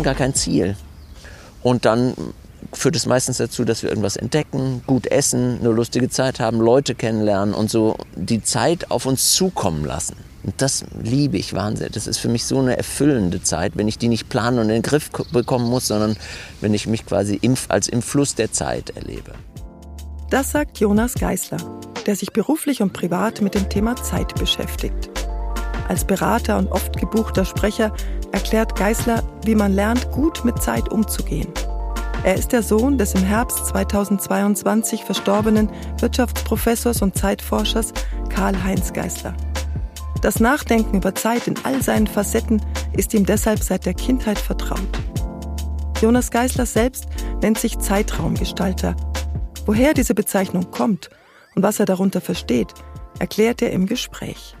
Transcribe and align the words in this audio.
haben 0.00 0.04
gar 0.04 0.14
kein 0.14 0.34
Ziel. 0.34 0.76
Und 1.62 1.84
dann 1.84 2.14
führt 2.72 2.96
es 2.96 3.06
meistens 3.06 3.36
dazu, 3.36 3.64
dass 3.64 3.82
wir 3.82 3.90
irgendwas 3.90 4.16
entdecken, 4.16 4.82
gut 4.86 5.06
essen, 5.06 5.58
eine 5.60 5.70
lustige 5.70 6.08
Zeit 6.08 6.40
haben, 6.40 6.58
Leute 6.58 6.94
kennenlernen 6.94 7.54
und 7.54 7.70
so 7.70 7.96
die 8.14 8.42
Zeit 8.42 8.90
auf 8.90 9.06
uns 9.06 9.34
zukommen 9.34 9.84
lassen. 9.84 10.16
Und 10.42 10.54
das 10.62 10.84
liebe 11.02 11.36
ich 11.36 11.52
wahnsinnig. 11.52 11.92
Das 11.92 12.06
ist 12.06 12.16
für 12.16 12.28
mich 12.28 12.46
so 12.46 12.58
eine 12.60 12.78
erfüllende 12.78 13.42
Zeit, 13.42 13.72
wenn 13.74 13.88
ich 13.88 13.98
die 13.98 14.08
nicht 14.08 14.30
planen 14.30 14.58
und 14.58 14.64
in 14.64 14.76
den 14.76 14.82
Griff 14.82 15.10
bekommen 15.32 15.68
muss, 15.68 15.88
sondern 15.88 16.16
wenn 16.62 16.72
ich 16.72 16.86
mich 16.86 17.04
quasi 17.04 17.38
im, 17.42 17.54
als 17.68 17.88
im 17.88 18.00
Fluss 18.00 18.34
der 18.34 18.50
Zeit 18.52 18.90
erlebe. 18.96 19.32
Das 20.30 20.52
sagt 20.52 20.78
Jonas 20.78 21.14
Geisler, 21.14 21.58
der 22.06 22.16
sich 22.16 22.32
beruflich 22.32 22.80
und 22.80 22.94
privat 22.94 23.42
mit 23.42 23.54
dem 23.54 23.68
Thema 23.68 23.96
Zeit 23.96 24.34
beschäftigt. 24.36 25.10
Als 25.88 26.06
Berater 26.06 26.56
und 26.56 26.68
oft 26.68 26.96
gebuchter 26.96 27.44
Sprecher 27.44 27.92
erklärt 28.32 28.76
Geisler, 28.76 29.22
wie 29.44 29.54
man 29.54 29.72
lernt, 29.72 30.10
gut 30.12 30.44
mit 30.44 30.62
Zeit 30.62 30.90
umzugehen. 30.90 31.48
Er 32.22 32.34
ist 32.34 32.52
der 32.52 32.62
Sohn 32.62 32.98
des 32.98 33.14
im 33.14 33.22
Herbst 33.22 33.66
2022 33.68 35.04
verstorbenen 35.04 35.70
Wirtschaftsprofessors 36.00 37.00
und 37.00 37.16
Zeitforschers 37.16 37.92
Karl-Heinz 38.28 38.92
Geisler. 38.92 39.34
Das 40.20 40.38
Nachdenken 40.38 40.98
über 40.98 41.14
Zeit 41.14 41.46
in 41.46 41.54
all 41.64 41.82
seinen 41.82 42.06
Facetten 42.06 42.60
ist 42.92 43.14
ihm 43.14 43.24
deshalb 43.24 43.62
seit 43.62 43.86
der 43.86 43.94
Kindheit 43.94 44.38
vertraut. 44.38 45.00
Jonas 46.02 46.30
Geisler 46.30 46.66
selbst 46.66 47.06
nennt 47.40 47.58
sich 47.58 47.78
Zeitraumgestalter. 47.78 48.96
Woher 49.64 49.94
diese 49.94 50.14
Bezeichnung 50.14 50.70
kommt 50.70 51.08
und 51.54 51.62
was 51.62 51.80
er 51.80 51.86
darunter 51.86 52.20
versteht, 52.20 52.74
erklärt 53.18 53.62
er 53.62 53.72
im 53.72 53.86
Gespräch. 53.86 54.56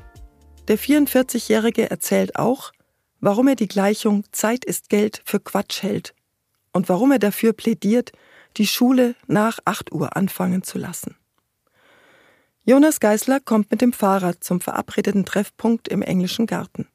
Der 0.68 0.78
44-Jährige 0.78 1.90
erzählt 1.90 2.36
auch, 2.36 2.72
warum 3.20 3.48
er 3.48 3.56
die 3.56 3.68
Gleichung 3.68 4.24
Zeit 4.32 4.64
ist 4.64 4.88
Geld 4.88 5.22
für 5.24 5.40
Quatsch 5.40 5.82
hält 5.82 6.14
und 6.72 6.88
warum 6.88 7.12
er 7.12 7.18
dafür 7.18 7.52
plädiert, 7.52 8.12
die 8.56 8.66
Schule 8.66 9.14
nach 9.26 9.58
8 9.64 9.92
Uhr 9.92 10.16
anfangen 10.16 10.62
zu 10.62 10.78
lassen. 10.78 11.16
Jonas 12.64 13.00
Geisler 13.00 13.40
kommt 13.40 13.70
mit 13.70 13.80
dem 13.80 13.92
Fahrrad 13.92 14.44
zum 14.44 14.60
verabredeten 14.60 15.24
Treffpunkt 15.24 15.88
im 15.88 16.02
englischen 16.02 16.46
Garten. 16.46 16.86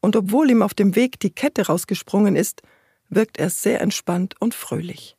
Und 0.00 0.16
obwohl 0.16 0.50
ihm 0.50 0.62
auf 0.62 0.72
dem 0.72 0.96
Weg 0.96 1.20
die 1.20 1.30
Kette 1.30 1.66
rausgesprungen 1.66 2.36
ist, 2.36 2.62
wirkt 3.08 3.38
er 3.38 3.50
sehr 3.50 3.80
entspannt 3.80 4.34
und 4.40 4.54
fröhlich. 4.54 5.16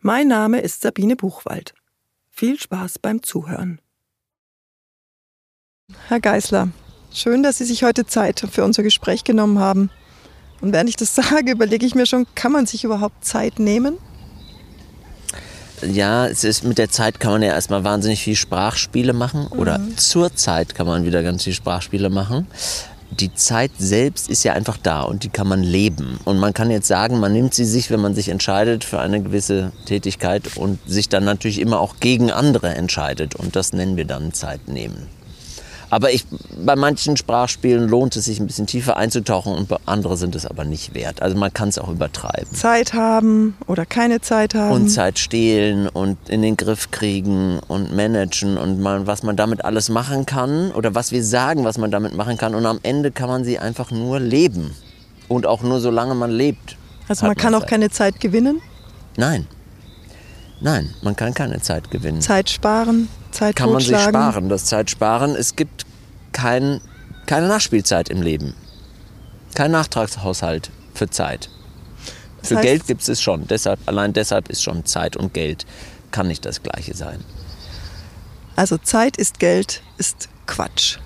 Mein 0.00 0.28
Name 0.28 0.60
ist 0.60 0.82
Sabine 0.82 1.16
Buchwald. 1.16 1.74
Viel 2.28 2.58
Spaß 2.58 2.98
beim 2.98 3.22
Zuhören. 3.22 3.80
Herr 6.08 6.20
Geisler, 6.20 6.68
schön, 7.12 7.42
dass 7.42 7.58
Sie 7.58 7.64
sich 7.64 7.82
heute 7.82 8.06
Zeit 8.06 8.44
für 8.50 8.64
unser 8.64 8.82
Gespräch 8.82 9.24
genommen 9.24 9.58
haben. 9.58 9.90
Und 10.60 10.72
während 10.72 10.88
ich 10.88 10.96
das 10.96 11.14
sage, 11.14 11.52
überlege 11.52 11.86
ich 11.86 11.94
mir 11.94 12.06
schon, 12.06 12.26
kann 12.34 12.52
man 12.52 12.66
sich 12.66 12.84
überhaupt 12.84 13.24
Zeit 13.24 13.58
nehmen? 13.58 13.98
ja, 15.82 16.26
es 16.26 16.44
ist 16.44 16.64
mit 16.64 16.78
der 16.78 16.90
Zeit 16.90 17.20
kann 17.20 17.32
man 17.32 17.42
ja 17.42 17.50
erstmal 17.50 17.84
wahnsinnig 17.84 18.22
viel 18.22 18.36
Sprachspiele 18.36 19.12
machen 19.12 19.46
oder 19.48 19.78
mhm. 19.78 19.96
zur 19.96 20.34
Zeit 20.34 20.74
kann 20.74 20.86
man 20.86 21.04
wieder 21.04 21.22
ganz 21.22 21.44
viel 21.44 21.52
Sprachspiele 21.52 22.10
machen. 22.10 22.46
Die 23.10 23.32
Zeit 23.34 23.70
selbst 23.78 24.28
ist 24.28 24.44
ja 24.44 24.52
einfach 24.52 24.76
da 24.76 25.02
und 25.02 25.24
die 25.24 25.30
kann 25.30 25.48
man 25.48 25.62
leben. 25.62 26.20
Und 26.24 26.38
man 26.38 26.52
kann 26.52 26.70
jetzt 26.70 26.88
sagen, 26.88 27.18
man 27.18 27.32
nimmt 27.32 27.54
sie 27.54 27.64
sich, 27.64 27.90
wenn 27.90 28.00
man 28.00 28.14
sich 28.14 28.28
entscheidet 28.28 28.84
für 28.84 29.00
eine 29.00 29.22
gewisse 29.22 29.72
Tätigkeit 29.86 30.56
und 30.56 30.78
sich 30.86 31.08
dann 31.08 31.24
natürlich 31.24 31.58
immer 31.58 31.80
auch 31.80 31.96
gegen 32.00 32.30
andere 32.30 32.74
entscheidet. 32.74 33.34
Und 33.34 33.56
das 33.56 33.72
nennen 33.72 33.96
wir 33.96 34.04
dann 34.04 34.34
Zeit 34.34 34.68
nehmen. 34.68 35.06
Aber 35.90 36.12
ich, 36.12 36.26
bei 36.64 36.76
manchen 36.76 37.16
Sprachspielen 37.16 37.88
lohnt 37.88 38.14
es 38.16 38.26
sich 38.26 38.40
ein 38.40 38.46
bisschen 38.46 38.66
tiefer 38.66 38.96
einzutauchen 38.96 39.54
und 39.54 39.68
bei 39.68 39.76
andere 39.86 40.16
sind 40.16 40.34
es 40.34 40.44
aber 40.44 40.64
nicht 40.64 40.94
wert. 40.94 41.22
Also 41.22 41.36
man 41.36 41.52
kann 41.52 41.70
es 41.70 41.78
auch 41.78 41.88
übertreiben. 41.88 42.52
Zeit 42.54 42.92
haben 42.92 43.56
oder 43.66 43.86
keine 43.86 44.20
Zeit 44.20 44.54
haben. 44.54 44.72
Und 44.72 44.88
Zeit 44.88 45.18
stehlen 45.18 45.88
und 45.88 46.18
in 46.28 46.42
den 46.42 46.56
Griff 46.56 46.90
kriegen 46.90 47.58
und 47.68 47.94
managen 47.94 48.58
und 48.58 48.80
man, 48.80 49.06
was 49.06 49.22
man 49.22 49.36
damit 49.36 49.64
alles 49.64 49.88
machen 49.88 50.26
kann 50.26 50.72
oder 50.72 50.94
was 50.94 51.10
wir 51.10 51.24
sagen, 51.24 51.64
was 51.64 51.78
man 51.78 51.90
damit 51.90 52.14
machen 52.14 52.36
kann. 52.36 52.54
Und 52.54 52.66
am 52.66 52.80
Ende 52.82 53.10
kann 53.10 53.28
man 53.28 53.44
sie 53.44 53.58
einfach 53.58 53.90
nur 53.90 54.20
leben. 54.20 54.74
Und 55.28 55.46
auch 55.46 55.62
nur 55.62 55.80
solange 55.80 56.14
man 56.14 56.30
lebt. 56.30 56.76
Also 57.08 57.26
man 57.26 57.36
kann 57.36 57.52
man 57.52 57.62
auch 57.62 57.66
keine 57.66 57.90
Zeit 57.90 58.20
gewinnen? 58.20 58.60
Nein. 59.16 59.46
Nein, 60.60 60.90
man 61.02 61.14
kann 61.14 61.34
keine 61.34 61.60
Zeit 61.60 61.90
gewinnen. 61.90 62.20
Zeit 62.20 62.50
sparen, 62.50 63.08
Zeit 63.30 63.56
Kann 63.56 63.72
man 63.72 63.80
sich 63.80 63.98
sparen. 63.98 64.48
Das 64.48 64.64
Zeit 64.64 64.90
sparen. 64.90 65.34
Es 65.34 65.56
gibt 65.56 65.86
kein, 66.32 66.80
keine 67.26 67.48
Nachspielzeit 67.48 68.08
im 68.08 68.22
Leben. 68.22 68.54
Kein 69.54 69.70
Nachtragshaushalt 69.70 70.70
für 70.94 71.08
Zeit. 71.10 71.50
Das 72.40 72.48
für 72.48 72.56
heißt, 72.56 72.64
Geld 72.66 72.86
gibt 72.86 73.08
es 73.08 73.20
schon. 73.20 73.46
Deshalb, 73.46 73.80
allein 73.86 74.12
deshalb 74.12 74.48
ist 74.48 74.62
schon 74.62 74.84
Zeit 74.84 75.16
und 75.16 75.34
Geld 75.34 75.66
kann 76.10 76.28
nicht 76.28 76.44
das 76.44 76.62
gleiche 76.62 76.94
sein. 76.94 77.24
Also 78.56 78.78
Zeit 78.78 79.16
ist 79.16 79.38
Geld 79.38 79.82
ist 79.98 80.28
Quatsch. 80.46 80.98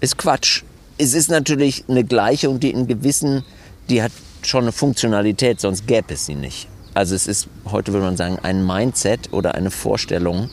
Ist 0.00 0.18
Quatsch. 0.18 0.62
Es 0.98 1.14
ist 1.14 1.30
natürlich 1.30 1.84
eine 1.88 2.04
Gleichung, 2.04 2.60
die 2.60 2.70
in 2.70 2.86
gewissen, 2.86 3.44
die 3.88 4.02
hat 4.02 4.12
schon 4.42 4.64
eine 4.64 4.72
Funktionalität, 4.72 5.60
sonst 5.60 5.86
gäbe 5.86 6.14
es 6.14 6.26
sie 6.26 6.34
nicht. 6.34 6.68
Also 6.94 7.14
es 7.14 7.26
ist, 7.26 7.48
heute 7.64 7.92
würde 7.92 8.06
man 8.06 8.16
sagen, 8.16 8.38
ein 8.42 8.66
Mindset 8.66 9.32
oder 9.32 9.54
eine 9.54 9.70
Vorstellung, 9.70 10.50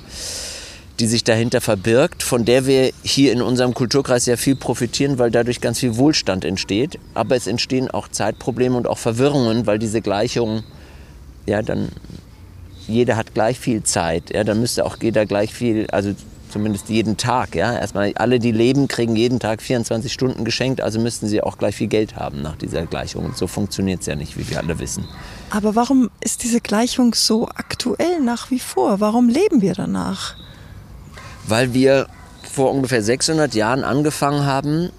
die 1.00 1.08
sich 1.08 1.24
dahinter 1.24 1.62
verbirgt, 1.62 2.24
von 2.24 2.44
der 2.44 2.66
wir 2.66 2.92
hier 3.04 3.32
in 3.32 3.42
unserem 3.42 3.74
Kulturkreis 3.74 4.26
sehr 4.26 4.38
viel 4.38 4.56
profitieren, 4.56 5.18
weil 5.18 5.32
dadurch 5.32 5.62
ganz 5.62 5.80
viel 5.80 5.96
Wohlstand 5.96 6.44
entsteht. 6.44 7.00
Aber 7.14 7.36
es 7.36 7.48
entstehen 7.48 7.90
auch 7.90 8.10
Zeitprobleme 8.10 8.76
und 8.76 8.88
auch 8.88 8.98
Verwirrungen, 8.98 9.66
weil 9.66 9.80
diese 9.80 10.02
Gleichung, 10.02 10.64
ja, 11.46 11.62
dann 11.62 11.90
jeder 12.88 13.16
hat 13.16 13.34
gleich 13.34 13.60
viel 13.60 13.84
Zeit, 13.84 14.34
ja, 14.34 14.44
dann 14.44 14.60
müsste 14.60 14.86
auch 14.86 14.98
jeder 15.00 15.26
gleich 15.26 15.54
viel, 15.54 15.88
also 15.92 16.14
zumindest 16.50 16.90
jeden 16.90 17.16
Tag, 17.16 17.56
ja. 17.56 17.78
Erstmal 17.78 18.12
alle, 18.16 18.40
die 18.40 18.52
leben, 18.52 18.88
kriegen 18.88 19.16
jeden 19.16 19.40
Tag 19.40 19.62
24 19.62 20.12
Stunden 20.12 20.44
geschenkt, 20.44 20.82
also 20.82 21.00
müssten 21.00 21.28
sie 21.28 21.42
auch 21.42 21.58
gleich 21.58 21.76
viel 21.76 21.88
Geld 21.88 22.16
haben 22.16 22.42
nach 22.42 22.58
dieser 22.58 22.86
Gleichung. 22.86 23.26
Und 23.26 23.38
so 23.38 23.48
funktioniert 23.48 24.02
es 24.02 24.08
ja 24.08 24.16
nicht, 24.16 24.38
wie 24.38 24.50
wir 24.50 24.60
alle 24.60 24.80
wissen. 24.80 25.06
Aber 25.52 25.76
warum 25.76 26.10
ist 26.20 26.44
diese 26.44 26.60
Gleichung 26.60 27.14
so 27.14 27.48
aktuell 27.48 28.20
nach 28.22 28.52
wie 28.52 28.60
vor? 28.60 29.00
Warum 29.00 29.30
leben 29.30 29.62
wir 29.62 29.76
danach? 29.76 30.36
Weil 31.50 31.74
wir 31.74 32.06
vor 32.44 32.72
ungefähr 32.72 33.02
600 33.02 33.56
Jahren 33.56 33.84
angefangen 33.84 34.46
haben, 34.46 34.92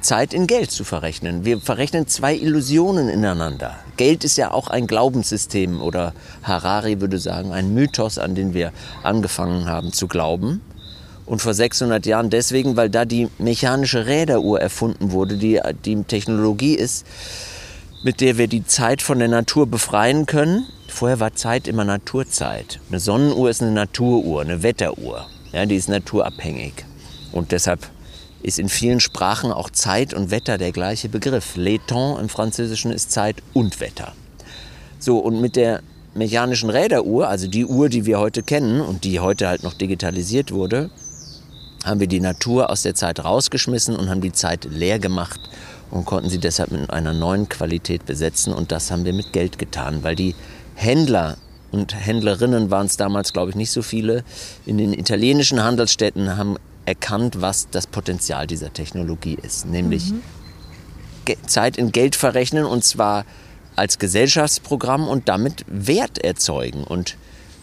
Zeit 0.00 0.32
in 0.32 0.46
Geld 0.46 0.70
zu 0.70 0.84
verrechnen. 0.84 1.44
Wir 1.44 1.60
verrechnen 1.60 2.06
zwei 2.06 2.34
Illusionen 2.36 3.08
ineinander. 3.08 3.76
Geld 3.96 4.22
ist 4.22 4.36
ja 4.36 4.52
auch 4.52 4.68
ein 4.68 4.86
Glaubenssystem 4.86 5.82
oder 5.82 6.14
Harari 6.44 7.00
würde 7.00 7.18
sagen, 7.18 7.52
ein 7.52 7.74
Mythos, 7.74 8.18
an 8.18 8.36
den 8.36 8.54
wir 8.54 8.72
angefangen 9.02 9.66
haben 9.66 9.92
zu 9.92 10.06
glauben. 10.06 10.60
Und 11.26 11.42
vor 11.42 11.54
600 11.54 12.06
Jahren 12.06 12.30
deswegen, 12.30 12.76
weil 12.76 12.88
da 12.88 13.04
die 13.04 13.28
mechanische 13.38 14.06
Räderuhr 14.06 14.60
erfunden 14.60 15.10
wurde, 15.10 15.38
die 15.38 15.60
die 15.84 16.04
Technologie 16.04 16.74
ist, 16.74 17.04
mit 18.04 18.20
der 18.20 18.38
wir 18.38 18.46
die 18.46 18.64
Zeit 18.64 19.02
von 19.02 19.18
der 19.18 19.28
Natur 19.28 19.66
befreien 19.66 20.26
können. 20.26 20.66
Vorher 20.86 21.18
war 21.18 21.34
Zeit 21.34 21.66
immer 21.66 21.84
Naturzeit. 21.84 22.78
Eine 22.88 23.00
Sonnenuhr 23.00 23.50
ist 23.50 23.60
eine 23.60 23.72
Naturuhr, 23.72 24.40
eine 24.40 24.62
Wetteruhr. 24.62 25.26
Ja, 25.52 25.66
die 25.66 25.76
ist 25.76 25.88
naturabhängig. 25.88 26.72
Und 27.32 27.52
deshalb 27.52 27.88
ist 28.42 28.58
in 28.58 28.68
vielen 28.68 29.00
Sprachen 29.00 29.52
auch 29.52 29.70
Zeit 29.70 30.14
und 30.14 30.30
Wetter 30.30 30.58
der 30.58 30.72
gleiche 30.72 31.08
Begriff. 31.08 31.56
Le 31.56 31.78
im 32.20 32.28
Französischen 32.28 32.92
ist 32.92 33.12
Zeit 33.12 33.42
und 33.52 33.80
Wetter. 33.80 34.12
So, 34.98 35.18
und 35.18 35.40
mit 35.40 35.56
der 35.56 35.82
mechanischen 36.14 36.70
Räderuhr, 36.70 37.28
also 37.28 37.46
die 37.46 37.66
Uhr, 37.66 37.88
die 37.88 38.06
wir 38.06 38.18
heute 38.18 38.42
kennen 38.42 38.80
und 38.80 39.04
die 39.04 39.20
heute 39.20 39.48
halt 39.48 39.62
noch 39.62 39.74
digitalisiert 39.74 40.52
wurde, 40.52 40.90
haben 41.84 42.00
wir 42.00 42.06
die 42.06 42.20
Natur 42.20 42.70
aus 42.70 42.82
der 42.82 42.94
Zeit 42.94 43.24
rausgeschmissen 43.24 43.96
und 43.96 44.10
haben 44.10 44.20
die 44.20 44.32
Zeit 44.32 44.66
leer 44.66 44.98
gemacht 44.98 45.40
und 45.90 46.04
konnten 46.04 46.28
sie 46.28 46.38
deshalb 46.38 46.70
mit 46.70 46.90
einer 46.90 47.14
neuen 47.14 47.48
Qualität 47.48 48.06
besetzen. 48.06 48.52
Und 48.52 48.72
das 48.72 48.90
haben 48.90 49.04
wir 49.04 49.12
mit 49.12 49.32
Geld 49.32 49.58
getan, 49.58 50.02
weil 50.02 50.14
die 50.14 50.34
Händler 50.74 51.36
und 51.72 51.94
Händlerinnen 51.94 52.70
waren 52.70 52.86
es 52.86 52.96
damals, 52.96 53.32
glaube 53.32 53.50
ich, 53.50 53.56
nicht 53.56 53.70
so 53.70 53.82
viele, 53.82 54.24
in 54.66 54.78
den 54.78 54.92
italienischen 54.92 55.62
Handelsstädten 55.62 56.36
haben 56.36 56.56
erkannt, 56.86 57.40
was 57.40 57.68
das 57.70 57.86
Potenzial 57.86 58.46
dieser 58.46 58.72
Technologie 58.72 59.38
ist, 59.40 59.66
nämlich 59.66 60.10
mhm. 60.10 60.22
Zeit 61.46 61.76
in 61.76 61.92
Geld 61.92 62.16
verrechnen 62.16 62.64
und 62.64 62.84
zwar 62.84 63.24
als 63.76 63.98
Gesellschaftsprogramm 63.98 65.06
und 65.06 65.28
damit 65.28 65.64
Wert 65.68 66.18
erzeugen. 66.18 66.82
Und 66.82 67.16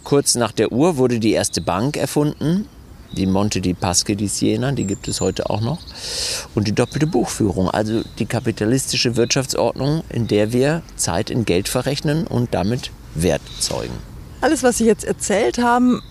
kurz 0.04 0.36
nach 0.36 0.54
der 0.54 0.72
Uhr 0.72 0.98
wurde 0.98 1.20
die 1.20 1.34
erste 1.34 1.60
Bank 1.60 1.98
erfunden 1.98 2.66
die 3.12 3.26
Monte 3.26 3.62
di 3.62 3.74
Paschi 3.74 4.16
di 4.16 4.28
Siena, 4.28 4.72
die 4.72 4.86
gibt 4.86 5.08
es 5.08 5.22
heute 5.22 5.50
auch 5.50 5.62
noch. 5.62 5.80
Und 6.56 6.68
die 6.68 6.74
doppelte 6.74 7.08
Buchführung, 7.08 7.70
also 7.70 8.04
die 8.20 8.26
kapitalistische 8.26 9.16
Wirtschaftsordnung, 9.16 10.04
in 10.10 10.28
der 10.28 10.54
wir 10.54 10.84
Zeit 10.96 11.30
in 11.30 11.46
Geld 11.46 11.70
verrechnen 11.70 12.28
und 12.28 12.54
damit 12.54 12.92
Wert 13.16 13.42
zeugen. 13.60 13.94
Alles, 14.42 14.64
was 14.64 14.78
Sie 14.78 14.86
jetzt 14.86 15.04
erzählt 15.04 15.58
haben, 15.58 16.02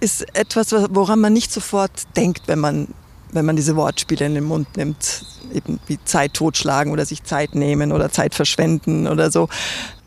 ist 0.00 0.24
etwas, 0.34 0.72
woran 0.90 1.20
man 1.20 1.32
nicht 1.32 1.52
sofort 1.52 1.90
denkt, 2.16 2.42
wenn 2.46 2.58
man 2.58 2.88
wenn 3.32 3.44
man 3.44 3.56
diese 3.56 3.76
Wortspiele 3.76 4.26
in 4.26 4.34
den 4.34 4.44
Mund 4.44 4.76
nimmt, 4.76 5.24
eben 5.54 5.80
wie 5.86 5.98
Zeit 6.04 6.34
totschlagen 6.34 6.92
oder 6.92 7.06
sich 7.06 7.24
Zeit 7.24 7.54
nehmen 7.54 7.92
oder 7.92 8.10
Zeit 8.10 8.34
verschwenden 8.34 9.06
oder 9.06 9.30
so. 9.30 9.48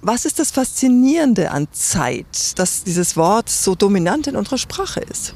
Was 0.01 0.25
ist 0.25 0.39
das 0.39 0.51
Faszinierende 0.51 1.51
an 1.51 1.67
Zeit, 1.71 2.57
dass 2.59 2.83
dieses 2.83 3.15
Wort 3.15 3.49
so 3.49 3.75
dominant 3.75 4.27
in 4.27 4.35
unserer 4.35 4.57
Sprache 4.57 4.99
ist? 4.99 5.33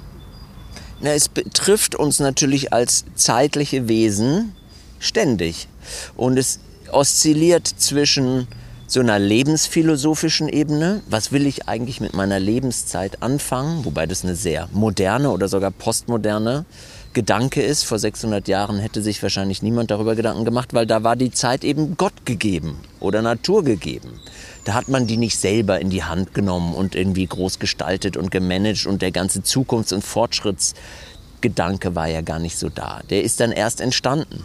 Na, 1.00 1.12
es 1.12 1.30
betrifft 1.30 1.96
uns 1.96 2.20
natürlich 2.20 2.74
als 2.74 3.06
zeitliche 3.16 3.88
Wesen 3.88 4.54
ständig. 5.00 5.68
Und 6.16 6.38
es 6.38 6.60
oszilliert 6.92 7.68
zwischen 7.68 8.48
so 8.90 9.02
einer 9.02 9.20
lebensphilosophischen 9.20 10.48
Ebene. 10.48 11.02
Was 11.10 11.34
will 11.34 11.46
ich 11.46 11.68
eigentlich 11.68 12.00
mit 12.00 12.14
meiner 12.14 12.40
Lebenszeit 12.40 13.22
anfangen? 13.22 13.84
Wobei 13.84 14.06
das 14.06 14.24
eine 14.24 14.36
sehr 14.36 14.70
moderne 14.72 15.30
oder 15.30 15.50
sogar 15.50 15.72
postmoderne 15.72 16.66
Gedanke 17.12 17.62
ist. 17.62 17.84
Vor 17.84 18.00
600 18.00 18.48
Jahren 18.48 18.80
hätte 18.80 19.02
sich 19.02 19.22
wahrscheinlich 19.22 19.62
niemand 19.62 19.92
darüber 19.92 20.16
Gedanken 20.16 20.46
gemacht, 20.46 20.74
weil 20.74 20.88
da 20.88 21.04
war 21.04 21.18
die 21.18 21.32
Zeit 21.32 21.66
eben 21.66 21.98
Gott 21.98 22.26
gegeben 22.26 22.80
oder 23.02 23.22
Natur 23.22 23.66
gegeben. 23.66 24.22
Da 24.64 24.74
hat 24.74 24.88
man 24.88 25.06
die 25.06 25.18
nicht 25.18 25.38
selber 25.38 25.82
in 25.82 25.90
die 25.90 26.04
Hand 26.04 26.34
genommen 26.34 26.74
und 26.74 26.96
irgendwie 26.96 27.26
groß 27.26 27.60
gestaltet 27.60 28.16
und 28.16 28.32
gemanagt 28.32 28.86
und 28.86 29.02
der 29.02 29.12
ganze 29.12 29.44
Zukunfts- 29.44 29.94
und 29.94 30.04
Fortschrittsgedanke 30.04 31.94
war 31.94 32.08
ja 32.08 32.22
gar 32.22 32.40
nicht 32.40 32.58
so 32.58 32.70
da. 32.70 33.02
Der 33.10 33.24
ist 33.24 33.42
dann 33.42 33.52
erst 33.52 33.82
entstanden. 33.82 34.44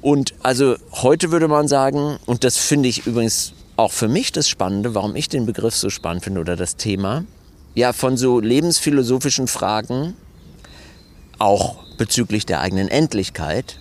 Und 0.00 0.34
also 0.42 0.76
heute 0.92 1.30
würde 1.32 1.48
man 1.48 1.68
sagen, 1.68 2.18
und 2.26 2.44
das 2.44 2.56
finde 2.56 2.88
ich 2.88 3.06
übrigens 3.06 3.52
auch 3.76 3.92
für 3.92 4.08
mich 4.08 4.32
das 4.32 4.48
Spannende, 4.48 4.94
warum 4.94 5.16
ich 5.16 5.28
den 5.28 5.46
Begriff 5.46 5.74
so 5.74 5.90
spannend 5.90 6.24
finde 6.24 6.40
oder 6.40 6.56
das 6.56 6.76
Thema, 6.76 7.24
ja, 7.74 7.92
von 7.92 8.16
so 8.16 8.40
lebensphilosophischen 8.40 9.46
Fragen, 9.46 10.14
auch 11.38 11.76
bezüglich 11.96 12.46
der 12.46 12.60
eigenen 12.60 12.88
Endlichkeit, 12.88 13.78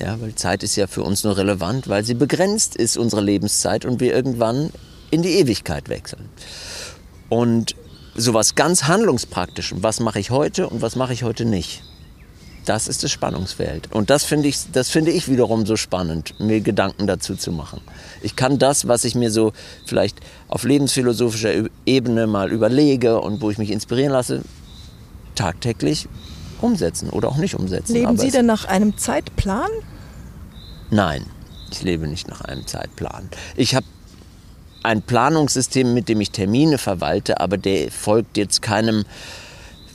ja, 0.00 0.20
weil 0.20 0.34
Zeit 0.34 0.62
ist 0.62 0.76
ja 0.76 0.86
für 0.86 1.02
uns 1.02 1.24
nur 1.24 1.36
relevant, 1.36 1.88
weil 1.88 2.04
sie 2.04 2.14
begrenzt 2.14 2.76
ist, 2.76 2.96
unsere 2.96 3.22
Lebenszeit, 3.22 3.84
und 3.84 4.00
wir 4.00 4.14
irgendwann 4.14 4.70
in 5.10 5.22
die 5.22 5.38
Ewigkeit 5.38 5.88
wechseln. 5.88 6.28
Und 7.28 7.74
sowas 8.14 8.54
ganz 8.54 8.84
Handlungspraktischem, 8.84 9.82
was 9.82 10.00
mache 10.00 10.20
ich 10.20 10.30
heute 10.30 10.68
und 10.68 10.82
was 10.82 10.96
mache 10.96 11.12
ich 11.12 11.22
heute 11.22 11.44
nicht? 11.44 11.82
Das 12.64 12.88
ist 12.88 13.02
das 13.02 13.10
Spannungsfeld. 13.10 13.92
Und 13.92 14.10
das 14.10 14.24
finde 14.24 14.48
ich, 14.48 14.58
das 14.72 14.88
finde 14.88 15.10
ich 15.10 15.28
wiederum 15.28 15.66
so 15.66 15.76
spannend, 15.76 16.38
mir 16.40 16.60
Gedanken 16.60 17.06
dazu 17.06 17.36
zu 17.36 17.52
machen. 17.52 17.80
Ich 18.22 18.36
kann 18.36 18.58
das, 18.58 18.88
was 18.88 19.04
ich 19.04 19.14
mir 19.14 19.30
so 19.30 19.52
vielleicht 19.84 20.18
auf 20.48 20.64
lebensphilosophischer 20.64 21.68
Ebene 21.84 22.26
mal 22.26 22.50
überlege 22.50 23.20
und 23.20 23.42
wo 23.42 23.50
ich 23.50 23.58
mich 23.58 23.70
inspirieren 23.70 24.12
lasse, 24.12 24.42
tagtäglich 25.34 26.08
umsetzen 26.60 27.10
oder 27.10 27.28
auch 27.28 27.36
nicht 27.36 27.54
umsetzen. 27.54 27.92
Leben 27.92 28.06
Aber 28.06 28.18
Sie 28.18 28.30
denn 28.30 28.46
nach 28.46 28.64
einem 28.64 28.96
Zeitplan? 28.96 29.70
Nein, 30.90 31.26
ich 31.70 31.82
lebe 31.82 32.06
nicht 32.06 32.28
nach 32.28 32.40
einem 32.40 32.66
Zeitplan. 32.66 33.28
Ich 33.56 33.74
habe 33.74 33.86
ein 34.82 35.02
Planungssystem, 35.02 35.92
mit 35.92 36.08
dem 36.08 36.20
ich 36.20 36.30
Termine 36.30 36.78
verwalte, 36.78 37.40
aber 37.40 37.56
der 37.56 37.90
folgt 37.90 38.36
jetzt 38.36 38.62
keinem 38.62 39.04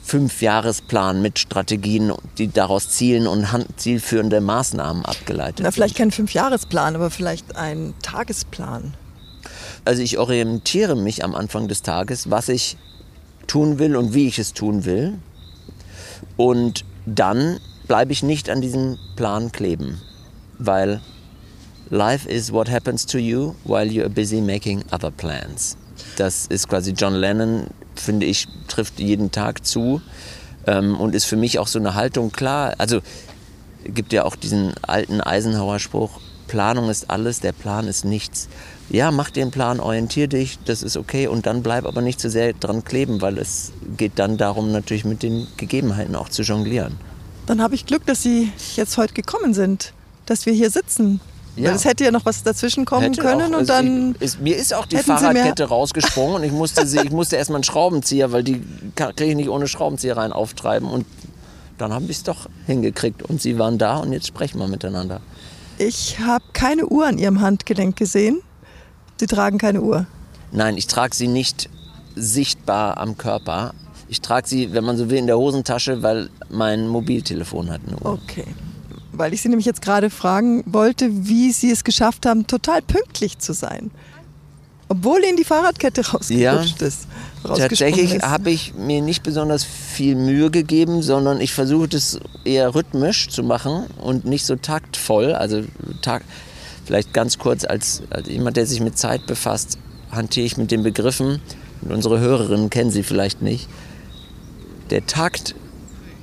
Fünfjahresplan 0.10 1.22
mit 1.22 1.38
Strategien, 1.38 2.12
die 2.40 2.48
daraus 2.48 2.90
zielen 2.90 3.28
und 3.28 3.46
zielführende 3.78 4.42
Maßnahmen 4.42 5.06
abgeleitet 5.06 5.60
Na, 5.62 5.70
vielleicht 5.70 5.96
kein 5.96 6.10
Fünfjahresplan, 6.10 6.96
aber 6.96 7.12
vielleicht 7.12 7.56
ein 7.56 7.94
Tagesplan. 8.02 8.96
Also 9.86 10.02
ich 10.02 10.18
orientiere 10.18 10.96
mich 10.96 11.24
am 11.24 11.36
Anfang 11.36 11.68
des 11.68 11.84
Tages, 11.84 12.32
was 12.32 12.50
ich 12.50 12.76
tun 13.46 13.78
will 13.78 13.96
und 13.96 14.16
wie 14.16 14.28
ich 14.28 14.40
es 14.40 14.54
tun 14.54 14.84
will. 14.84 15.20
Und 16.38 16.86
dann 17.06 17.60
bleibe 17.88 18.12
ich 18.12 18.24
nicht 18.24 18.50
an 18.50 18.62
diesem 18.62 18.98
Plan 19.16 19.52
kleben, 19.52 20.02
weil 20.58 21.02
life 21.92 22.28
is 22.28 22.52
what 22.52 22.68
happens 22.68 23.06
to 23.06 23.20
you 23.20 23.54
while 23.64 23.88
you're 23.88 24.10
busy 24.10 24.42
making 24.42 24.84
other 24.92 25.12
plans. 25.12 25.78
Das 26.18 26.48
ist 26.48 26.68
quasi 26.68 26.94
John 26.94 27.14
Lennon 27.14 27.68
finde 28.00 28.26
ich, 28.26 28.48
trifft 28.68 29.00
jeden 29.00 29.32
Tag 29.32 29.66
zu 29.66 30.02
ähm, 30.68 31.00
und 31.00 31.16
ist 31.16 31.26
für 31.26 31.38
mich 31.38 31.60
auch 31.60 31.68
so 31.68 31.80
eine 31.80 31.96
Haltung 31.96 32.32
klar. 32.32 32.76
Also 32.78 33.02
gibt 33.86 34.14
ja 34.14 34.26
auch 34.26 34.36
diesen 34.36 34.74
alten 34.82 35.22
Eisenhower-Spruch, 35.22 36.20
Planung 36.48 36.90
ist 36.90 37.10
alles, 37.10 37.40
der 37.40 37.52
Plan 37.52 37.88
ist 37.88 38.04
nichts. 38.06 38.50
Ja, 38.90 39.12
mach 39.12 39.30
den 39.30 39.52
Plan, 39.52 39.80
orientier 39.80 40.28
dich, 40.28 40.58
das 40.66 40.82
ist 40.82 40.98
okay 40.98 41.28
und 41.28 41.46
dann 41.46 41.62
bleib 41.62 41.86
aber 41.86 42.02
nicht 42.02 42.20
zu 42.20 42.30
sehr 42.30 42.54
dran 42.54 42.84
kleben, 42.84 43.22
weil 43.22 43.38
es 43.38 43.72
geht 43.96 44.14
dann 44.16 44.38
darum, 44.38 44.72
natürlich 44.72 45.06
mit 45.06 45.22
den 45.22 45.48
Gegebenheiten 45.58 46.16
auch 46.16 46.28
zu 46.28 46.42
jonglieren. 46.42 46.98
Dann 47.46 47.62
habe 47.62 47.76
ich 47.76 47.86
Glück, 47.86 48.06
dass 48.06 48.24
Sie 48.24 48.52
jetzt 48.76 48.98
heute 48.98 49.14
gekommen 49.14 49.54
sind, 49.54 49.94
dass 50.26 50.46
wir 50.46 50.54
hier 50.54 50.72
sitzen. 50.72 51.22
Ja. 51.56 51.72
es 51.72 51.86
hätte 51.86 52.06
ja 52.06 52.12
noch 52.12 52.26
was 52.26 52.44
dazwischen 52.44 52.86
kommen 52.86 53.04
hätte 53.04 53.22
können 53.22 53.54
auch, 53.54 53.60
und 53.60 53.70
dann. 53.70 54.16
Ich, 54.16 54.22
ist, 54.22 54.42
mir 54.42 54.56
ist 54.56 54.74
auch 54.74 54.86
die 54.86 54.98
Fahrradkette 54.98 55.66
rausgesprungen 55.66 56.36
und 56.36 56.44
ich 56.44 56.52
musste, 56.52 56.86
sie, 56.88 57.00
ich 57.00 57.12
musste 57.12 57.36
erstmal 57.36 57.58
einen 57.58 57.64
Schraubenzieher, 57.64 58.32
weil 58.32 58.44
die 58.44 58.62
kriege 58.96 59.26
ich 59.26 59.36
nicht 59.36 59.50
ohne 59.50 59.68
Schraubenzieher 59.68 60.18
rein 60.18 60.32
auftreiben. 60.32 60.90
Und 60.90 61.06
dann 61.78 61.94
habe 61.94 62.06
ich 62.06 62.18
es 62.18 62.24
doch 62.24 62.48
hingekriegt 62.66 63.24
und 63.24 63.42
sie 63.42 63.58
waren 63.58 63.78
da 63.78 63.98
und 63.98 64.14
jetzt 64.14 64.28
sprechen 64.28 64.60
wir 64.60 64.68
miteinander. 64.68 65.22
Ich 65.78 66.20
habe 66.20 66.44
keine 66.54 66.86
Uhr 66.88 67.06
an 67.06 67.18
ihrem 67.18 67.42
Handgelenk 67.42 67.96
gesehen. 67.96 68.42
Sie 69.18 69.28
tragen 69.28 69.58
keine 69.58 69.82
Uhr. 69.82 70.06
Nein, 70.52 70.78
ich 70.78 70.88
trage 70.88 71.16
sie 71.16 71.28
nicht 71.28 71.70
sichtbar 72.16 72.98
am 72.98 73.18
Körper. 73.18 73.74
Ich 74.08 74.22
trage 74.22 74.48
sie, 74.48 74.74
wenn 74.74 74.84
man 74.84 74.98
so 74.98 75.10
will, 75.10 75.18
in 75.18 75.28
der 75.28 75.38
Hosentasche, 75.38 76.04
weil 76.04 76.30
mein 76.50 76.88
Mobiltelefon 76.88 77.70
hat 77.70 77.82
eine 77.86 77.98
Uhr. 77.98 78.14
Okay 78.14 78.46
weil 79.20 79.34
ich 79.34 79.42
Sie 79.42 79.50
nämlich 79.50 79.66
jetzt 79.66 79.82
gerade 79.82 80.10
fragen 80.10 80.64
wollte, 80.66 81.28
wie 81.28 81.52
Sie 81.52 81.70
es 81.70 81.84
geschafft 81.84 82.26
haben, 82.26 82.48
total 82.48 82.82
pünktlich 82.82 83.38
zu 83.38 83.54
sein. 83.54 83.92
Obwohl 84.88 85.24
Ihnen 85.24 85.36
die 85.36 85.44
Fahrradkette 85.44 86.02
rausgerutscht 86.08 86.82
ja, 86.82 86.88
ist. 86.88 87.08
Tatsächlich 87.44 88.22
habe 88.22 88.50
ich 88.50 88.74
mir 88.76 89.02
nicht 89.02 89.22
besonders 89.22 89.64
viel 89.66 90.16
Mühe 90.16 90.50
gegeben, 90.50 91.02
sondern 91.04 91.42
ich 91.42 91.54
versuche 91.54 91.90
das 91.90 92.20
eher 92.46 92.74
rhythmisch 92.74 93.28
zu 93.28 93.44
machen 93.44 93.88
und 94.02 94.24
nicht 94.26 94.46
so 94.46 94.56
taktvoll. 94.56 95.34
Also 95.34 95.64
Takt, 96.02 96.26
vielleicht 96.86 97.14
ganz 97.14 97.38
kurz 97.38 97.66
als, 97.66 98.02
als 98.10 98.30
jemand, 98.30 98.56
der 98.56 98.66
sich 98.66 98.80
mit 98.80 98.98
Zeit 98.98 99.28
befasst, 99.28 99.78
hantiere 100.12 100.46
ich 100.46 100.58
mit 100.58 100.72
den 100.72 100.82
Begriffen. 100.82 101.42
Und 101.82 101.92
unsere 101.92 102.20
Hörerinnen 102.20 102.70
kennen 102.70 102.90
sie 102.90 103.04
vielleicht 103.04 103.42
nicht. 103.42 103.68
Der 104.90 105.06
Takt 105.06 105.56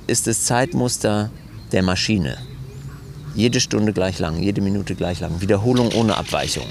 ist 0.07 0.25
das 0.25 0.45
Zeitmuster 0.45 1.29
der 1.71 1.83
Maschine. 1.83 2.37
Jede 3.37 3.59
Stunde 3.61 3.93
gleich 3.93 4.17
lang, 4.17 4.41
jede 4.41 4.61
Minute 4.61 4.95
gleich 4.95 5.19
lang. 5.19 5.41
Wiederholung 5.41 5.91
ohne 5.93 6.17
Abweichung. 6.17 6.65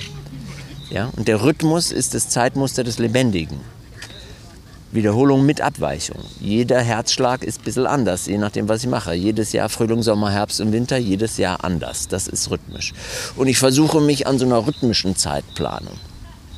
Ja? 0.90 1.10
Und 1.16 1.28
der 1.28 1.44
Rhythmus 1.44 1.92
ist 1.92 2.12
das 2.12 2.28
Zeitmuster 2.28 2.82
des 2.82 2.98
Lebendigen. 2.98 3.60
Wiederholung 4.90 5.46
mit 5.46 5.60
Abweichung. 5.60 6.18
Jeder 6.40 6.80
Herzschlag 6.80 7.44
ist 7.44 7.60
ein 7.60 7.64
bisschen 7.64 7.86
anders, 7.86 8.26
je 8.26 8.36
nachdem, 8.36 8.68
was 8.68 8.82
ich 8.82 8.90
mache. 8.90 9.14
Jedes 9.14 9.52
Jahr 9.52 9.68
Frühling, 9.68 10.02
Sommer, 10.02 10.32
Herbst 10.32 10.60
und 10.60 10.72
Winter, 10.72 10.96
jedes 10.96 11.36
Jahr 11.36 11.62
anders. 11.62 12.08
Das 12.08 12.26
ist 12.26 12.50
rhythmisch. 12.50 12.94
Und 13.36 13.46
ich 13.46 13.58
versuche 13.58 14.00
mich 14.00 14.26
an 14.26 14.40
so 14.40 14.44
einer 14.44 14.66
rhythmischen 14.66 15.14
Zeitplanung 15.14 15.94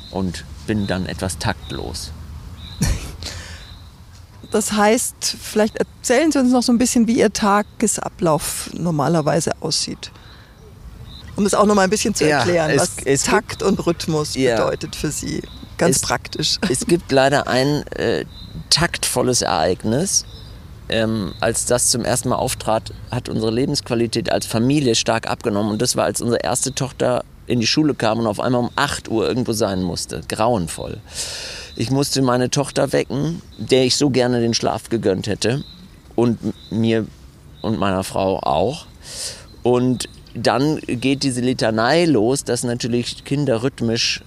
und 0.09 0.43
bin 0.65 0.87
dann 0.87 1.05
etwas 1.05 1.37
taktlos. 1.37 2.11
Das 4.51 4.73
heißt, 4.73 5.35
vielleicht 5.39 5.77
erzählen 5.77 6.31
Sie 6.31 6.39
uns 6.39 6.51
noch 6.51 6.63
so 6.63 6.71
ein 6.71 6.77
bisschen, 6.77 7.07
wie 7.07 7.19
Ihr 7.19 7.31
Tagesablauf 7.31 8.69
normalerweise 8.73 9.51
aussieht. 9.61 10.11
Um 11.35 11.45
es 11.45 11.53
auch 11.53 11.65
noch 11.65 11.75
mal 11.75 11.83
ein 11.83 11.89
bisschen 11.89 12.15
zu 12.15 12.27
erklären, 12.27 12.69
ja, 12.69 12.75
es, 12.75 12.97
was 12.97 13.05
es 13.05 13.23
Takt 13.23 13.63
und 13.63 13.85
Rhythmus 13.85 14.35
ja, 14.35 14.57
bedeutet 14.57 14.95
für 14.95 15.11
Sie. 15.11 15.41
Ganz 15.77 15.97
es, 15.97 16.01
praktisch. 16.01 16.57
Es 16.69 16.85
gibt 16.85 17.11
leider 17.11 17.47
ein 17.47 17.85
äh, 17.93 18.25
taktvolles 18.69 19.41
Ereignis. 19.41 20.25
Ähm, 20.89 21.33
als 21.39 21.65
das 21.65 21.89
zum 21.89 22.03
ersten 22.03 22.29
Mal 22.29 22.35
auftrat, 22.37 22.91
hat 23.11 23.29
unsere 23.29 23.51
Lebensqualität 23.51 24.31
als 24.31 24.47
Familie 24.47 24.95
stark 24.95 25.29
abgenommen. 25.29 25.71
Und 25.71 25.81
das 25.81 25.95
war, 25.95 26.05
als 26.05 26.19
unsere 26.19 26.41
erste 26.41 26.73
Tochter 26.73 27.23
in 27.45 27.59
die 27.59 27.67
Schule 27.67 27.93
kam 27.93 28.19
und 28.19 28.27
auf 28.27 28.39
einmal 28.39 28.61
um 28.61 28.71
8 28.75 29.07
Uhr 29.09 29.27
irgendwo 29.27 29.53
sein 29.53 29.83
musste. 29.83 30.21
Grauenvoll. 30.27 30.97
Ich 31.79 31.91
musste 31.91 32.21
meine 32.21 32.49
Tochter 32.49 32.91
wecken, 32.91 33.41
der 33.57 33.85
ich 33.85 33.95
so 33.95 34.09
gerne 34.09 34.41
den 34.41 34.53
Schlaf 34.53 34.89
gegönnt 34.89 35.27
hätte. 35.27 35.63
Und 36.13 36.37
mir 36.71 37.07
und 37.61 37.79
meiner 37.79 38.03
Frau 38.03 38.39
auch. 38.39 38.85
Und 39.63 40.09
dann 40.33 40.79
geht 40.79 41.23
diese 41.23 41.39
Litanei 41.39 42.03
los, 42.03 42.43
dass 42.43 42.65
natürlich 42.65 43.23
Kinder 43.23 43.63
rhythmisch 43.63 44.21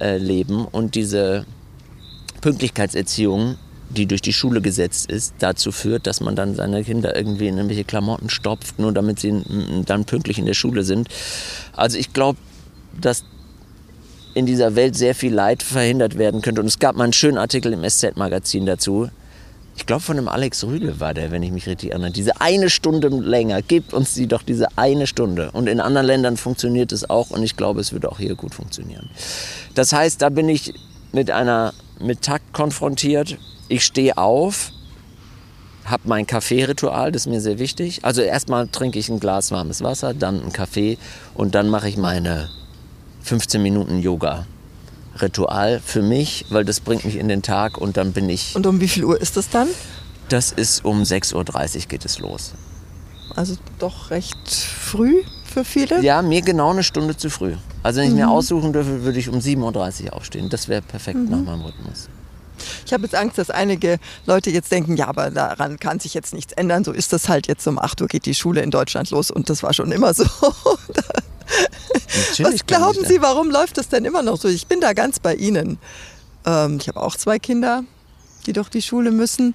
äh, 0.00 0.18
leben 0.18 0.64
und 0.64 0.96
diese 0.96 1.46
Pünktlichkeitserziehung, 2.40 3.58
die 3.88 4.06
durch 4.06 4.20
die 4.20 4.32
Schule 4.32 4.60
gesetzt 4.60 5.08
ist, 5.08 5.34
dazu 5.38 5.70
führt, 5.70 6.08
dass 6.08 6.20
man 6.20 6.34
dann 6.34 6.56
seine 6.56 6.82
Kinder 6.82 7.14
irgendwie 7.14 7.46
in 7.46 7.58
irgendwelche 7.58 7.84
Klamotten 7.84 8.28
stopft, 8.28 8.80
nur 8.80 8.90
damit 8.90 9.20
sie 9.20 9.40
dann 9.86 10.04
pünktlich 10.04 10.40
in 10.40 10.46
der 10.46 10.54
Schule 10.54 10.82
sind. 10.82 11.06
Also 11.76 11.96
ich 11.96 12.12
glaube, 12.12 12.40
dass 13.00 13.22
in 14.34 14.46
dieser 14.46 14.74
Welt 14.76 14.96
sehr 14.96 15.14
viel 15.14 15.32
Leid 15.32 15.62
verhindert 15.62 16.18
werden 16.18 16.42
könnte. 16.42 16.60
Und 16.60 16.66
es 16.66 16.78
gab 16.78 16.96
mal 16.96 17.04
einen 17.04 17.12
schönen 17.12 17.38
Artikel 17.38 17.72
im 17.72 17.88
SZ-Magazin 17.88 18.66
dazu. 18.66 19.08
ich 19.76 19.86
glaube 19.86 20.02
von 20.02 20.16
dem 20.16 20.28
Alex 20.28 20.64
Rühle 20.64 21.00
war 21.00 21.14
der, 21.14 21.30
wenn 21.30 21.42
ich 21.42 21.50
mich 21.50 21.66
richtig 21.66 21.90
erinnere, 21.90 22.10
diese 22.10 22.40
eine 22.40 22.68
Stunde 22.68 23.08
länger, 23.08 23.62
gebt 23.62 23.94
uns 23.94 24.14
sie 24.14 24.26
doch 24.26 24.42
diese 24.42 24.66
eine 24.76 25.06
Stunde. 25.06 25.50
Und 25.52 25.66
in 25.66 25.80
anderen 25.80 26.06
Ländern 26.06 26.36
funktioniert 26.36 26.92
es 26.92 27.08
auch 27.08 27.30
und 27.30 27.42
ich 27.42 27.56
glaube, 27.56 27.80
es 27.80 27.92
würde 27.92 28.10
auch 28.10 28.18
hier 28.18 28.34
gut 28.34 28.54
funktionieren. 28.54 29.08
Das 29.74 29.92
heißt, 29.92 30.20
da 30.20 30.28
bin 30.28 30.48
ich 30.48 30.74
mit 31.12 31.30
einer, 31.30 31.72
mit 32.00 32.22
Takt 32.22 32.52
konfrontiert. 32.52 33.38
Ich 33.68 33.84
stehe 33.84 34.18
auf, 34.18 34.72
habe 35.84 36.02
mein 36.06 36.26
Kaffeeritual, 36.26 37.10
das 37.10 37.22
ist 37.22 37.28
mir 37.28 37.40
sehr 37.40 37.58
wichtig. 37.58 38.04
Also 38.04 38.22
erstmal 38.22 38.68
trinke 38.68 38.98
ich 38.98 39.08
ein 39.08 39.20
Glas 39.20 39.50
warmes 39.50 39.82
Wasser, 39.82 40.14
dann 40.14 40.40
einen 40.42 40.52
Kaffee 40.52 40.98
und 41.34 41.54
dann 41.54 41.68
mache 41.68 41.88
ich 41.88 41.96
meine 41.96 42.50
15 43.22 43.62
Minuten 43.62 43.98
Yoga. 43.98 44.46
Ritual 45.20 45.80
für 45.84 46.02
mich, 46.02 46.46
weil 46.50 46.64
das 46.64 46.80
bringt 46.80 47.04
mich 47.04 47.16
in 47.16 47.28
den 47.28 47.42
Tag 47.42 47.78
und 47.78 47.96
dann 47.96 48.12
bin 48.12 48.28
ich. 48.30 48.56
Und 48.56 48.66
um 48.66 48.80
wie 48.80 48.88
viel 48.88 49.04
Uhr 49.04 49.20
ist 49.20 49.36
das 49.36 49.50
dann? 49.50 49.68
Das 50.28 50.52
ist 50.52 50.84
um 50.84 51.02
6.30 51.02 51.34
Uhr 51.34 51.82
geht 51.88 52.04
es 52.04 52.18
los. 52.18 52.52
Also 53.36 53.56
doch 53.78 54.10
recht 54.10 54.48
früh 54.48 55.22
für 55.44 55.64
viele? 55.64 56.02
Ja, 56.02 56.22
mir 56.22 56.42
genau 56.42 56.70
eine 56.70 56.82
Stunde 56.82 57.16
zu 57.16 57.30
früh. 57.30 57.54
Also 57.82 58.00
wenn 58.00 58.08
ich 58.08 58.14
mhm. 58.14 58.20
mir 58.20 58.30
aussuchen 58.30 58.72
dürfte, 58.72 59.04
würde 59.04 59.18
ich 59.18 59.28
um 59.28 59.38
7.30 59.38 60.04
Uhr 60.04 60.14
aufstehen. 60.14 60.48
Das 60.48 60.68
wäre 60.68 60.82
perfekt 60.82 61.18
mhm. 61.18 61.30
nach 61.30 61.40
meinem 61.40 61.62
Rhythmus. 61.62 62.08
Ich 62.86 62.92
habe 62.92 63.04
jetzt 63.04 63.14
Angst, 63.14 63.38
dass 63.38 63.50
einige 63.50 63.98
Leute 64.26 64.50
jetzt 64.50 64.70
denken, 64.70 64.96
ja, 64.96 65.08
aber 65.08 65.30
daran 65.30 65.78
kann 65.78 65.98
sich 65.98 66.14
jetzt 66.14 66.32
nichts 66.34 66.52
ändern. 66.52 66.84
So 66.84 66.92
ist 66.92 67.12
das 67.12 67.28
halt 67.28 67.48
jetzt 67.48 67.66
um 67.66 67.78
8 67.78 68.00
Uhr 68.02 68.08
geht 68.08 68.26
die 68.26 68.34
Schule 68.34 68.60
in 68.62 68.70
Deutschland 68.70 69.10
los 69.10 69.30
und 69.30 69.50
das 69.50 69.62
war 69.62 69.72
schon 69.72 69.90
immer 69.92 70.14
so. 70.14 70.24
Was 72.38 72.66
glauben 72.66 73.04
Sie, 73.06 73.20
warum 73.22 73.50
läuft 73.50 73.78
das 73.78 73.88
denn 73.88 74.04
immer 74.04 74.22
noch 74.22 74.36
so? 74.36 74.48
Ich 74.48 74.66
bin 74.66 74.80
da 74.80 74.92
ganz 74.92 75.18
bei 75.18 75.34
Ihnen. 75.34 75.78
Ähm, 76.44 76.78
ich 76.80 76.88
habe 76.88 77.00
auch 77.00 77.16
zwei 77.16 77.38
Kinder, 77.38 77.84
die 78.46 78.52
durch 78.52 78.68
die 78.68 78.82
Schule 78.82 79.10
müssen. 79.10 79.54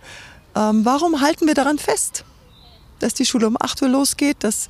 Ähm, 0.55 0.85
warum 0.85 1.21
halten 1.21 1.47
wir 1.47 1.53
daran 1.53 1.77
fest, 1.77 2.23
dass 2.99 3.13
die 3.13 3.25
Schule 3.25 3.47
um 3.47 3.57
8 3.59 3.81
Uhr 3.83 3.89
losgeht, 3.89 4.37
dass 4.39 4.69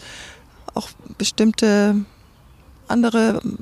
auch 0.74 0.89
bestimmte 1.17 1.96
andere 2.88 3.41
ähm, 3.44 3.60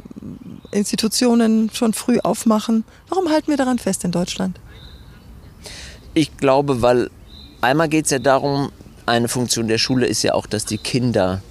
Institutionen 0.71 1.69
schon 1.73 1.93
früh 1.93 2.19
aufmachen? 2.19 2.83
Warum 3.09 3.29
halten 3.29 3.49
wir 3.49 3.57
daran 3.57 3.79
fest 3.79 4.03
in 4.03 4.11
Deutschland? 4.11 4.59
Ich 6.13 6.37
glaube, 6.37 6.81
weil 6.81 7.09
einmal 7.61 7.89
geht 7.89 8.05
es 8.05 8.11
ja 8.11 8.19
darum, 8.19 8.71
eine 9.05 9.27
Funktion 9.27 9.67
der 9.67 9.77
Schule 9.77 10.07
ist 10.07 10.23
ja 10.23 10.33
auch, 10.33 10.47
dass 10.47 10.65
die 10.65 10.77
Kinder 10.77 11.41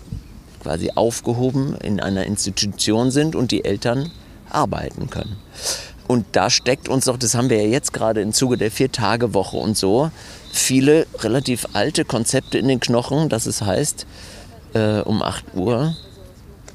quasi 0.64 0.90
aufgehoben 0.94 1.76
in 1.76 2.00
einer 2.00 2.24
Institution 2.24 3.10
sind 3.10 3.36
und 3.36 3.52
die 3.52 3.64
Eltern 3.64 4.10
arbeiten 4.50 5.10
können. 5.10 5.36
Und 6.06 6.26
da 6.32 6.50
steckt 6.50 6.88
uns 6.88 7.04
doch, 7.04 7.16
das 7.16 7.34
haben 7.34 7.50
wir 7.50 7.62
ja 7.62 7.68
jetzt 7.68 7.92
gerade 7.92 8.20
im 8.20 8.32
Zuge 8.32 8.56
der 8.56 8.70
Vier-Tage-Woche 8.70 9.56
und 9.56 9.76
so, 9.76 10.10
viele 10.52 11.06
relativ 11.20 11.66
alte 11.72 12.04
Konzepte 12.04 12.58
in 12.58 12.68
den 12.68 12.80
Knochen, 12.80 13.28
dass 13.28 13.46
es 13.46 13.62
heißt, 13.62 14.06
äh, 14.74 15.00
um 15.00 15.22
8 15.22 15.54
Uhr 15.54 15.94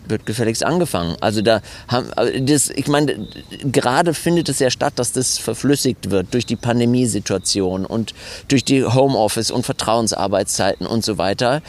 wird 0.09 0.25
gefälligst 0.25 0.65
angefangen. 0.65 1.15
Also 1.21 1.41
da 1.41 1.61
haben, 1.87 2.09
das, 2.45 2.69
ich 2.69 2.87
meine, 2.87 3.27
gerade 3.63 4.13
findet 4.13 4.49
es 4.49 4.59
ja 4.59 4.69
statt, 4.69 4.93
dass 4.95 5.11
das 5.11 5.37
verflüssigt 5.37 6.09
wird 6.09 6.33
durch 6.33 6.45
die 6.45 6.55
Pandemiesituation 6.55 7.85
und 7.85 8.13
durch 8.47 8.65
die 8.65 8.83
Homeoffice 8.83 9.51
und 9.51 9.65
Vertrauensarbeitszeiten 9.65 10.87
und 10.87 11.05
so 11.05 11.17
weiter. 11.17 11.61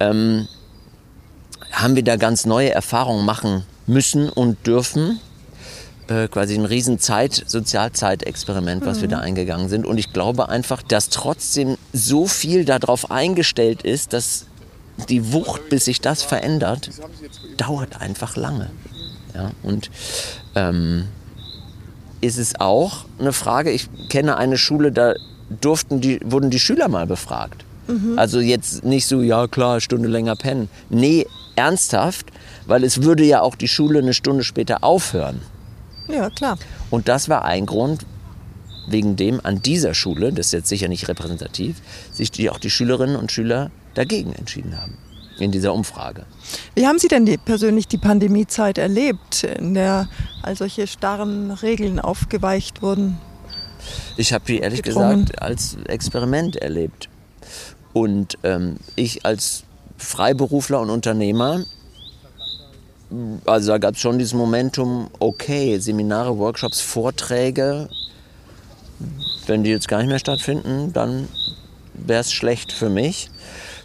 Ähm, 0.00 0.48
haben 1.74 1.96
wir 1.96 2.04
da 2.04 2.16
ganz 2.16 2.46
neue 2.46 2.70
Erfahrungen 2.70 3.24
machen 3.24 3.64
müssen 3.86 4.28
und 4.28 4.66
dürfen. 4.66 5.20
Äh, 6.06 6.28
quasi 6.28 6.54
ein 6.54 6.66
riesen 6.66 6.98
Zeit, 6.98 7.44
Sozialzeitexperiment, 7.46 8.84
was 8.84 8.98
mhm. 8.98 9.02
wir 9.02 9.08
da 9.08 9.18
eingegangen 9.20 9.68
sind. 9.68 9.86
Und 9.86 9.96
ich 9.96 10.12
glaube 10.12 10.50
einfach, 10.50 10.82
dass 10.82 11.08
trotzdem 11.08 11.78
so 11.94 12.26
viel 12.26 12.66
darauf 12.66 13.10
eingestellt 13.10 13.82
ist, 13.82 14.12
dass 14.12 14.44
die 15.08 15.32
Wucht, 15.32 15.70
bis 15.70 15.86
sich 15.86 16.02
das 16.02 16.22
verändert, 16.22 16.90
dauert 17.56 18.00
einfach 18.02 18.36
lange. 18.36 18.70
Ja, 19.34 19.50
und 19.62 19.90
ähm, 20.54 21.08
ist 22.20 22.38
es 22.38 22.60
auch 22.60 23.06
eine 23.18 23.32
Frage, 23.32 23.70
ich 23.70 23.88
kenne 24.08 24.36
eine 24.36 24.58
Schule, 24.58 24.92
da 24.92 25.14
durften 25.60 26.00
die, 26.00 26.20
wurden 26.22 26.50
die 26.50 26.60
Schüler 26.60 26.88
mal 26.88 27.06
befragt. 27.06 27.64
Mhm. 27.86 28.18
Also 28.18 28.40
jetzt 28.40 28.84
nicht 28.84 29.06
so, 29.06 29.22
ja 29.22 29.46
klar, 29.46 29.80
Stunde 29.80 30.08
länger 30.08 30.36
pennen. 30.36 30.68
Nee, 30.90 31.26
ernsthaft, 31.56 32.26
weil 32.66 32.84
es 32.84 33.02
würde 33.02 33.24
ja 33.24 33.42
auch 33.42 33.54
die 33.54 33.68
Schule 33.68 34.00
eine 34.00 34.14
Stunde 34.14 34.44
später 34.44 34.84
aufhören. 34.84 35.40
Ja, 36.08 36.30
klar. 36.30 36.58
Und 36.90 37.08
das 37.08 37.28
war 37.28 37.44
ein 37.44 37.66
Grund, 37.66 38.04
wegen 38.86 39.16
dem 39.16 39.40
an 39.42 39.62
dieser 39.62 39.94
Schule, 39.94 40.32
das 40.32 40.46
ist 40.46 40.52
jetzt 40.52 40.68
sicher 40.68 40.88
nicht 40.88 41.08
repräsentativ, 41.08 41.76
sich 42.12 42.30
die, 42.30 42.50
auch 42.50 42.58
die 42.58 42.70
Schülerinnen 42.70 43.16
und 43.16 43.32
Schüler 43.32 43.70
dagegen 43.94 44.32
entschieden 44.34 44.80
haben 44.80 44.98
in 45.38 45.50
dieser 45.50 45.72
Umfrage. 45.72 46.26
Wie 46.74 46.86
haben 46.86 46.98
Sie 46.98 47.08
denn 47.08 47.26
die, 47.26 47.38
persönlich 47.38 47.88
die 47.88 47.98
Pandemiezeit 47.98 48.78
erlebt, 48.78 49.44
in 49.44 49.74
der 49.74 50.08
all 50.42 50.56
solche 50.56 50.86
starren 50.86 51.50
Regeln 51.50 51.98
aufgeweicht 51.98 52.82
wurden? 52.82 53.18
Ich 54.16 54.32
habe 54.32 54.44
die 54.46 54.58
ehrlich 54.58 54.82
gedrungen. 54.82 55.26
gesagt 55.26 55.42
als 55.42 55.76
Experiment 55.86 56.56
erlebt. 56.56 57.08
Und 57.92 58.38
ähm, 58.42 58.76
ich 58.96 59.24
als 59.24 59.64
Freiberufler 60.04 60.80
und 60.80 60.90
Unternehmer, 60.90 61.64
also 63.44 63.72
da 63.72 63.78
gab 63.78 63.94
es 63.94 64.00
schon 64.00 64.18
dieses 64.18 64.34
Momentum, 64.34 65.08
okay, 65.18 65.78
Seminare, 65.78 66.36
Workshops, 66.38 66.80
Vorträge, 66.80 67.88
wenn 69.46 69.62
die 69.62 69.70
jetzt 69.70 69.88
gar 69.88 69.98
nicht 69.98 70.08
mehr 70.08 70.18
stattfinden, 70.18 70.92
dann 70.92 71.28
wäre 71.94 72.20
es 72.20 72.32
schlecht 72.32 72.72
für 72.72 72.88
mich. 72.88 73.30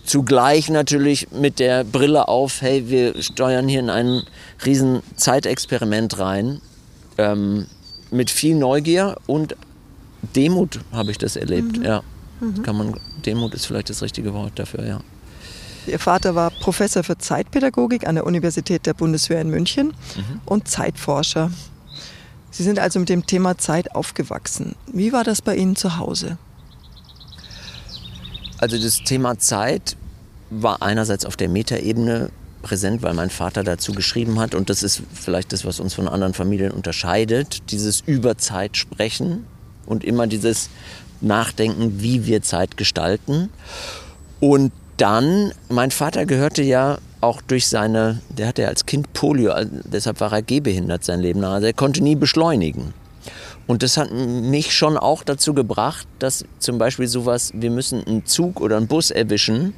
Zugleich 0.06 0.70
natürlich 0.70 1.32
mit 1.32 1.60
der 1.60 1.84
Brille 1.84 2.28
auf, 2.28 2.62
hey, 2.62 2.90
wir 2.90 3.22
steuern 3.22 3.68
hier 3.68 3.82
in 3.82 3.90
ein 3.90 4.24
riesen 4.66 5.02
Zeitexperiment 5.16 6.18
rein. 6.18 6.62
Ähm, 7.18 7.68
mit 8.10 8.32
viel 8.32 8.56
Neugier 8.56 9.18
und 9.28 9.56
Demut 10.36 10.80
habe 10.92 11.12
ich 11.12 11.18
das 11.18 11.36
erlebt, 11.36 11.78
mhm. 11.78 11.84
ja. 11.84 12.02
Mhm. 12.40 12.64
Kann 12.64 12.78
man, 12.78 13.00
Demut 13.26 13.54
ist 13.54 13.66
vielleicht 13.66 13.90
das 13.90 14.02
richtige 14.02 14.34
Wort 14.34 14.54
dafür, 14.56 14.88
ja. 14.88 15.02
Ihr 15.88 16.00
Vater 16.00 16.36
war 16.36 16.52
Professor 16.52 17.04
für 17.04 17.18
Zeitpädagogik 17.18 18.08
an 18.08 18.16
der 18.16 18.26
Universität 18.26 18.86
der 18.86 18.94
Bundeswehr 18.94 19.42
in 19.42 19.50
München 19.50 19.88
mhm. 19.88 20.42
und 20.46 20.68
Zeitforscher. 20.68 21.52
Sie 22.52 22.64
sind 22.64 22.80
also 22.80 23.00
mit 23.00 23.10
dem 23.10 23.26
Thema 23.26 23.58
Zeit 23.58 23.96
aufgewachsen. 23.96 24.76
Wie 24.92 25.14
war 25.14 25.24
das 25.24 25.42
bei 25.42 25.56
Ihnen 25.56 25.76
zu 25.76 25.98
Hause? 25.98 26.38
Also 28.58 28.78
das 28.78 29.04
Thema 29.04 29.38
Zeit 29.40 29.96
war 30.50 30.82
einerseits 30.82 31.26
auf 31.26 31.38
der 31.38 31.48
Metaebene 31.48 32.30
präsent, 32.62 33.02
weil 33.04 33.14
mein 33.14 33.30
Vater 33.30 33.64
dazu 33.64 33.94
geschrieben 33.94 34.40
hat 34.40 34.54
und 34.54 34.70
das 34.70 34.84
ist 34.84 35.04
vielleicht 35.14 35.54
das, 35.54 35.64
was 35.64 35.80
uns 35.80 35.94
von 35.94 36.08
anderen 36.08 36.34
Familien 36.34 36.72
unterscheidet, 36.72 37.72
dieses 37.72 38.02
über 38.02 38.38
Zeit 38.38 38.76
sprechen 38.76 39.46
und 39.86 40.04
immer 40.04 40.28
dieses 40.28 40.70
Nachdenken, 41.22 42.02
wie 42.02 42.26
wir 42.26 42.42
Zeit 42.42 42.78
gestalten. 42.78 43.50
Und 44.40 44.72
dann, 45.00 45.52
mein 45.70 45.92
Vater 45.92 46.26
gehörte 46.26 46.62
ja 46.62 46.98
auch 47.22 47.42
durch 47.42 47.68
seine, 47.68 48.22
der 48.30 48.48
hatte 48.48 48.64
ja 48.64 48.68
als 48.68 48.86
Kind 48.86 49.14
Polio, 49.14 49.54
deshalb 49.86 50.20
war 50.20 50.32
er 50.32 50.42
gehbehindert 50.42 51.04
sein 51.04 51.20
Leben 51.20 51.42
lang. 51.42 51.54
Also 51.54 51.68
er 51.68 51.74
konnte 51.74 52.04
nie 52.04 52.16
beschleunigen. 52.16 52.94
Und 53.68 53.84
das 53.84 53.98
hat 53.98 54.12
mich 54.12 54.74
schon 54.74 54.98
auch 54.98 55.24
dazu 55.24 55.54
gebracht, 55.54 56.08
dass 56.18 56.44
zum 56.60 56.78
Beispiel 56.78 57.08
sowas, 57.08 57.52
wir 57.54 57.70
müssen 57.70 58.06
einen 58.06 58.26
Zug 58.26 58.62
oder 58.62 58.78
einen 58.78 58.88
Bus 58.88 59.12
erwischen, 59.12 59.74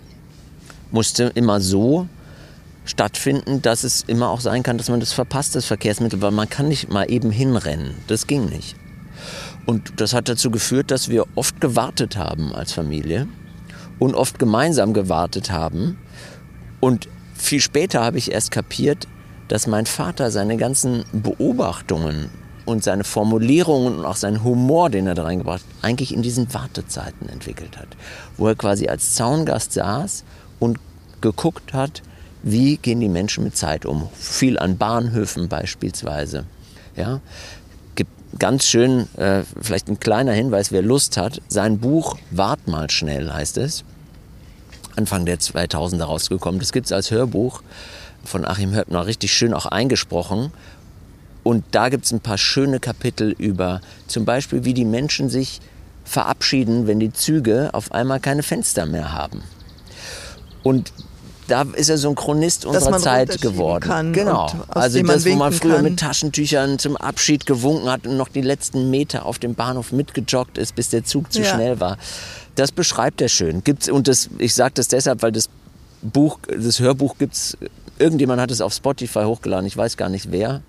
musste 0.91 1.31
immer 1.35 1.59
so 1.59 2.07
stattfinden, 2.85 3.61
dass 3.61 3.83
es 3.83 4.03
immer 4.07 4.29
auch 4.29 4.39
sein 4.39 4.63
kann, 4.63 4.77
dass 4.77 4.89
man 4.89 4.99
das 4.99 5.13
verpasst, 5.13 5.55
das 5.55 5.65
Verkehrsmittel, 5.65 6.21
weil 6.21 6.31
man 6.31 6.49
kann 6.49 6.67
nicht 6.67 6.89
mal 6.89 7.11
eben 7.11 7.31
hinrennen. 7.31 7.95
Das 8.07 8.27
ging 8.27 8.45
nicht. 8.45 8.75
Und 9.65 9.93
das 9.97 10.13
hat 10.13 10.29
dazu 10.29 10.51
geführt, 10.51 10.89
dass 10.89 11.09
wir 11.09 11.25
oft 11.35 11.61
gewartet 11.61 12.17
haben 12.17 12.53
als 12.53 12.71
Familie 12.71 13.27
und 14.01 14.15
oft 14.15 14.39
gemeinsam 14.39 14.93
gewartet 14.93 15.51
haben. 15.51 15.99
Und 16.79 17.07
viel 17.35 17.61
später 17.61 18.01
habe 18.01 18.17
ich 18.17 18.31
erst 18.31 18.49
kapiert, 18.49 19.07
dass 19.47 19.67
mein 19.67 19.85
Vater 19.85 20.31
seine 20.31 20.57
ganzen 20.57 21.05
Beobachtungen 21.13 22.31
und 22.65 22.83
seine 22.83 23.03
Formulierungen 23.03 23.99
und 23.99 24.05
auch 24.05 24.15
seinen 24.15 24.43
Humor, 24.43 24.89
den 24.89 25.05
er 25.05 25.13
da 25.13 25.21
reingebracht 25.21 25.61
hat, 25.61 25.83
eigentlich 25.83 26.15
in 26.15 26.23
diesen 26.23 26.51
Wartezeiten 26.51 27.29
entwickelt 27.29 27.77
hat. 27.77 27.89
Wo 28.37 28.47
er 28.47 28.55
quasi 28.55 28.87
als 28.87 29.13
Zaungast 29.13 29.73
saß 29.73 30.23
und 30.57 30.79
geguckt 31.21 31.71
hat, 31.71 32.01
wie 32.41 32.77
gehen 32.77 33.01
die 33.01 33.07
Menschen 33.07 33.43
mit 33.43 33.55
Zeit 33.55 33.85
um. 33.85 34.09
Viel 34.15 34.57
an 34.57 34.79
Bahnhöfen 34.79 35.47
beispielsweise. 35.47 36.45
Ja, 36.95 37.21
gibt 37.93 38.09
ganz 38.39 38.65
schön, 38.65 39.07
äh, 39.17 39.43
vielleicht 39.61 39.89
ein 39.89 39.99
kleiner 39.99 40.31
Hinweis, 40.31 40.71
wer 40.71 40.81
Lust 40.81 41.17
hat, 41.17 41.39
sein 41.49 41.77
Buch 41.77 42.17
Wart 42.31 42.67
mal 42.67 42.89
schnell 42.89 43.31
heißt 43.31 43.57
es. 43.57 43.83
Anfang 44.95 45.25
der 45.25 45.39
2000er 45.39 46.03
rausgekommen. 46.03 46.59
Das 46.59 46.71
gibt 46.71 46.87
es 46.87 46.91
als 46.91 47.11
Hörbuch 47.11 47.61
von 48.23 48.45
Achim 48.45 48.73
Höppner, 48.73 49.05
richtig 49.05 49.33
schön 49.33 49.53
auch 49.53 49.65
eingesprochen. 49.65 50.51
Und 51.43 51.63
da 51.71 51.89
gibt 51.89 52.05
es 52.05 52.11
ein 52.11 52.19
paar 52.19 52.37
schöne 52.37 52.79
Kapitel 52.79 53.31
über 53.31 53.81
zum 54.07 54.25
Beispiel, 54.25 54.63
wie 54.63 54.73
die 54.73 54.85
Menschen 54.85 55.29
sich 55.29 55.59
verabschieden, 56.03 56.87
wenn 56.87 56.99
die 56.99 57.13
Züge 57.13 57.69
auf 57.73 57.91
einmal 57.91 58.19
keine 58.19 58.43
Fenster 58.43 58.85
mehr 58.85 59.13
haben. 59.13 59.41
Und 60.63 60.93
da 61.51 61.63
ist 61.73 61.89
er 61.89 61.97
so 61.97 62.09
ein 62.09 62.15
Chronist 62.15 62.65
unserer 62.65 62.97
Zeit 62.97 63.41
geworden. 63.41 64.13
genau. 64.13 64.49
Also 64.69 65.01
das, 65.03 65.25
wo 65.25 65.35
man 65.35 65.51
früher 65.51 65.75
kann. 65.75 65.83
mit 65.83 65.99
Taschentüchern 65.99 66.79
zum 66.79 66.95
Abschied 66.95 67.45
gewunken 67.45 67.89
hat 67.89 68.07
und 68.07 68.15
noch 68.15 68.29
die 68.29 68.41
letzten 68.41 68.89
Meter 68.89 69.25
auf 69.25 69.37
dem 69.37 69.53
Bahnhof 69.53 69.91
mitgejoggt 69.91 70.57
ist, 70.57 70.75
bis 70.75 70.89
der 70.89 71.03
Zug 71.03 71.31
zu 71.33 71.41
ja. 71.41 71.53
schnell 71.53 71.79
war. 71.81 71.97
Das 72.55 72.71
beschreibt 72.71 73.21
er 73.21 73.27
schön. 73.27 73.63
Gibt's, 73.63 73.89
und 73.89 74.07
das, 74.07 74.29
ich 74.37 74.53
sage 74.55 74.73
das 74.75 74.87
deshalb, 74.87 75.23
weil 75.23 75.33
das 75.33 75.49
Buch, 76.01 76.39
das 76.47 76.79
Hörbuch 76.79 77.17
gibt's, 77.17 77.57
irgendjemand 77.99 78.41
hat 78.41 78.49
es 78.49 78.61
auf 78.61 78.73
Spotify 78.73 79.23
hochgeladen, 79.23 79.67
ich 79.67 79.75
weiß 79.75 79.97
gar 79.97 80.09
nicht 80.09 80.31
wer. 80.31 80.61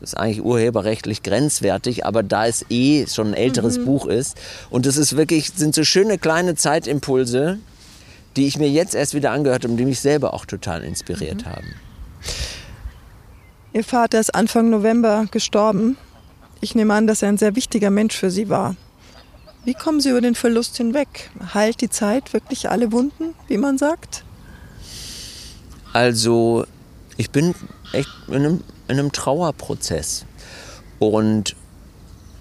Das 0.00 0.12
ist 0.12 0.18
eigentlich 0.18 0.42
urheberrechtlich 0.42 1.22
grenzwertig, 1.22 2.06
aber 2.06 2.22
da 2.22 2.46
es 2.46 2.64
eh 2.70 3.06
schon 3.06 3.28
ein 3.28 3.34
älteres 3.34 3.78
mhm. 3.78 3.84
Buch 3.84 4.06
ist. 4.06 4.36
Und 4.70 4.86
das 4.86 4.96
ist 4.96 5.16
wirklich, 5.16 5.52
sind 5.56 5.74
so 5.74 5.84
schöne 5.84 6.18
kleine 6.18 6.54
Zeitimpulse, 6.54 7.58
die 8.36 8.46
ich 8.46 8.58
mir 8.58 8.68
jetzt 8.68 8.94
erst 8.94 9.14
wieder 9.14 9.32
angehört 9.32 9.64
habe 9.64 9.72
und 9.72 9.76
die 9.76 9.84
mich 9.84 10.00
selber 10.00 10.34
auch 10.34 10.46
total 10.46 10.82
inspiriert 10.84 11.44
mhm. 11.44 11.50
haben. 11.50 11.74
Ihr 13.72 13.84
Vater 13.84 14.18
ist 14.18 14.34
Anfang 14.34 14.70
November 14.70 15.26
gestorben. 15.30 15.96
Ich 16.60 16.74
nehme 16.74 16.92
an, 16.94 17.06
dass 17.06 17.22
er 17.22 17.28
ein 17.28 17.38
sehr 17.38 17.56
wichtiger 17.56 17.90
Mensch 17.90 18.16
für 18.16 18.30
Sie 18.30 18.48
war. 18.48 18.76
Wie 19.64 19.74
kommen 19.74 20.00
Sie 20.00 20.10
über 20.10 20.20
den 20.20 20.34
Verlust 20.34 20.76
hinweg? 20.76 21.30
Heilt 21.54 21.80
die 21.80 21.90
Zeit 21.90 22.32
wirklich 22.32 22.70
alle 22.70 22.92
Wunden, 22.92 23.34
wie 23.46 23.58
man 23.58 23.78
sagt? 23.78 24.24
Also, 25.92 26.64
ich 27.16 27.30
bin 27.30 27.54
echt 27.92 28.08
in 28.28 28.34
einem, 28.34 28.64
in 28.88 28.98
einem 28.98 29.12
Trauerprozess. 29.12 30.24
Und 30.98 31.56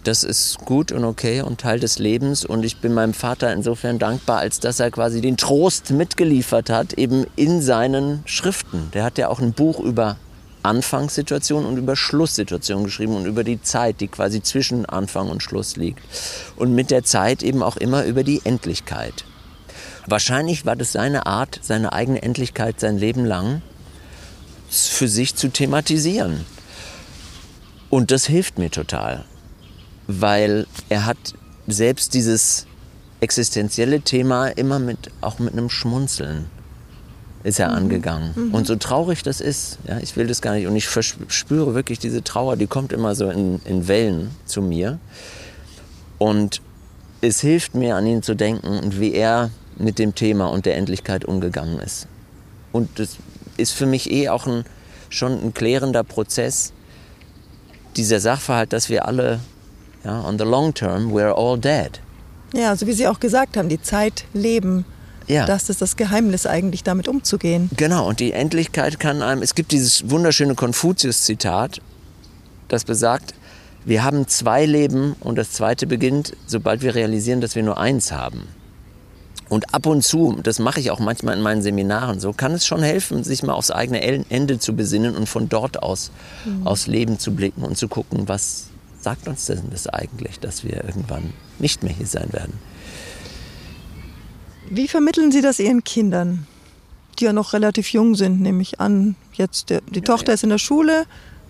das 0.04 0.24
ist 0.24 0.60
gut 0.60 0.92
und 0.92 1.04
okay 1.04 1.42
und 1.42 1.60
Teil 1.60 1.80
des 1.80 2.00
Lebens. 2.00 2.46
Und 2.46 2.64
ich 2.64 2.78
bin 2.78 2.94
meinem 2.94 3.14
Vater 3.14 3.52
insofern 3.52 4.00
dankbar, 4.00 4.40
als 4.40 4.60
dass 4.60 4.80
er 4.80 4.92
quasi 4.92 5.22
den 5.22 5.38
Trost 5.38 5.92
mitgeliefert 5.92 6.70
hat, 6.70 6.94
eben 6.94 7.26
in 7.36 7.62
seinen 7.62 8.22
Schriften. 8.26 8.90
Der 8.94 9.04
hat 9.04 9.18
ja 9.18 9.28
auch 9.28 9.40
ein 9.40 9.54
Buch 9.54 9.80
über 9.80 10.18
Anfangssituationen 10.64 11.68
und 11.68 11.78
über 11.78 11.96
Schlusssituationen 11.96 12.86
geschrieben 12.86 13.16
und 13.16 13.26
über 13.26 13.44
die 13.44 13.62
Zeit, 13.62 14.00
die 14.00 14.08
quasi 14.08 14.42
zwischen 14.42 14.86
Anfang 14.86 15.30
und 15.30 15.44
Schluss 15.44 15.76
liegt. 15.76 16.02
Und 16.56 16.74
mit 16.74 16.92
der 16.92 17.04
Zeit 17.04 17.44
eben 17.44 17.62
auch 17.62 17.78
immer 17.78 18.06
über 18.06 18.24
die 18.24 18.42
Endlichkeit. 18.46 19.26
Wahrscheinlich 20.06 20.66
war 20.66 20.76
das 20.76 20.94
seine 20.94 21.26
Art, 21.26 21.60
seine 21.62 21.94
eigene 21.94 22.22
Endlichkeit 22.22 22.80
sein 22.80 22.98
Leben 22.98 23.26
lang 23.26 23.62
für 24.70 25.08
sich 25.08 25.36
zu 25.36 25.50
thematisieren. 25.50 26.46
Und 27.90 28.12
das 28.12 28.26
hilft 28.26 28.60
mir 28.60 28.70
total 28.70 29.26
weil 30.10 30.66
er 30.90 31.06
hat 31.06 31.18
selbst 31.68 32.16
dieses 32.16 32.66
existenzielle 33.22 34.02
Thema 34.02 34.48
immer 34.48 34.80
mit, 34.80 35.12
auch 35.22 35.38
mit 35.38 35.54
einem 35.54 35.70
Schmunzeln 35.70 36.48
ist 37.44 37.60
er 37.60 37.70
mhm. 37.70 37.76
angegangen. 37.76 38.34
Mhm. 38.36 38.54
Und 38.56 38.66
so 38.66 38.76
traurig 38.76 39.22
das 39.22 39.40
ist, 39.40 39.78
ja, 39.88 40.00
ich 40.00 40.18
will 40.18 40.26
das 40.26 40.42
gar 40.42 40.56
nicht, 40.56 40.66
und 40.66 40.76
ich 40.76 40.88
verspüre 40.88 41.76
wirklich 41.76 42.00
diese 42.00 42.24
Trauer, 42.24 42.58
die 42.58 42.66
kommt 42.66 42.92
immer 42.92 43.14
so 43.14 43.30
in, 43.30 43.62
in 43.66 43.88
Wellen 43.88 44.32
zu 44.46 44.64
mir. 44.64 44.98
Und 46.18 46.62
es 47.22 47.40
hilft 47.40 47.76
mir, 47.76 47.96
an 47.96 48.08
ihn 48.08 48.24
zu 48.24 48.36
denken 48.36 48.80
und 48.80 49.00
wie 49.00 49.14
er 49.14 49.52
mit 49.78 50.00
dem 50.00 50.16
Thema 50.16 50.48
und 50.48 50.66
der 50.66 50.76
Endlichkeit 50.76 51.24
umgegangen 51.24 51.80
ist. 51.80 52.08
Und 52.72 52.98
das 52.98 53.18
ist 53.58 53.74
für 53.74 53.86
mich 53.86 54.10
eh 54.10 54.30
auch 54.30 54.48
ein, 54.48 54.64
schon 55.10 55.34
ein 55.40 55.54
klärender 55.54 56.04
Prozess, 56.04 56.74
dieser 57.96 58.20
Sachverhalt, 58.20 58.74
dass 58.74 58.90
wir 58.90 59.08
alle 59.08 59.40
ja, 60.04 60.22
on 60.22 60.38
the 60.38 60.46
long 60.46 60.74
term, 60.74 61.12
we're 61.12 61.34
all 61.34 61.58
dead. 61.58 62.00
Ja, 62.54 62.76
so 62.76 62.88
wie 62.88 62.94
Sie 62.94 63.08
auch 63.08 63.20
gesagt 63.20 63.58
haben, 63.58 63.70
die 63.70 63.82
Zeit 63.82 64.26
leben. 64.34 64.86
Ja. 65.28 65.46
Das 65.46 65.70
ist 65.70 65.82
das 65.82 65.96
Geheimnis 65.96 66.48
eigentlich, 66.48 66.84
damit 66.84 67.08
umzugehen. 67.08 67.70
Genau, 67.78 68.08
und 68.08 68.20
die 68.20 68.34
Endlichkeit 68.34 69.00
kann 69.00 69.22
einem. 69.22 69.44
Es 69.44 69.54
gibt 69.54 69.72
dieses 69.72 70.10
wunderschöne 70.10 70.56
Konfuzius-Zitat, 70.56 71.82
das 72.68 72.84
besagt, 72.84 73.36
wir 73.86 74.04
haben 74.04 74.28
zwei 74.28 74.66
Leben 74.66 75.16
und 75.20 75.38
das 75.38 75.52
zweite 75.52 75.88
beginnt, 75.88 76.36
sobald 76.48 76.82
wir 76.82 76.96
realisieren, 76.96 77.42
dass 77.42 77.56
wir 77.56 77.64
nur 77.64 77.78
eins 77.78 78.12
haben. 78.12 78.48
Und 79.50 79.74
ab 79.74 79.88
und 79.88 80.04
zu, 80.04 80.38
das 80.44 80.60
mache 80.60 80.80
ich 80.80 80.92
auch 80.92 81.00
manchmal 81.00 81.36
in 81.36 81.42
meinen 81.42 81.62
Seminaren 81.62 82.20
so, 82.20 82.34
kann 82.34 82.52
es 82.52 82.68
schon 82.68 82.84
helfen, 82.84 83.24
sich 83.24 83.42
mal 83.42 83.54
aufs 83.54 83.72
eigene 83.72 84.02
Ende 84.30 84.60
zu 84.60 84.76
besinnen 84.76 85.16
und 85.16 85.28
von 85.28 85.50
dort 85.50 85.82
aus 85.82 86.12
mhm. 86.46 86.68
aufs 86.68 86.86
Leben 86.86 87.18
zu 87.18 87.34
blicken 87.34 87.64
und 87.64 87.78
zu 87.78 87.88
gucken, 87.88 88.28
was, 88.28 88.66
sagt 89.02 89.28
uns 89.28 89.46
denn 89.46 89.70
das 89.72 89.88
eigentlich, 89.88 90.40
dass 90.40 90.64
wir 90.64 90.84
irgendwann 90.84 91.34
nicht 91.60 91.84
mehr 91.84 91.94
hier 91.94 92.08
sein 92.08 92.32
werden? 92.32 92.54
Wie 94.70 94.88
vermitteln 94.88 95.32
Sie 95.32 95.42
das 95.42 95.60
Ihren 95.60 95.84
Kindern, 95.84 96.46
die 97.18 97.26
ja 97.26 97.34
noch 97.34 97.54
relativ 97.54 97.92
jung 97.92 98.16
sind, 98.16 98.42
nehme 98.42 98.62
ich 98.62 98.80
an? 98.80 99.16
Jetzt 99.34 99.70
der, 99.70 99.82
die 99.82 100.02
Tochter 100.02 100.34
ist 100.34 100.44
in 100.44 100.50
der 100.50 100.60
Schule. 100.60 101.06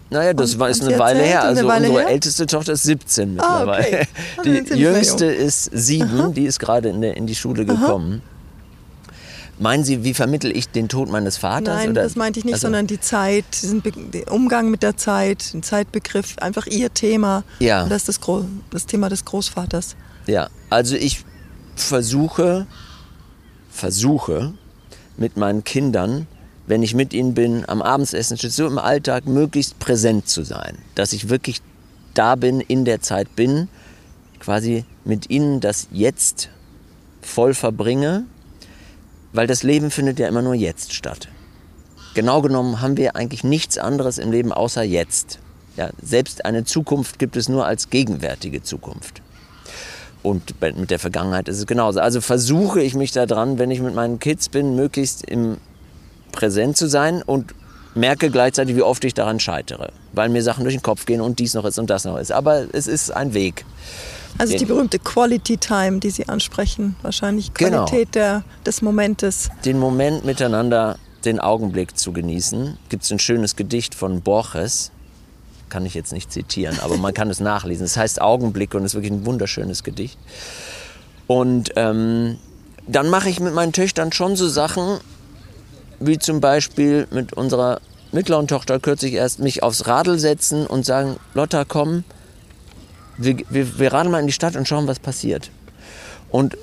Naja, 0.09 0.33
das 0.33 0.57
war 0.57 0.69
ist 0.69 0.81
eine 0.83 0.97
Weile 0.97 1.21
her. 1.21 1.43
Also 1.43 1.67
Weile 1.67 1.87
unsere 1.87 2.05
her? 2.05 2.11
älteste 2.11 2.47
Tochter 2.47 2.73
ist 2.73 2.83
17 2.83 3.35
mittlerweile. 3.35 4.01
Ah, 4.01 4.39
okay. 4.39 4.63
Die 4.65 4.75
jüngste 4.75 5.25
ist 5.25 5.69
sieben, 5.73 6.33
die 6.33 6.45
ist 6.45 6.59
gerade 6.59 6.89
in, 6.89 7.03
in 7.03 7.27
die 7.27 7.35
Schule 7.35 7.65
gekommen. 7.65 8.21
Aha. 8.25 8.38
Meinen 9.59 9.83
Sie, 9.83 10.05
wie 10.05 10.13
vermittel 10.13 10.55
ich 10.55 10.69
den 10.69 10.87
Tod 10.87 11.09
meines 11.09 11.37
Vaters? 11.37 11.75
Nein, 11.75 11.89
oder? 11.91 12.03
das 12.03 12.15
meinte 12.15 12.39
ich 12.39 12.45
nicht, 12.45 12.53
also, 12.53 12.67
sondern 12.67 12.87
die 12.87 13.01
Zeit, 13.01 13.43
diesen 13.61 13.83
den 13.83 14.23
Umgang 14.29 14.71
mit 14.71 14.83
der 14.83 14.95
Zeit, 14.95 15.53
den 15.53 15.63
Zeitbegriff, 15.63 16.37
einfach 16.37 16.65
Ihr 16.65 16.93
Thema. 16.93 17.43
Ja. 17.59 17.83
Und 17.83 17.89
das 17.89 18.07
ist 18.07 18.25
das, 18.25 18.45
das 18.71 18.85
Thema 18.85 19.09
des 19.09 19.25
Großvaters. 19.25 19.97
Ja, 20.27 20.49
also 20.69 20.95
ich 20.95 21.25
versuche, 21.75 22.67
versuche 23.69 24.53
mit 25.17 25.35
meinen 25.35 25.65
Kindern, 25.65 26.27
wenn 26.65 26.81
ich 26.81 26.93
mit 26.93 27.13
ihnen 27.13 27.33
bin, 27.33 27.67
am 27.67 27.81
Abendsessen, 27.81 28.37
so 28.37 28.65
im 28.65 28.77
Alltag 28.77 29.25
möglichst 29.25 29.77
präsent 29.79 30.29
zu 30.29 30.43
sein. 30.43 30.77
Dass 30.95 31.11
ich 31.11 31.27
wirklich 31.27 31.61
da 32.13 32.35
bin, 32.35 32.61
in 32.61 32.85
der 32.85 33.01
Zeit 33.01 33.35
bin, 33.35 33.67
quasi 34.39 34.85
mit 35.03 35.29
ihnen 35.29 35.59
das 35.59 35.87
Jetzt 35.91 36.49
voll 37.21 37.53
verbringe 37.53 38.25
weil 39.33 39.47
das 39.47 39.63
Leben 39.63 39.91
findet 39.91 40.19
ja 40.19 40.27
immer 40.27 40.41
nur 40.41 40.55
jetzt 40.55 40.93
statt. 40.93 41.27
Genau 42.13 42.41
genommen 42.41 42.81
haben 42.81 42.97
wir 42.97 43.15
eigentlich 43.15 43.43
nichts 43.43 43.77
anderes 43.77 44.17
im 44.17 44.31
Leben 44.31 44.51
außer 44.51 44.83
jetzt. 44.83 45.39
Ja, 45.77 45.89
selbst 46.01 46.45
eine 46.45 46.65
Zukunft 46.65 47.19
gibt 47.19 47.37
es 47.37 47.47
nur 47.47 47.65
als 47.65 47.89
gegenwärtige 47.89 48.63
Zukunft. 48.63 49.21
Und 50.21 50.55
mit 50.61 50.91
der 50.91 50.99
Vergangenheit 50.99 51.47
ist 51.47 51.59
es 51.59 51.65
genauso. 51.65 52.01
Also 52.01 52.19
versuche 52.19 52.81
ich 52.81 52.93
mich 52.93 53.11
daran, 53.11 53.57
wenn 53.57 53.71
ich 53.71 53.79
mit 53.79 53.95
meinen 53.95 54.19
Kids 54.19 54.49
bin, 54.49 54.75
möglichst 54.75 55.23
im 55.23 55.57
Präsent 56.33 56.75
zu 56.75 56.89
sein 56.89 57.21
und 57.21 57.53
merke 57.95 58.29
gleichzeitig, 58.29 58.75
wie 58.75 58.81
oft 58.81 59.03
ich 59.05 59.13
daran 59.13 59.39
scheitere, 59.39 59.91
weil 60.11 60.29
mir 60.29 60.43
Sachen 60.43 60.63
durch 60.63 60.75
den 60.75 60.83
Kopf 60.83 61.05
gehen 61.05 61.21
und 61.21 61.39
dies 61.39 61.53
noch 61.53 61.65
ist 61.65 61.79
und 61.79 61.89
das 61.89 62.03
noch 62.03 62.17
ist. 62.17 62.31
Aber 62.31 62.65
es 62.73 62.87
ist 62.87 63.11
ein 63.11 63.33
Weg. 63.33 63.65
Also 64.39 64.57
die 64.57 64.65
berühmte 64.65 64.99
Quality 64.99 65.57
Time, 65.57 65.99
die 65.99 66.09
Sie 66.09 66.27
ansprechen, 66.29 66.95
wahrscheinlich 67.01 67.53
genau. 67.53 67.85
Qualität 67.85 68.13
genau. 68.13 68.25
der, 68.25 68.43
des 68.65 68.81
Momentes. 68.81 69.49
Den 69.65 69.77
Moment 69.77 70.23
miteinander, 70.25 70.97
den 71.25 71.39
Augenblick 71.39 71.97
zu 71.97 72.13
genießen. 72.13 72.77
Gibt 72.87 73.03
es 73.03 73.11
ein 73.11 73.19
schönes 73.19 73.57
Gedicht 73.57 73.95
von 73.95 74.21
Borges, 74.21 74.91
kann 75.67 75.85
ich 75.85 75.93
jetzt 75.93 76.13
nicht 76.13 76.31
zitieren, 76.31 76.79
aber 76.81 76.97
man 76.97 77.13
kann 77.13 77.29
es 77.29 77.39
nachlesen. 77.39 77.85
Es 77.85 77.97
heißt 77.97 78.21
Augenblick 78.21 78.73
und 78.73 78.85
ist 78.85 78.95
wirklich 78.95 79.11
ein 79.11 79.25
wunderschönes 79.25 79.83
Gedicht. 79.83 80.17
Und 81.27 81.71
ähm, 81.75 82.37
dann 82.87 83.09
mache 83.09 83.29
ich 83.29 83.39
mit 83.39 83.53
meinen 83.53 83.73
Töchtern 83.73 84.11
schon 84.11 84.35
so 84.35 84.47
Sachen, 84.47 84.99
wie 85.99 86.17
zum 86.17 86.39
Beispiel 86.39 87.07
mit 87.11 87.33
unserer 87.33 87.81
mittleren 88.11 88.47
Tochter 88.47 88.79
kürzlich 88.79 89.13
erst 89.13 89.39
mich 89.39 89.61
aufs 89.61 89.85
Radl 89.85 90.17
setzen 90.17 90.65
und 90.65 90.85
sagen, 90.85 91.17
Lotta, 91.33 91.65
komm, 91.65 92.03
wir, 93.19 93.37
wir, 93.49 93.79
wir 93.79 93.93
radeln 93.93 94.11
mal 94.11 94.19
in 94.19 94.27
die 94.27 94.33
Stadt 94.33 94.55
und 94.55 94.67
schauen, 94.67 94.87
was 94.87 94.99
passiert. 94.99 95.51
Und 96.31 96.57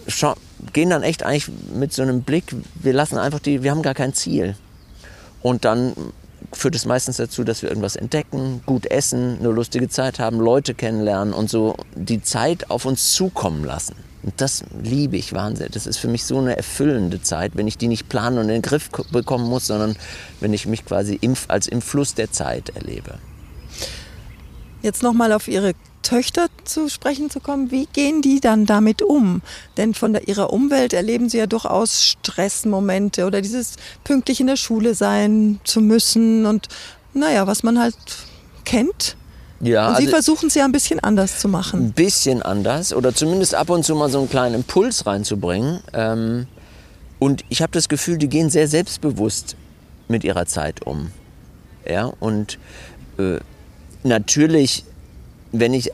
gehen 0.73 0.91
dann 0.91 1.03
echt 1.03 1.23
eigentlich 1.23 1.51
mit 1.75 1.93
so 1.93 2.03
einem 2.03 2.23
Blick, 2.23 2.55
wir 2.75 2.93
lassen 2.93 3.19
einfach 3.19 3.41
die, 3.41 3.63
wir 3.63 3.71
haben 3.71 3.83
gar 3.83 3.95
kein 3.95 4.15
Ziel. 4.15 4.57
Und 5.43 5.65
dann 5.65 5.93
führt 6.53 6.75
es 6.75 6.85
meistens 6.85 7.17
dazu, 7.17 7.45
dass 7.45 7.63
wir 7.63 7.69
irgendwas 7.69 7.97
entdecken, 7.97 8.63
gut 8.65 8.87
essen, 8.87 9.39
eine 9.39 9.51
lustige 9.51 9.89
Zeit 9.89 10.19
haben, 10.19 10.39
Leute 10.39 10.75
kennenlernen 10.75 11.35
und 11.35 11.51
so 11.51 11.77
die 11.95 12.23
Zeit 12.23 12.71
auf 12.71 12.85
uns 12.85 13.13
zukommen 13.13 13.65
lassen. 13.65 13.97
Und 14.23 14.41
das 14.41 14.65
liebe 14.83 15.17
ich 15.17 15.33
wahnsinnig. 15.33 15.73
Das 15.73 15.87
ist 15.87 15.99
für 15.99 16.09
mich 16.09 16.25
so 16.25 16.39
eine 16.39 16.57
erfüllende 16.57 17.23
Zeit, 17.23 17.53
wenn 17.55 17.69
ich 17.69 17.79
die 17.79 17.89
nicht 17.89 18.09
planen 18.09 18.39
und 18.39 18.45
in 18.45 18.55
den 18.55 18.63
Griff 18.63 18.91
bekommen 19.13 19.49
muss, 19.49 19.67
sondern 19.67 19.97
wenn 20.41 20.53
ich 20.53 20.67
mich 20.67 20.85
quasi 20.85 21.19
im, 21.21 21.35
als 21.49 21.69
im 21.69 21.81
Fluss 21.81 22.15
der 22.15 22.33
Zeit 22.33 22.71
erlebe. 22.71 23.19
Jetzt 24.87 25.03
nochmal 25.03 25.33
auf 25.33 25.49
Ihre 25.49 25.75
Töchter 26.03 26.47
zu 26.63 26.89
sprechen 26.89 27.29
zu 27.29 27.41
kommen, 27.41 27.73
wie 27.73 27.87
gehen 27.93 28.23
die 28.23 28.39
dann 28.39 28.67
damit 28.67 29.03
um? 29.03 29.43
Denn 29.77 29.95
von 29.95 30.13
der, 30.13 30.29
ihrer 30.29 30.53
Umwelt 30.53 30.93
erleben 30.93 31.29
sie 31.29 31.39
ja 31.39 31.49
durchaus 31.49 32.05
Stressmomente 32.05 33.27
oder 33.27 33.41
dieses 33.41 33.75
pünktlich 34.05 34.41
in 34.41 34.47
der 34.47 34.55
Schule 34.55 34.95
sein 34.95 35.59
zu 35.65 35.81
müssen 35.81 36.47
und 36.47 36.69
naja, 37.15 37.49
was 37.49 37.65
man 37.65 37.81
halt 37.81 37.97
kennt. 38.65 39.17
Ja, 39.59 39.89
und 39.89 39.97
Sie 39.97 40.03
also 40.03 40.11
versuchen 40.11 40.47
es 40.47 40.55
ja 40.55 40.65
ein 40.65 40.71
bisschen 40.71 41.01
anders 41.01 41.41
zu 41.41 41.49
machen. 41.49 41.87
Ein 41.87 41.93
bisschen 41.93 42.41
anders 42.41 42.95
oder 42.95 43.13
zumindest 43.13 43.57
ab 43.57 43.69
und 43.69 43.85
zu 43.85 43.97
mal 43.97 44.09
so 44.09 44.21
einen 44.21 44.31
kleinen 44.31 44.55
Impuls 44.55 45.05
reinzubringen. 45.05 45.81
Ähm, 45.93 46.47
und 47.19 47.45
ich 47.49 47.63
habe 47.63 47.73
das 47.73 47.89
Gefühl, 47.89 48.19
die 48.19 48.29
gehen 48.29 48.51
sehr 48.51 48.69
selbstbewusst 48.69 49.57
mit 50.07 50.23
ihrer 50.23 50.47
Zeit 50.47 50.87
um. 50.87 51.11
Ja, 51.85 52.13
und 52.21 52.61
äh, 53.19 53.41
natürlich, 54.07 54.85
wenn 55.53 55.75
ich 55.75 55.91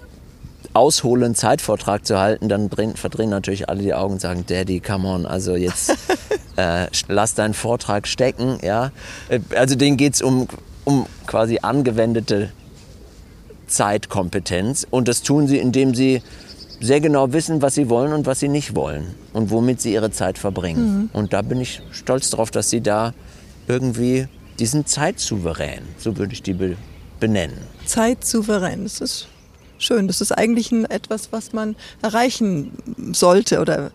aushole, 0.74 1.26
einen 1.26 1.34
Zeitvortrag 1.34 2.06
zu 2.06 2.18
halten, 2.18 2.48
dann 2.48 2.70
verdrehen 2.94 3.30
natürlich 3.30 3.68
alle 3.68 3.82
die 3.82 3.94
Augen 3.94 4.14
und 4.14 4.20
sagen, 4.20 4.44
Daddy, 4.46 4.80
come 4.80 5.08
on, 5.08 5.26
also 5.26 5.54
jetzt 5.56 5.90
äh, 6.56 6.86
lass 7.08 7.34
deinen 7.34 7.54
Vortrag 7.54 8.06
stecken. 8.06 8.58
Ja? 8.62 8.92
Äh, 9.28 9.40
also 9.54 9.74
denen 9.74 9.96
geht 9.96 10.14
es 10.14 10.22
um, 10.22 10.48
um 10.84 11.06
quasi 11.26 11.58
angewendete 11.62 12.52
Zeitkompetenz 13.66 14.86
und 14.90 15.08
das 15.08 15.22
tun 15.22 15.46
sie, 15.46 15.58
indem 15.58 15.94
sie 15.94 16.22
sehr 16.80 17.00
genau 17.00 17.32
wissen, 17.32 17.62
was 17.62 17.74
sie 17.74 17.88
wollen 17.88 18.12
und 18.12 18.26
was 18.26 18.40
sie 18.40 18.48
nicht 18.48 18.74
wollen 18.74 19.14
und 19.32 19.50
womit 19.50 19.80
sie 19.80 19.92
ihre 19.92 20.10
Zeit 20.10 20.36
verbringen. 20.36 21.02
Mhm. 21.02 21.10
Und 21.12 21.32
da 21.32 21.42
bin 21.42 21.60
ich 21.60 21.80
stolz 21.92 22.30
darauf, 22.30 22.50
dass 22.50 22.70
sie 22.70 22.80
da 22.80 23.14
irgendwie 23.68 24.26
diesen 24.58 24.84
Zeitsouverän, 24.84 25.82
so 25.96 26.16
würde 26.18 26.32
ich 26.32 26.42
die 26.42 26.54
be 26.54 26.76
benennen. 27.22 27.56
Zeitsouverän, 27.86 28.82
das 28.82 29.00
ist 29.00 29.28
schön. 29.78 30.08
Das 30.08 30.20
ist 30.20 30.32
eigentlich 30.32 30.72
ein, 30.72 30.84
etwas, 30.86 31.30
was 31.30 31.52
man 31.52 31.76
erreichen 32.02 32.72
sollte 33.12 33.60
oder 33.60 33.92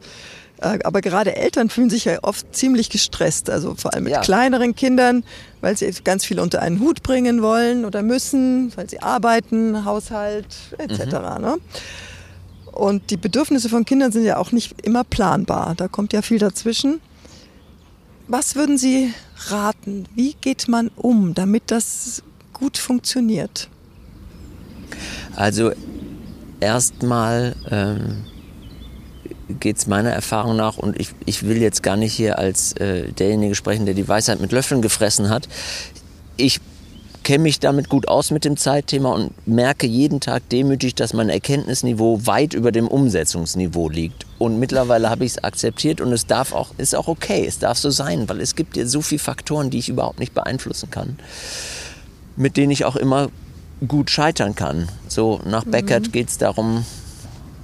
äh, 0.61 0.79
aber 0.85 1.01
gerade 1.01 1.35
Eltern 1.35 1.69
fühlen 1.69 1.89
sich 1.89 2.05
ja 2.05 2.19
oft 2.23 2.55
ziemlich 2.55 2.89
gestresst, 2.89 3.49
also 3.49 3.75
vor 3.75 3.93
allem 3.93 4.05
mit 4.05 4.13
ja. 4.13 4.21
kleineren 4.21 4.75
Kindern, 4.75 5.25
weil 5.59 5.75
sie 5.75 5.91
ganz 6.05 6.23
viel 6.23 6.39
unter 6.39 6.61
einen 6.61 6.79
Hut 6.79 7.03
bringen 7.03 7.41
wollen 7.41 7.83
oder 7.83 8.01
müssen, 8.01 8.71
weil 8.77 8.89
sie 8.89 9.01
arbeiten, 9.01 9.83
Haushalt 9.83 10.55
etc. 10.77 11.03
Mhm. 11.03 11.41
Ne? 11.41 11.57
Und 12.71 13.11
die 13.11 13.17
Bedürfnisse 13.17 13.67
von 13.67 13.83
Kindern 13.83 14.13
sind 14.13 14.23
ja 14.23 14.37
auch 14.37 14.53
nicht 14.53 14.81
immer 14.83 15.03
planbar. 15.03 15.75
Da 15.75 15.89
kommt 15.89 16.13
ja 16.13 16.21
viel 16.21 16.39
dazwischen. 16.39 17.01
Was 18.29 18.55
würden 18.55 18.77
Sie 18.77 19.13
raten? 19.49 20.05
Wie 20.15 20.33
geht 20.39 20.67
man 20.67 20.89
um, 20.95 21.33
damit 21.33 21.63
das 21.67 22.23
gut 22.59 22.77
funktioniert? 22.77 23.69
Also 25.35 25.71
erstmal 26.59 27.55
ähm, 27.69 28.23
geht 29.59 29.77
es 29.77 29.87
meiner 29.87 30.11
Erfahrung 30.11 30.55
nach, 30.55 30.77
und 30.77 30.99
ich, 30.99 31.09
ich 31.25 31.43
will 31.43 31.61
jetzt 31.61 31.83
gar 31.83 31.95
nicht 31.95 32.13
hier 32.13 32.39
als 32.39 32.73
äh, 32.73 33.11
derjenige 33.11 33.55
sprechen, 33.55 33.85
der 33.85 33.95
die 33.95 34.07
Weisheit 34.07 34.41
mit 34.41 34.51
Löffeln 34.51 34.81
gefressen 34.81 35.29
hat. 35.29 35.47
Ich 36.37 36.59
kenne 37.23 37.43
mich 37.43 37.59
damit 37.59 37.89
gut 37.89 38.07
aus 38.07 38.31
mit 38.31 38.45
dem 38.45 38.55
Zeitthema 38.55 39.11
und 39.11 39.33
merke 39.45 39.85
jeden 39.85 40.21
Tag 40.21 40.47
demütig, 40.47 40.95
dass 40.95 41.13
mein 41.13 41.27
Erkenntnisniveau 41.27 42.25
weit 42.25 42.53
über 42.53 42.71
dem 42.71 42.87
Umsetzungsniveau 42.87 43.89
liegt. 43.89 44.25
Und 44.37 44.59
mittlerweile 44.59 45.09
habe 45.09 45.25
ich 45.25 45.31
es 45.31 45.43
akzeptiert 45.43 45.99
und 45.99 46.13
es 46.13 46.25
darf 46.25 46.53
auch, 46.53 46.69
ist 46.77 46.95
auch 46.95 47.09
okay, 47.09 47.45
es 47.45 47.59
darf 47.59 47.77
so 47.77 47.89
sein, 47.89 48.29
weil 48.29 48.39
es 48.39 48.55
gibt 48.55 48.77
ja 48.77 48.85
so 48.85 49.01
viele 49.01 49.19
Faktoren, 49.19 49.69
die 49.69 49.79
ich 49.79 49.89
überhaupt 49.89 50.19
nicht 50.19 50.33
beeinflussen 50.33 50.89
kann, 50.89 51.17
mit 52.37 52.55
denen 52.55 52.71
ich 52.71 52.85
auch 52.85 52.95
immer 52.95 53.29
gut 53.87 54.09
scheitern 54.09 54.55
kann. 54.55 54.89
So 55.07 55.41
nach 55.45 55.65
Beckert 55.65 56.07
mhm. 56.07 56.11
geht 56.11 56.29
es 56.29 56.37
darum, 56.37 56.85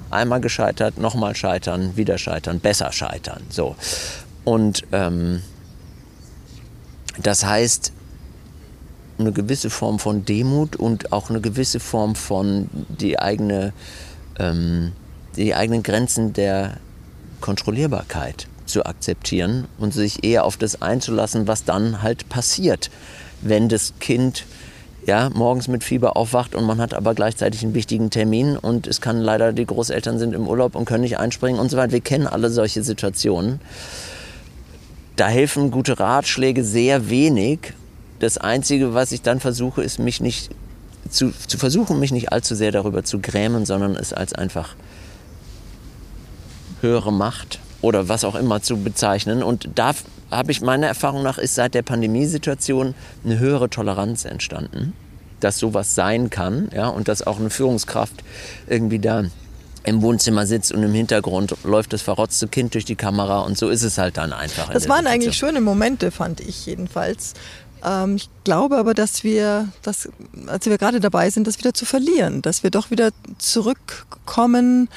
einmal 0.09 0.41
gescheitert, 0.41 0.97
nochmal 0.97 1.35
scheitern, 1.35 1.95
wieder 1.95 2.17
scheitern, 2.17 2.59
besser 2.59 2.91
scheitern. 2.91 3.41
So. 3.49 3.75
Und 4.43 4.83
ähm, 4.91 5.41
das 7.21 7.45
heißt, 7.45 7.91
eine 9.17 9.31
gewisse 9.31 9.69
Form 9.69 9.99
von 9.99 10.25
Demut 10.25 10.75
und 10.75 11.11
auch 11.11 11.29
eine 11.29 11.41
gewisse 11.41 11.79
Form 11.79 12.15
von 12.15 12.69
die 12.71 13.19
eigene, 13.19 13.73
ähm, 14.39 14.91
die 15.35 15.53
eigenen 15.53 15.83
Grenzen 15.83 16.33
der 16.33 16.77
Kontrollierbarkeit 17.41 18.47
zu 18.65 18.85
akzeptieren 18.85 19.67
und 19.77 19.93
sich 19.93 20.23
eher 20.23 20.45
auf 20.45 20.57
das 20.57 20.81
einzulassen, 20.81 21.47
was 21.47 21.63
dann 21.63 22.01
halt 22.01 22.29
passiert, 22.29 22.89
wenn 23.43 23.69
das 23.69 23.93
Kind 23.99 24.45
ja, 25.05 25.29
morgens 25.33 25.67
mit 25.67 25.83
Fieber 25.83 26.15
aufwacht 26.15 26.55
und 26.55 26.65
man 26.65 26.79
hat 26.79 26.93
aber 26.93 27.13
gleichzeitig 27.13 27.63
einen 27.63 27.73
wichtigen 27.73 28.09
Termin 28.09 28.57
und 28.57 28.87
es 28.87 29.01
kann 29.01 29.19
leider, 29.19 29.51
die 29.51 29.65
Großeltern 29.65 30.17
sind 30.17 30.33
im 30.33 30.47
Urlaub 30.47 30.75
und 30.75 30.85
können 30.85 31.03
nicht 31.03 31.19
einspringen 31.19 31.59
und 31.59 31.69
so 31.69 31.77
weiter. 31.77 31.91
Wir 31.91 32.01
kennen 32.01 32.25
alle 32.25 32.49
solche 32.49 32.83
Situationen. 32.83 33.59
Da 35.17 35.27
helfen 35.27 35.71
gute 35.71 35.99
Ratschläge 35.99 36.63
sehr 36.63 37.09
wenig 37.09 37.73
das 38.23 38.37
Einzige, 38.37 38.93
was 38.93 39.11
ich 39.11 39.21
dann 39.21 39.41
versuche, 39.41 39.83
ist 39.83 39.99
mich 39.99 40.21
nicht 40.21 40.49
zu, 41.09 41.33
zu 41.45 41.57
versuchen, 41.57 41.99
mich 41.99 42.13
nicht 42.13 42.31
allzu 42.31 42.55
sehr 42.55 42.71
darüber 42.71 43.03
zu 43.03 43.19
grämen, 43.19 43.65
sondern 43.65 43.97
es 43.97 44.13
als 44.13 44.31
einfach 44.31 44.75
höhere 46.79 47.11
Macht 47.11 47.59
oder 47.81 48.07
was 48.07 48.23
auch 48.23 48.35
immer 48.35 48.61
zu 48.61 48.77
bezeichnen. 48.77 49.43
Und 49.43 49.69
da 49.75 49.91
habe 50.31 50.51
ich 50.51 50.61
meiner 50.61 50.87
Erfahrung 50.87 51.23
nach 51.23 51.37
ist 51.37 51.55
seit 51.55 51.73
der 51.73 51.81
Pandemiesituation 51.81 52.95
eine 53.23 53.39
höhere 53.39 53.69
Toleranz 53.69 54.25
entstanden, 54.25 54.93
dass 55.39 55.57
sowas 55.57 55.95
sein 55.95 56.29
kann, 56.29 56.69
ja, 56.73 56.87
und 56.87 57.07
dass 57.07 57.25
auch 57.25 57.39
eine 57.39 57.49
Führungskraft 57.49 58.23
irgendwie 58.67 58.99
da 58.99 59.23
im 59.85 60.01
Wohnzimmer 60.01 60.45
sitzt 60.45 60.71
und 60.71 60.81
im 60.81 60.93
Hintergrund 60.93 61.55
läuft 61.63 61.93
das 61.93 62.01
verrotzte 62.01 62.47
Kind 62.47 62.73
durch 62.73 62.85
die 62.85 62.95
Kamera 62.95 63.41
und 63.41 63.57
so 63.57 63.69
ist 63.69 63.83
es 63.83 63.97
halt 63.97 64.17
dann 64.17 64.31
einfach. 64.31 64.69
Das 64.69 64.87
waren 64.87 65.07
eigentlich 65.07 65.35
schöne 65.35 65.59
Momente, 65.61 66.11
fand 66.11 66.39
ich 66.39 66.65
jedenfalls. 66.65 67.33
Ähm, 67.83 68.15
ich 68.15 68.29
glaube 68.43 68.77
aber, 68.77 68.93
dass 68.93 69.23
wir, 69.23 69.67
dass, 69.81 70.09
als 70.47 70.65
wir 70.65 70.77
gerade 70.77 70.99
dabei 70.99 71.29
sind, 71.29 71.47
das 71.47 71.59
wieder 71.59 71.73
zu 71.73 71.85
verlieren, 71.85 72.41
dass 72.41 72.63
wir 72.63 72.69
doch 72.69 72.91
wieder 72.91 73.09
zurückkommen 73.37 74.89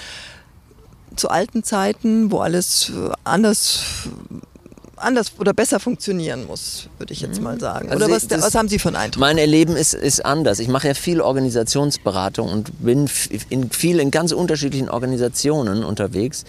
zu 1.17 1.31
alten 1.31 1.65
Zeiten, 1.65 2.31
wo 2.31 2.39
alles 2.39 2.93
anders 3.25 3.81
anders 4.97 5.33
oder 5.39 5.53
besser 5.53 5.81
funktionieren 5.81 6.47
muss, 6.47 6.89
würde 6.99 7.13
ich 7.13 7.21
jetzt 7.21 7.41
mal 7.41 7.61
sagen. 7.61 7.91
Also 7.91 8.05
oder 8.05 8.15
was, 8.15 8.31
was, 8.31 8.55
haben 8.55 8.69
Sie 8.69 8.81
einen 8.85 8.97
Eindruck? 8.97 9.21
Mein 9.21 9.39
Erleben 9.39 9.77
ist, 9.77 9.95
ist 9.95 10.25
anders. 10.25 10.59
Ich 10.59 10.69
mache 10.69 10.89
ja 10.89 10.95
viel 10.95 11.21
Organisationsberatung 11.21 12.49
und 12.51 12.85
bin 12.85 13.09
in 13.49 13.71
viel 13.71 14.01
in 14.01 14.11
ganz 14.11 14.33
unterschiedlichen 14.33 14.89
Organisationen 14.89 15.85
unterwegs. 15.85 16.45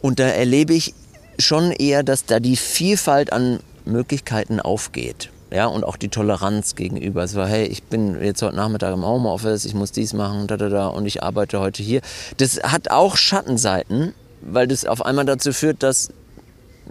Und 0.00 0.20
da 0.20 0.28
erlebe 0.28 0.74
ich 0.74 0.94
schon 1.38 1.72
eher, 1.72 2.02
dass 2.02 2.24
da 2.24 2.40
die 2.40 2.56
Vielfalt 2.56 3.32
an 3.32 3.60
Möglichkeiten 3.84 4.60
aufgeht 4.60 5.30
ja, 5.50 5.66
und 5.66 5.84
auch 5.84 5.96
die 5.96 6.08
Toleranz 6.08 6.74
gegenüber. 6.74 7.22
Es 7.22 7.34
war, 7.34 7.48
hey, 7.48 7.66
ich 7.66 7.82
bin 7.84 8.22
jetzt 8.22 8.42
heute 8.42 8.56
Nachmittag 8.56 8.92
im 8.92 9.04
Homeoffice, 9.04 9.64
ich 9.64 9.74
muss 9.74 9.92
dies 9.92 10.12
machen, 10.12 10.46
da, 10.46 10.56
da, 10.56 10.68
da, 10.68 10.86
und 10.88 11.06
ich 11.06 11.22
arbeite 11.22 11.60
heute 11.60 11.82
hier. 11.82 12.00
Das 12.36 12.60
hat 12.62 12.90
auch 12.90 13.16
Schattenseiten, 13.16 14.14
weil 14.42 14.68
das 14.68 14.84
auf 14.84 15.04
einmal 15.04 15.24
dazu 15.24 15.52
führt, 15.52 15.82
dass 15.82 16.10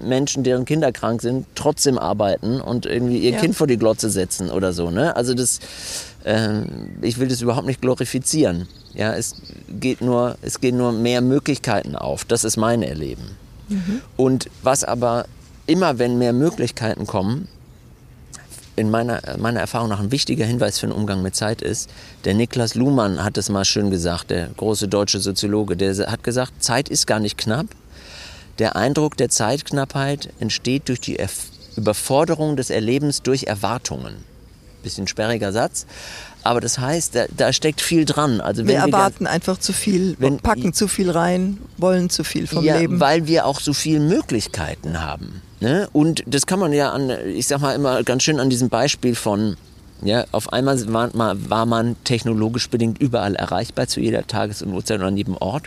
Menschen, 0.02 0.44
deren 0.44 0.66
Kinder 0.66 0.92
krank 0.92 1.22
sind, 1.22 1.46
trotzdem 1.56 1.98
arbeiten 1.98 2.62
und 2.62 2.86
irgendwie 2.86 3.20
ihr 3.20 3.32
ja. 3.32 3.40
Kind 3.40 3.56
vor 3.56 3.68
die 3.68 3.78
Glotze 3.78 4.10
setzen 4.10 4.50
oder 4.50 4.74
so. 4.74 4.92
Ne? 4.92 5.16
Also 5.16 5.34
das, 5.34 5.60
äh, 6.24 6.62
ich 7.02 7.18
will 7.20 7.28
das 7.28 7.42
überhaupt 7.42 7.68
nicht 7.68 7.82
glorifizieren. 7.82 8.68
Ja, 8.94 9.14
es 9.14 9.36
geht 9.80 10.02
nur, 10.02 10.38
es 10.42 10.60
gehen 10.60 10.78
nur 10.78 10.92
mehr 10.92 11.22
Möglichkeiten 11.22 11.96
auf. 11.96 12.26
Das 12.26 12.44
ist 12.44 12.58
mein 12.58 12.82
Erleben. 12.82 13.38
Mhm. 13.70 14.02
Und 14.16 14.50
was 14.64 14.84
aber 14.84 15.26
immer, 15.68 16.00
wenn 16.00 16.18
mehr 16.18 16.34
Möglichkeiten 16.34 17.06
kommen, 17.06 17.48
in 18.78 18.92
meiner, 18.92 19.22
meiner 19.38 19.60
Erfahrung 19.60 19.90
nach 19.90 20.00
ein 20.00 20.12
wichtiger 20.12 20.46
Hinweis 20.46 20.80
für 20.80 20.88
den 20.88 20.94
Umgang 20.94 21.22
mit 21.24 21.36
Zeit 21.36 21.62
ist, 21.62 21.90
der 22.26 22.36
Niklas 22.36 22.76
Luhmann 22.76 23.24
hat 23.24 23.38
es 23.38 23.50
mal 23.50 23.66
schön 23.66 23.90
gesagt, 23.90 24.30
der 24.30 24.50
große 24.56 24.88
deutsche 24.88 25.20
Soziologe, 25.20 25.76
der 25.76 25.96
hat 26.12 26.24
gesagt, 26.24 26.64
Zeit 26.64 26.88
ist 26.88 27.08
gar 27.08 27.20
nicht 27.20 27.38
knapp. 27.38 27.66
Der 28.60 28.76
Eindruck 28.76 29.18
der 29.18 29.30
Zeitknappheit 29.30 30.30
entsteht 30.40 30.90
durch 30.90 31.00
die 31.00 31.18
Überforderung 31.76 32.56
des 32.56 32.70
Erlebens 32.70 33.22
durch 33.22 33.44
Erwartungen. 33.44 34.16
Bisschen 34.84 35.08
sperriger 35.08 35.52
Satz, 35.52 35.86
aber 36.44 36.62
das 36.62 36.80
heißt, 36.80 37.14
da, 37.14 37.26
da 37.36 37.52
steckt 37.52 37.82
viel 37.82 38.06
dran. 38.06 38.40
Also 38.40 38.66
wir 38.66 38.76
erwarten 38.76 39.26
wir 39.26 39.32
einfach 39.32 39.58
zu 39.58 39.74
viel, 39.74 40.16
wenn, 40.20 40.40
packen 40.40 40.72
zu 40.72 40.88
viel 40.88 41.12
rein, 41.12 41.58
wollen 41.78 42.10
zu 42.10 42.24
viel 42.24 42.48
vom 42.48 42.64
ja, 42.64 42.78
Leben. 42.78 43.02
Weil 43.02 43.28
wir 43.28 43.46
auch 43.46 43.60
so 43.60 43.74
viele 43.74 44.00
Möglichkeiten 44.00 45.02
haben. 45.02 45.42
Ne? 45.60 45.90
Und 45.92 46.24
das 46.26 46.46
kann 46.46 46.60
man 46.60 46.72
ja 46.72 46.92
an, 46.92 47.10
ich 47.10 47.48
sag 47.48 47.60
mal 47.60 47.76
immer 47.76 48.02
ganz 48.04 48.24
schön 48.24 48.40
an 48.40 48.50
diesem 48.50 48.70
Beispiel 48.70 49.16
von, 49.16 49.58
ja, 50.02 50.26
auf 50.32 50.54
einmal 50.54 50.82
war, 50.94 51.12
war 51.14 51.66
man 51.66 51.98
technologisch 52.06 52.70
bedingt 52.70 53.00
überall 53.00 53.36
erreichbar 53.36 53.88
zu 53.88 54.00
jeder 54.00 54.26
Tages- 54.26 54.62
und 54.62 54.72
Uhrzeit 54.74 55.00
und 55.02 55.06
an 55.06 55.18
jedem 55.18 55.36
Ort. 55.36 55.64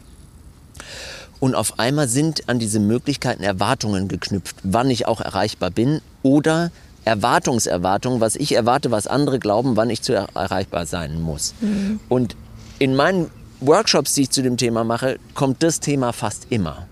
Und 1.40 1.54
auf 1.54 1.78
einmal 1.78 2.06
sind 2.06 2.48
an 2.48 2.58
diese 2.58 2.78
Möglichkeiten 2.78 3.42
Erwartungen 3.42 4.08
geknüpft, 4.08 4.56
wann 4.62 4.90
ich 4.90 5.08
auch 5.08 5.22
erreichbar 5.22 5.70
bin 5.70 6.02
oder 6.22 6.70
Erwartungserwartungen, 7.06 8.20
was 8.20 8.36
ich 8.36 8.54
erwarte, 8.54 8.90
was 8.90 9.06
andere 9.06 9.38
glauben, 9.38 9.76
wann 9.76 9.88
ich 9.88 10.02
zu 10.02 10.12
er 10.12 10.28
erreichbar 10.34 10.84
sein 10.84 11.20
muss. 11.20 11.54
Mhm. 11.60 11.98
Und 12.10 12.36
in 12.78 12.94
meinen 12.94 13.30
Workshops, 13.60 14.14
die 14.14 14.22
ich 14.22 14.30
zu 14.30 14.42
dem 14.42 14.58
Thema 14.58 14.84
mache, 14.84 15.18
kommt 15.34 15.62
das 15.62 15.80
Thema 15.80 16.12
fast 16.12 16.46
immer. 16.50 16.86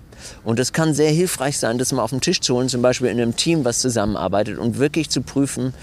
Und 0.45 0.59
es 0.59 0.73
kann 0.73 0.95
sehr 0.95 1.11
hilfreich 1.11 1.59
sein, 1.59 1.79
das 1.79 1.93
mal 1.93 2.03
auf 2.03 2.11
den 2.11 2.21
Tisch 2.21 2.41
zu 2.41 2.55
holen, 2.55 2.69
zum 2.69 2.83
Beispiel 2.83 3.09
in 3.09 3.21
einem 3.21 3.37
Team, 3.37 3.65
was 3.65 3.81
zusammenarbeitet 3.81 4.59
und 4.59 4.79
wirklich 4.79 5.11
zu 5.11 5.21
prüfen, 5.21 5.75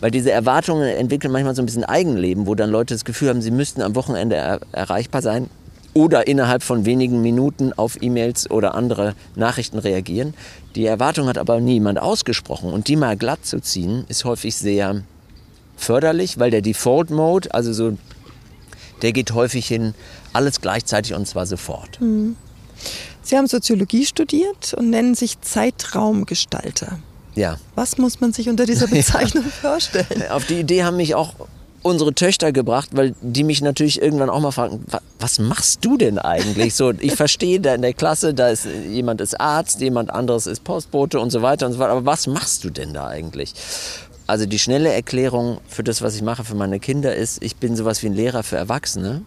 weil 0.00 0.10
diese 0.10 0.32
Erwartungen 0.32 0.88
entwickeln 0.88 1.30
manchmal 1.30 1.54
so 1.54 1.62
ein 1.62 1.66
bisschen 1.66 1.84
Eigenleben, 1.84 2.46
wo 2.46 2.54
dann 2.54 2.70
Leute 2.70 2.94
das 2.94 3.04
Gefühl 3.04 3.28
haben, 3.28 3.42
sie 3.42 3.50
müssten 3.50 3.82
am 3.82 3.94
Wochenende 3.94 4.36
er 4.36 4.60
erreichbar 4.72 5.22
sein 5.22 5.48
oder 5.94 6.26
innerhalb 6.26 6.62
von 6.62 6.84
wenigen 6.84 7.22
Minuten 7.22 7.72
auf 7.72 8.02
E-Mails 8.02 8.50
oder 8.50 8.74
andere 8.74 9.14
Nachrichten 9.36 9.78
reagieren. 9.78 10.34
Die 10.74 10.84
Erwartung 10.84 11.28
hat 11.28 11.38
aber 11.38 11.60
niemand 11.60 12.00
ausgesprochen 12.00 12.72
und 12.72 12.88
die 12.88 12.96
mal 12.96 13.16
glatt 13.16 13.46
zu 13.46 13.60
ziehen, 13.60 14.04
ist 14.08 14.24
häufig 14.24 14.56
sehr 14.56 15.02
förderlich, 15.76 16.38
weil 16.38 16.50
der 16.50 16.62
Default 16.62 17.10
Mode, 17.10 17.54
also 17.54 17.72
so, 17.72 17.96
der 19.02 19.12
geht 19.12 19.32
häufig 19.32 19.66
hin, 19.66 19.94
alles 20.32 20.60
gleichzeitig 20.60 21.14
und 21.14 21.26
zwar 21.26 21.46
sofort. 21.46 22.00
Mhm. 22.00 22.36
Sie 23.22 23.36
haben 23.36 23.46
Soziologie 23.46 24.04
studiert 24.04 24.74
und 24.74 24.90
nennen 24.90 25.14
sich 25.14 25.40
Zeitraumgestalter. 25.40 26.98
Ja. 27.34 27.58
Was 27.74 27.98
muss 27.98 28.20
man 28.20 28.32
sich 28.32 28.48
unter 28.48 28.66
dieser 28.66 28.86
Bezeichnung 28.88 29.44
vorstellen? 29.44 30.28
Auf 30.30 30.46
die 30.46 30.60
Idee 30.60 30.84
haben 30.84 30.96
mich 30.96 31.14
auch 31.14 31.34
unsere 31.84 32.14
Töchter 32.14 32.50
gebracht, 32.50 32.88
weil 32.92 33.14
die 33.20 33.44
mich 33.44 33.60
natürlich 33.60 34.00
irgendwann 34.00 34.30
auch 34.30 34.40
mal 34.40 34.52
fragen, 34.52 34.84
was 35.18 35.38
machst 35.38 35.84
du 35.84 35.98
denn 35.98 36.18
eigentlich? 36.18 36.74
So, 36.74 36.92
ich 36.98 37.14
verstehe 37.14 37.60
da 37.60 37.74
in 37.74 37.82
der 37.82 37.92
Klasse, 37.92 38.32
da 38.32 38.48
ist 38.48 38.66
jemand 38.88 39.20
ist 39.20 39.38
Arzt, 39.38 39.80
jemand 39.80 40.10
anderes 40.10 40.46
ist 40.46 40.64
Postbote 40.64 41.20
und 41.20 41.30
so 41.30 41.42
weiter 41.42 41.66
und 41.66 41.74
so 41.74 41.78
weiter. 41.78 41.92
Aber 41.92 42.06
was 42.06 42.26
machst 42.26 42.64
du 42.64 42.70
denn 42.70 42.94
da 42.94 43.08
eigentlich? 43.08 43.52
Also 44.26 44.46
die 44.46 44.58
schnelle 44.58 44.90
Erklärung 44.94 45.60
für 45.68 45.84
das, 45.84 46.00
was 46.00 46.16
ich 46.16 46.22
mache 46.22 46.42
für 46.42 46.54
meine 46.54 46.80
Kinder 46.80 47.14
ist, 47.14 47.42
ich 47.44 47.56
bin 47.56 47.76
sowas 47.76 48.02
wie 48.02 48.06
ein 48.06 48.14
Lehrer 48.14 48.42
für 48.42 48.56
Erwachsene. 48.56 49.20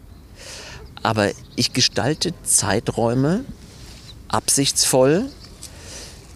Aber 1.04 1.30
ich 1.56 1.74
gestalte 1.74 2.34
Zeiträume 2.42 3.46
absichtsvoll, 4.30 5.26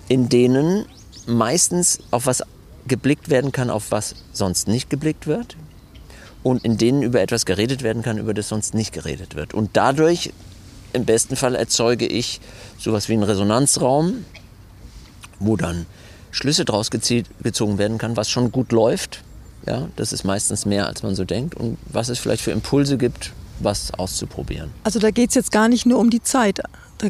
in 0.07 0.29
denen 0.29 0.85
meistens 1.25 1.97
auf 2.11 2.27
was 2.27 2.43
geblickt 2.87 3.29
werden 3.29 3.51
kann, 3.51 3.71
auf 3.71 3.89
was 3.89 4.13
sonst 4.33 4.67
nicht 4.67 4.91
geblickt 4.91 5.25
wird 5.25 5.57
und 6.43 6.63
in 6.65 6.77
denen 6.77 7.03
über 7.03 7.21
etwas 7.21 7.45
geredet 7.45 7.83
werden 7.83 8.01
kann, 8.01 8.17
über 8.17 8.33
das 8.33 8.49
sonst 8.49 8.73
nicht 8.73 8.93
geredet 8.93 9.35
wird. 9.35 9.53
Und 9.53 9.71
dadurch, 9.73 10.33
im 10.93 11.05
besten 11.05 11.35
Fall, 11.35 11.55
erzeuge 11.55 12.05
ich 12.07 12.41
sowas 12.77 13.09
wie 13.09 13.13
einen 13.13 13.23
Resonanzraum, 13.23 14.25
wo 15.39 15.55
dann 15.55 15.85
Schlüsse 16.31 16.65
draus 16.65 16.89
gezogen 16.91 17.77
werden 17.77 17.97
kann, 17.97 18.17
was 18.17 18.29
schon 18.29 18.51
gut 18.51 18.71
läuft. 18.71 19.23
Ja, 19.67 19.89
das 19.95 20.11
ist 20.11 20.23
meistens 20.23 20.65
mehr, 20.65 20.87
als 20.87 21.03
man 21.03 21.15
so 21.15 21.23
denkt. 21.23 21.55
Und 21.55 21.77
was 21.85 22.09
es 22.09 22.17
vielleicht 22.17 22.41
für 22.41 22.51
Impulse 22.51 22.97
gibt, 22.97 23.31
was 23.59 23.93
auszuprobieren. 23.93 24.71
Also 24.83 24.99
da 24.99 25.11
geht 25.11 25.29
es 25.29 25.35
jetzt 25.35 25.51
gar 25.51 25.67
nicht 25.67 25.85
nur 25.85 25.99
um 25.99 26.09
die 26.09 26.23
Zeit. 26.23 26.61
Da, 26.97 27.07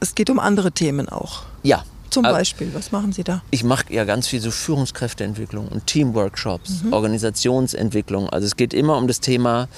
es 0.00 0.14
geht 0.14 0.30
um 0.30 0.38
andere 0.38 0.72
Themen 0.72 1.08
auch. 1.08 1.42
Ja, 1.62 1.84
zum 2.10 2.24
Beispiel, 2.24 2.72
was 2.74 2.92
machen 2.92 3.12
Sie 3.12 3.24
da? 3.24 3.42
Ich 3.50 3.64
mache 3.64 3.92
ja 3.92 4.04
ganz 4.04 4.28
viel 4.28 4.40
so 4.40 4.50
Führungskräfteentwicklung 4.50 5.68
und 5.68 5.86
Teamworkshops, 5.86 6.82
mhm. 6.82 6.92
Organisationsentwicklung. 6.92 8.28
Also 8.28 8.46
es 8.46 8.56
geht 8.56 8.74
immer 8.74 8.96
um 8.96 9.06
das 9.06 9.20
Thema 9.20 9.68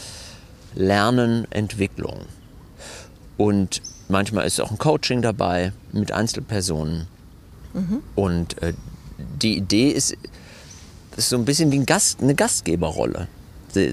Lernen, 0.75 1.47
Entwicklung. 1.51 2.21
Und 3.37 3.83
manchmal 4.09 4.47
ist 4.47 4.61
auch 4.61 4.71
ein 4.71 4.79
Coaching 4.79 5.23
dabei 5.23 5.73
mit 5.93 6.13
Einzelpersonen. 6.13 7.07
Mhm. 7.75 8.03
Und 8.15 8.63
äh, 8.63 8.75
die 9.19 9.57
Idee 9.57 9.91
ist, 9.91 10.17
ist 11.17 11.29
so 11.29 11.37
ein 11.37 11.45
bisschen 11.45 11.73
wie 11.73 11.79
ein 11.79 11.87
Gast, 11.87 12.23
eine 12.23 12.35
Gastgeberrolle 12.35 13.29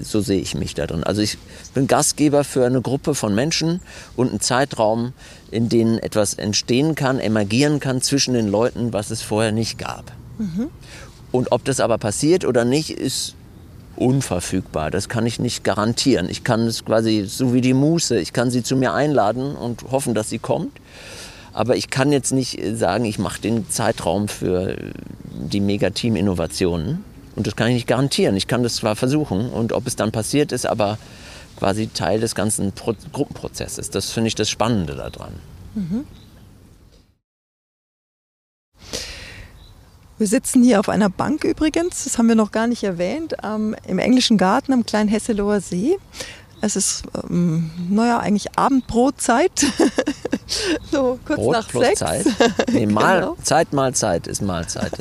so 0.02 0.20
sehe 0.20 0.40
ich 0.40 0.54
mich 0.54 0.74
da 0.74 0.86
drin. 0.86 1.04
Also 1.04 1.22
ich 1.22 1.38
bin 1.74 1.86
Gastgeber 1.86 2.44
für 2.44 2.66
eine 2.66 2.82
Gruppe 2.82 3.14
von 3.14 3.34
Menschen 3.34 3.80
und 4.16 4.30
einen 4.30 4.40
Zeitraum, 4.40 5.12
in 5.50 5.68
dem 5.68 5.98
etwas 5.98 6.34
entstehen 6.34 6.94
kann, 6.94 7.18
emergieren 7.18 7.80
kann 7.80 8.02
zwischen 8.02 8.34
den 8.34 8.48
Leuten, 8.48 8.92
was 8.92 9.10
es 9.10 9.22
vorher 9.22 9.52
nicht 9.52 9.78
gab. 9.78 10.12
Mhm. 10.38 10.68
Und 11.32 11.52
ob 11.52 11.64
das 11.64 11.80
aber 11.80 11.98
passiert 11.98 12.44
oder 12.44 12.64
nicht, 12.64 12.90
ist 12.90 13.34
unverfügbar. 13.96 14.90
Das 14.90 15.08
kann 15.08 15.26
ich 15.26 15.38
nicht 15.38 15.62
garantieren. 15.62 16.28
Ich 16.28 16.42
kann 16.42 16.62
es 16.62 16.84
quasi 16.84 17.24
so 17.26 17.52
wie 17.52 17.60
die 17.60 17.74
Muße. 17.74 18.18
Ich 18.18 18.32
kann 18.32 18.50
sie 18.50 18.62
zu 18.62 18.76
mir 18.76 18.94
einladen 18.94 19.54
und 19.54 19.84
hoffen, 19.90 20.14
dass 20.14 20.30
sie 20.30 20.38
kommt. 20.38 20.72
Aber 21.52 21.76
ich 21.76 21.90
kann 21.90 22.12
jetzt 22.12 22.32
nicht 22.32 22.60
sagen, 22.74 23.04
ich 23.04 23.18
mache 23.18 23.40
den 23.40 23.68
Zeitraum 23.68 24.28
für 24.28 24.76
die 25.24 25.60
Megateam-Innovationen. 25.60 27.04
Und 27.36 27.46
das 27.46 27.56
kann 27.56 27.68
ich 27.68 27.74
nicht 27.74 27.86
garantieren. 27.86 28.36
Ich 28.36 28.46
kann 28.46 28.62
das 28.62 28.76
zwar 28.76 28.96
versuchen 28.96 29.50
und 29.50 29.72
ob 29.72 29.86
es 29.86 29.96
dann 29.96 30.12
passiert 30.12 30.52
ist, 30.52 30.66
aber 30.66 30.98
quasi 31.60 31.88
Teil 31.88 32.20
des 32.20 32.34
ganzen 32.34 32.72
Pro 32.72 32.94
Gruppenprozesses. 33.12 33.90
Das 33.90 34.10
finde 34.10 34.28
ich 34.28 34.34
das 34.34 34.50
Spannende 34.50 34.96
daran. 34.96 35.34
Mhm. 35.74 36.04
Wir 40.18 40.26
sitzen 40.26 40.62
hier 40.62 40.80
auf 40.80 40.88
einer 40.88 41.08
Bank 41.08 41.44
übrigens, 41.44 42.04
das 42.04 42.18
haben 42.18 42.28
wir 42.28 42.34
noch 42.34 42.50
gar 42.50 42.66
nicht 42.66 42.82
erwähnt, 42.82 43.36
ähm, 43.42 43.74
im 43.86 43.98
englischen 43.98 44.36
Garten 44.36 44.72
am 44.72 44.84
kleinen 44.84 45.08
Hesseloher 45.08 45.60
See. 45.60 45.96
Es 46.62 46.76
ist, 46.76 47.04
ähm, 47.28 47.70
naja, 47.88 48.18
eigentlich 48.18 48.58
Abendbrotzeit. 48.58 49.52
so 50.92 51.18
kurz 51.24 51.38
Brot 51.38 51.52
nach 51.52 51.68
plus 51.68 51.84
sechs. 51.84 52.00
Zeit. 52.00 52.26
Nee, 52.72 52.86
mal, 52.86 53.20
genau. 53.20 53.36
Zeit 53.42 53.72
mal 53.72 53.94
Zeit 53.94 54.26
ist 54.26 54.42
Mahlzeit. 54.42 54.92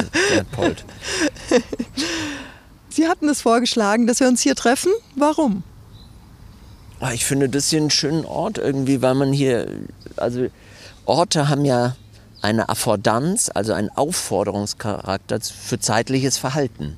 Polt. 0.52 0.86
Sie 2.90 3.08
hatten 3.08 3.28
es 3.28 3.42
vorgeschlagen, 3.42 4.08
dass 4.08 4.20
wir 4.20 4.28
uns 4.28 4.42
hier 4.42 4.56
treffen. 4.56 4.92
Warum? 5.16 5.64
Ah, 7.00 7.14
ich 7.14 7.26
finde 7.26 7.48
das 7.48 7.70
hier 7.70 7.80
einen 7.80 7.92
schönen 7.92 8.26
Ort 8.26 8.58
irgendwie, 8.58 9.02
weil 9.02 9.16
man 9.16 9.32
hier, 9.32 9.68
also 10.18 10.48
Orte 11.06 11.48
haben 11.48 11.64
ja 11.64 11.96
eine 12.42 12.70
Affordanz, 12.70 13.50
also 13.54 13.74
einen 13.74 13.90
Aufforderungscharakter 13.90 15.40
für 15.42 15.80
zeitliches 15.80 16.38
Verhalten. 16.38 16.98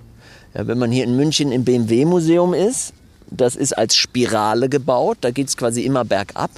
Ja, 0.53 0.67
wenn 0.67 0.77
man 0.77 0.91
hier 0.91 1.03
in 1.03 1.15
München 1.15 1.51
im 1.51 1.63
BMW-Museum 1.63 2.53
ist, 2.53 2.93
das 3.29 3.55
ist 3.55 3.77
als 3.77 3.95
Spirale 3.95 4.69
gebaut, 4.69 5.19
da 5.21 5.31
geht 5.31 5.47
es 5.47 5.55
quasi 5.55 5.83
immer 5.83 6.03
bergab. 6.03 6.51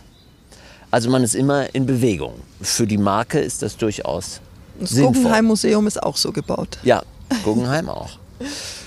Also 0.90 1.10
man 1.10 1.24
ist 1.24 1.36
immer 1.36 1.74
in 1.76 1.86
Bewegung. 1.86 2.34
Für 2.62 2.88
die 2.88 2.98
Marke 2.98 3.40
ist 3.40 3.62
das 3.62 3.78
durchaus 3.78 4.42
Das 4.80 4.96
Guggenheim-Museum 4.96 5.86
ist 5.88 6.02
auch 6.02 6.18
so 6.18 6.32
gebaut. 6.32 6.78
Ja, 6.84 7.04
Guggenheim 7.44 7.90
auch. 7.90 8.12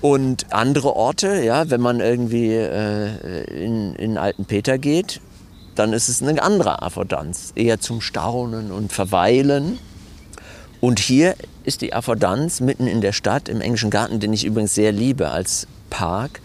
Und 0.00 0.52
andere 0.52 0.94
Orte, 0.94 1.42
ja, 1.42 1.70
wenn 1.70 1.80
man 1.80 2.00
irgendwie 2.00 2.52
äh, 2.52 3.44
in, 3.44 3.94
in 3.94 4.16
Altenpeter 4.16 4.78
geht, 4.78 5.20
dann 5.74 5.92
ist 5.92 6.08
es 6.08 6.22
eine 6.22 6.40
andere 6.42 6.82
Affordanz, 6.82 7.52
eher 7.54 7.80
zum 7.80 8.00
Staunen 8.00 8.70
und 8.70 8.92
Verweilen. 8.92 9.78
Und 10.80 11.00
hier 11.00 11.34
ist 11.64 11.82
die 11.82 11.92
Affordanz 11.94 12.60
mitten 12.60 12.86
in 12.86 13.00
der 13.00 13.12
Stadt, 13.12 13.48
im 13.48 13.60
Englischen 13.60 13.90
Garten, 13.90 14.20
den 14.20 14.32
ich 14.32 14.44
übrigens 14.44 14.74
sehr 14.74 14.92
liebe 14.92 15.30
als 15.30 15.66
Park, 15.90 16.40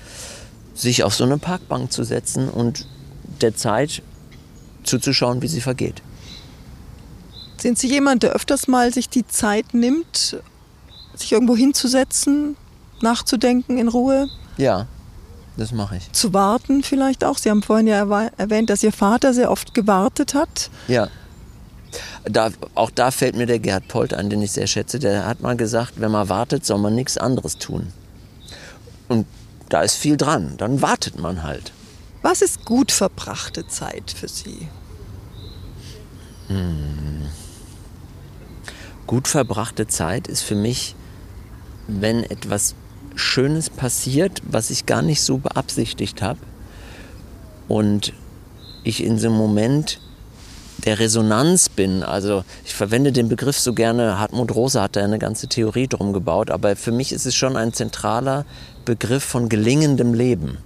sich 0.73 1.03
auf 1.03 1.13
so 1.13 1.23
eine 1.23 1.37
Parkbank 1.37 1.91
zu 1.91 2.03
setzen 2.03 2.49
und 2.49 2.87
der 3.41 3.55
Zeit 3.55 4.01
zuzuschauen, 4.83 5.41
wie 5.41 5.47
sie 5.47 5.61
vergeht. 5.61 6.01
Sind 7.57 7.77
Sie 7.77 7.87
jemand, 7.87 8.23
der 8.23 8.31
öfters 8.31 8.67
mal 8.67 8.93
sich 8.93 9.09
die 9.09 9.25
Zeit 9.25 9.73
nimmt, 9.73 10.37
sich 11.15 11.31
irgendwo 11.31 11.55
hinzusetzen, 11.55 12.57
nachzudenken 13.01 13.77
in 13.77 13.87
Ruhe? 13.87 14.29
Ja, 14.57 14.87
das 15.57 15.71
mache 15.71 15.97
ich. 15.97 16.11
Zu 16.11 16.33
warten 16.33 16.83
vielleicht 16.83 17.23
auch. 17.23 17.37
Sie 17.37 17.49
haben 17.49 17.61
vorhin 17.61 17.87
ja 17.87 18.29
erwähnt, 18.37 18.69
dass 18.69 18.83
Ihr 18.83 18.91
Vater 18.91 19.33
sehr 19.33 19.51
oft 19.51 19.73
gewartet 19.73 20.33
hat. 20.33 20.69
Ja. 20.87 21.07
Da, 22.25 22.49
auch 22.73 22.89
da 22.89 23.11
fällt 23.11 23.35
mir 23.35 23.45
der 23.45 23.59
Gerhard 23.59 23.87
Polt 23.87 24.13
ein, 24.13 24.29
den 24.29 24.41
ich 24.41 24.51
sehr 24.51 24.65
schätze. 24.65 24.97
Der 24.97 25.27
hat 25.27 25.41
mal 25.41 25.55
gesagt, 25.55 25.93
wenn 25.97 26.11
man 26.11 26.29
wartet, 26.29 26.65
soll 26.65 26.79
man 26.79 26.95
nichts 26.95 27.17
anderes 27.17 27.57
tun. 27.57 27.93
Und 29.09 29.27
da 29.69 29.81
ist 29.81 29.95
viel 29.95 30.17
dran. 30.17 30.55
Dann 30.57 30.81
wartet 30.81 31.19
man 31.19 31.43
halt. 31.43 31.71
Was 32.23 32.41
ist 32.41 32.65
gut 32.65 32.91
verbrachte 32.91 33.67
Zeit 33.67 34.11
für 34.11 34.27
Sie? 34.27 34.69
Hm. 36.47 37.27
Gut 39.05 39.27
verbrachte 39.27 39.87
Zeit 39.87 40.27
ist 40.27 40.41
für 40.41 40.55
mich, 40.55 40.95
wenn 41.87 42.23
etwas 42.23 42.75
Schönes 43.15 43.69
passiert, 43.69 44.41
was 44.43 44.69
ich 44.69 44.85
gar 44.85 45.01
nicht 45.01 45.21
so 45.21 45.37
beabsichtigt 45.37 46.21
habe. 46.21 46.39
Und 47.67 48.13
ich 48.83 49.03
in 49.03 49.17
so 49.17 49.27
einem 49.27 49.37
Moment 49.37 49.99
der 50.85 50.99
Resonanz 50.99 51.69
bin. 51.69 52.03
Also 52.03 52.43
ich 52.65 52.73
verwende 52.73 53.11
den 53.11 53.29
Begriff 53.29 53.57
so 53.57 53.73
gerne, 53.73 54.19
Hartmut 54.19 54.53
Rosa 54.53 54.83
hat 54.83 54.95
da 54.95 55.03
eine 55.03 55.19
ganze 55.19 55.47
Theorie 55.47 55.87
drum 55.87 56.13
gebaut, 56.13 56.51
aber 56.51 56.75
für 56.75 56.91
mich 56.91 57.11
ist 57.13 57.25
es 57.25 57.35
schon 57.35 57.55
ein 57.55 57.73
zentraler 57.73 58.45
Begriff 58.85 59.23
von 59.23 59.49
gelingendem 59.49 60.13
Leben. 60.13 60.57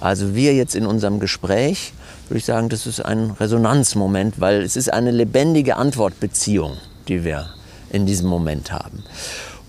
Also 0.00 0.34
wir 0.34 0.54
jetzt 0.54 0.74
in 0.74 0.86
unserem 0.86 1.20
Gespräch, 1.20 1.92
würde 2.28 2.38
ich 2.38 2.46
sagen, 2.46 2.70
das 2.70 2.86
ist 2.86 3.04
ein 3.04 3.32
Resonanzmoment, 3.32 4.40
weil 4.40 4.62
es 4.62 4.76
ist 4.76 4.90
eine 4.90 5.10
lebendige 5.10 5.76
Antwortbeziehung, 5.76 6.78
die 7.08 7.24
wir 7.24 7.50
in 7.90 8.06
diesem 8.06 8.28
Moment 8.28 8.72
haben. 8.72 9.04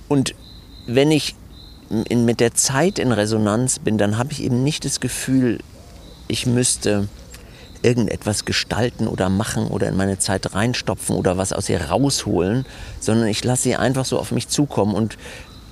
Und 0.08 0.36
wenn 0.88 1.12
ich 1.12 1.36
in, 2.08 2.26
mit 2.26 2.40
der 2.40 2.54
Zeit 2.54 3.00
in 3.00 3.12
Resonanz 3.12 3.80
bin, 3.80 3.98
dann 3.98 4.18
habe 4.18 4.32
ich 4.32 4.44
eben 4.44 4.64
nicht 4.64 4.86
das 4.86 5.00
Gefühl, 5.00 5.60
ich 6.28 6.46
müsste 6.46 7.08
irgendetwas 7.84 8.46
gestalten 8.46 9.08
oder 9.08 9.30
machen 9.30 9.68
oder 9.68 9.88
in 9.88 9.98
meine 9.98 10.20
Zeit 10.20 10.54
reinstopfen 10.54 11.16
oder 11.16 11.38
was 11.38 11.52
aus 11.52 11.68
ihr 11.70 11.82
rausholen, 11.82 12.66
sondern 13.00 13.28
ich 13.28 13.44
lasse 13.44 13.64
sie 13.64 13.76
einfach 13.76 14.06
so 14.06 14.20
auf 14.20 14.32
mich 14.32 14.48
zukommen 14.48 14.94
und 14.94 15.18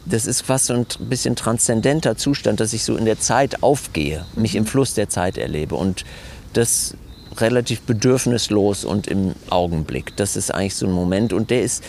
das 0.06 0.26
ist 0.26 0.42
fast 0.42 0.66
so 0.66 0.74
ein 0.74 0.86
bisschen 1.02 1.36
transzendenter 1.36 2.18
Zustand, 2.18 2.60
dass 2.60 2.74
ich 2.74 2.84
so 2.84 2.96
in 2.98 3.06
der 3.06 3.20
Zeit 3.20 3.62
aufgehe, 3.62 4.26
mich 4.36 4.56
im 4.56 4.66
Fluss 4.66 4.96
der 4.96 5.10
Zeit 5.10 5.38
erlebe 5.38 5.76
und 5.76 6.04
das 6.54 6.96
relativ 7.38 7.82
bedürfnislos 7.82 8.86
und 8.86 9.08
im 9.08 9.36
Augenblick. 9.50 10.16
Das 10.16 10.36
ist 10.36 10.52
eigentlich 10.54 10.76
so 10.76 10.88
ein 10.88 10.92
Moment 10.92 11.32
und 11.32 11.52
der 11.52 11.62
ist, 11.62 11.84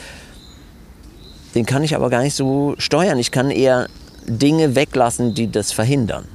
den 1.55 1.65
kann 1.65 1.83
ich 1.83 1.95
aber 1.97 2.11
gar 2.11 2.23
nicht 2.23 2.37
so 2.37 2.75
steuern. 2.79 3.19
Ich 3.19 3.31
kann 3.31 3.51
eher 3.51 3.89
Dinge 4.27 4.75
weglassen, 4.75 5.35
die 5.35 5.51
das 5.51 5.73
verhindern. 5.73 6.27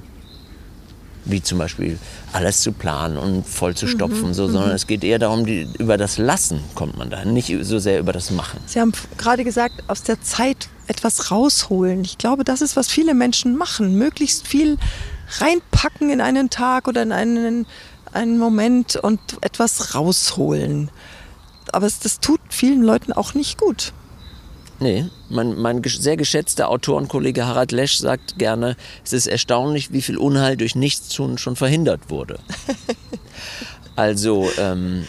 Wie 1.26 1.42
zum 1.42 1.58
Beispiel 1.58 1.98
alles 2.34 2.62
zu 2.62 2.72
planen 2.72 3.18
und 3.18 3.48
voll 3.48 3.76
zu 3.76 3.88
stopfen, 3.88 4.28
mhm, 4.28 4.34
so, 4.34 4.48
sondern 4.48 4.70
mhm. 4.70 4.76
es 4.76 4.86
geht 4.86 5.04
eher 5.04 5.18
darum, 5.18 5.46
die, 5.46 5.68
über 5.80 5.98
das 5.98 6.18
Lassen 6.18 6.60
kommt 6.76 6.98
man 6.98 7.10
da, 7.10 7.26
nicht 7.26 7.52
so 7.62 7.80
sehr 7.80 8.00
über 8.00 8.14
das 8.14 8.30
Machen. 8.30 8.60
Sie 8.68 8.80
haben 8.80 8.92
gerade 9.18 9.44
gesagt, 9.44 9.84
aus 9.88 10.04
der 10.04 10.22
Zeit 10.22 10.70
etwas 10.88 11.32
rausholen. 11.32 12.02
Ich 12.02 12.18
glaube, 12.18 12.44
das 12.44 12.62
ist, 12.62 12.76
was 12.76 12.90
viele 12.90 13.14
Menschen 13.14 13.58
machen. 13.58 13.98
Möglichst 13.98 14.48
viel 14.48 14.78
reinpacken 15.40 16.10
in 16.10 16.22
einen 16.22 16.50
Tag 16.50 16.88
oder 16.88 17.02
in 17.02 17.12
einen, 17.12 17.66
einen 18.14 18.38
Moment 18.38 18.96
und 18.96 19.20
etwas 19.42 19.96
rausholen. 19.96 20.92
Aber 21.72 21.88
es, 21.88 22.00
das 22.00 22.20
tut 22.20 22.40
vielen 22.50 22.84
Leuten 22.84 23.14
auch 23.14 23.34
nicht 23.34 23.58
gut. 23.58 23.94
Nee, 24.80 25.06
mein, 25.30 25.58
mein 25.58 25.82
sehr 25.84 26.18
geschätzter 26.18 26.70
Autorenkollege 26.70 27.46
Harald 27.46 27.72
Lesch 27.72 27.98
sagt 27.98 28.38
gerne, 28.38 28.76
es 29.06 29.14
ist 29.14 29.28
erstaunlich, 29.28 29.94
wie 29.94 30.02
viel 30.02 30.18
Unheil 30.18 30.58
durch 30.58 30.76
Nichtstun 30.76 31.38
schon 31.38 31.56
verhindert 31.56 32.10
wurde. 32.10 32.40
also, 33.96 34.50
ähm, 34.58 35.08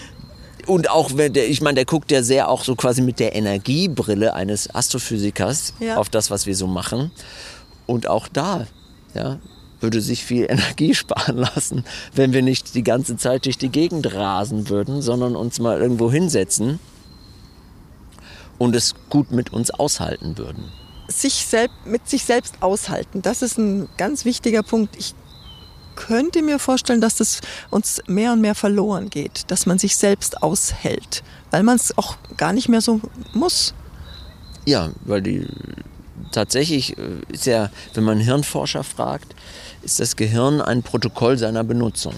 und 0.67 0.91
auch, 0.91 1.17
wenn 1.17 1.33
der, 1.33 1.49
ich 1.49 1.61
meine, 1.63 1.77
der 1.77 1.85
guckt 1.85 2.13
ja 2.13 2.23
sehr 2.23 2.49
auch 2.49 2.63
so 2.63 2.77
quasi 2.77 3.03
mit 3.03 3.19
der 3.19 3.35
Energiebrille 3.35 4.35
eines 4.35 4.73
Astrophysikers 4.73 5.75
ja. 5.81 5.97
auf 5.97 6.11
das, 6.11 6.31
was 6.31 6.47
wir 6.47 6.55
so 6.55 6.69
machen. 6.69 7.11
Und 7.87 8.09
auch 8.09 8.29
da, 8.29 8.67
ja, 9.15 9.39
würde 9.81 10.01
sich 10.01 10.25
viel 10.25 10.47
Energie 10.49 10.95
sparen 10.95 11.39
lassen, 11.39 11.85
wenn 12.15 12.33
wir 12.33 12.43
nicht 12.43 12.75
die 12.75 12.85
ganze 12.85 13.17
Zeit 13.17 13.47
durch 13.47 13.59
die 13.59 13.69
Gegend 13.69 14.15
rasen 14.15 14.69
würden, 14.69 15.03
sondern 15.03 15.35
uns 15.35 15.59
mal 15.59 15.81
irgendwo 15.81 16.11
hinsetzen 16.11 16.79
und 18.59 18.77
es 18.77 18.95
gut 19.11 19.31
mit 19.31 19.53
uns 19.53 19.71
aushalten 19.71 20.39
würden. 20.39 20.71
Sich 21.09 21.47
selbst, 21.47 21.77
mit 21.85 22.09
sich 22.09 22.25
selbst 22.25 22.57
aushalten, 22.61 23.23
das 23.23 23.43
ist 23.43 23.59
ein 23.59 23.89
ganz 23.97 24.25
wichtiger 24.25 24.63
Punkt. 24.63 24.97
Ich 24.97 25.15
könnte 25.95 26.43
mir 26.43 26.59
vorstellen, 26.59 27.01
dass 27.01 27.17
das 27.17 27.41
uns 27.71 28.03
mehr 28.07 28.33
und 28.33 28.41
mehr 28.41 28.55
verloren 28.55 29.09
geht, 29.09 29.51
dass 29.51 29.67
man 29.67 29.79
sich 29.79 29.97
selbst 29.97 30.43
aushält, 30.43 31.23
weil 31.51 31.63
man 31.63 31.77
es 31.77 31.97
auch 31.97 32.17
gar 32.37 32.53
nicht 32.53 32.69
mehr 32.69 32.81
so 32.81 33.01
muss. 33.33 33.75
Ja, 34.67 34.91
weil 35.05 35.23
die 35.23 35.47
tatsächlich 36.33 36.99
äh, 36.99 37.21
ist 37.29 37.47
ja, 37.47 37.71
wenn 37.95 38.05
man 38.05 38.19
Hirnforscher 38.19 38.85
fragt, 38.85 39.35
ist 39.83 40.01
das 40.01 40.17
Gehirn 40.17 40.61
ein 40.61 40.83
Protokoll 40.83 41.39
seiner 41.39 41.65
Benutzung. 41.65 42.15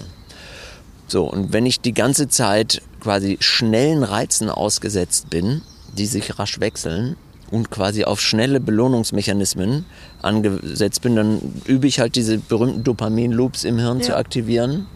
So, 1.07 1.25
und 1.25 1.53
wenn 1.53 1.65
ich 1.65 1.79
die 1.79 1.93
ganze 1.93 2.27
Zeit 2.27 2.81
quasi 2.99 3.37
schnellen 3.39 4.03
Reizen 4.03 4.49
ausgesetzt 4.49 5.29
bin, 5.29 5.61
die 5.99 6.05
sich 6.05 6.39
rasch 6.39 6.59
wechseln 6.59 7.15
und 7.51 7.71
quasi 7.71 8.03
auf 8.05 8.21
schnelle 8.21 8.59
Belohnungsmechanismen 8.59 9.85
angesetzt 10.21 11.01
bin, 11.01 11.15
dann 11.15 11.41
übe 11.65 11.87
ich 11.87 11.99
halt 11.99 12.15
diese 12.15 12.37
berühmten 12.37 12.83
Dopamin-Loops 12.83 13.63
im 13.63 13.79
Hirn 13.79 13.99
ja. 13.99 14.05
zu 14.05 14.15
aktivieren. 14.15 14.87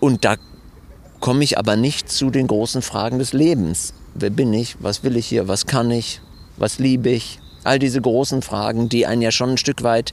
Und 0.00 0.24
da 0.24 0.36
komme 1.20 1.44
ich 1.44 1.58
aber 1.58 1.76
nicht 1.76 2.10
zu 2.10 2.30
den 2.30 2.46
großen 2.46 2.82
Fragen 2.82 3.18
des 3.18 3.32
Lebens. 3.32 3.94
Wer 4.14 4.30
bin 4.30 4.52
ich? 4.52 4.76
Was 4.80 5.02
will 5.02 5.16
ich 5.16 5.26
hier? 5.26 5.48
Was 5.48 5.66
kann 5.66 5.90
ich? 5.90 6.20
Was 6.56 6.78
liebe 6.78 7.10
ich? 7.10 7.40
All 7.64 7.78
diese 7.78 8.00
großen 8.00 8.42
Fragen, 8.42 8.88
die 8.88 9.06
einen 9.06 9.22
ja 9.22 9.30
schon 9.30 9.50
ein 9.50 9.58
Stück 9.58 9.82
weit 9.82 10.12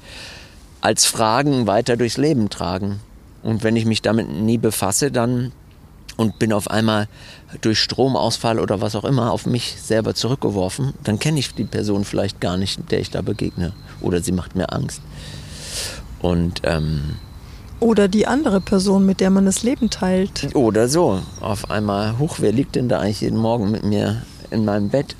als 0.79 1.05
Fragen 1.05 1.67
weiter 1.67 1.97
durchs 1.97 2.17
Leben 2.17 2.49
tragen. 2.49 3.01
Und 3.43 3.63
wenn 3.63 3.75
ich 3.75 3.85
mich 3.85 4.01
damit 4.01 4.29
nie 4.29 4.57
befasse, 4.57 5.11
dann 5.11 5.51
und 6.21 6.37
bin 6.37 6.53
auf 6.53 6.69
einmal 6.69 7.07
durch 7.61 7.79
Stromausfall 7.79 8.59
oder 8.59 8.79
was 8.79 8.95
auch 8.95 9.05
immer 9.05 9.31
auf 9.31 9.47
mich 9.47 9.75
selber 9.81 10.13
zurückgeworfen, 10.13 10.93
dann 11.03 11.17
kenne 11.17 11.39
ich 11.39 11.55
die 11.55 11.63
Person 11.63 12.05
vielleicht 12.05 12.39
gar 12.39 12.57
nicht, 12.57 12.91
der 12.91 12.99
ich 12.99 13.09
da 13.09 13.21
begegne. 13.23 13.73
Oder 14.01 14.21
sie 14.21 14.31
macht 14.31 14.55
mir 14.55 14.71
Angst. 14.71 15.01
Und 16.19 16.61
ähm, 16.63 17.15
oder 17.79 18.07
die 18.07 18.27
andere 18.27 18.61
Person, 18.61 19.07
mit 19.07 19.19
der 19.19 19.31
man 19.31 19.45
das 19.45 19.63
Leben 19.63 19.89
teilt. 19.89 20.55
Oder 20.55 20.87
so. 20.87 21.19
Auf 21.39 21.71
einmal, 21.71 22.19
huch, 22.19 22.35
wer 22.37 22.51
liegt 22.51 22.75
denn 22.75 22.87
da 22.87 22.99
eigentlich 22.99 23.21
jeden 23.21 23.39
Morgen 23.39 23.71
mit 23.71 23.83
mir 23.83 24.21
in 24.51 24.63
meinem 24.63 24.89
Bett? 24.89 25.15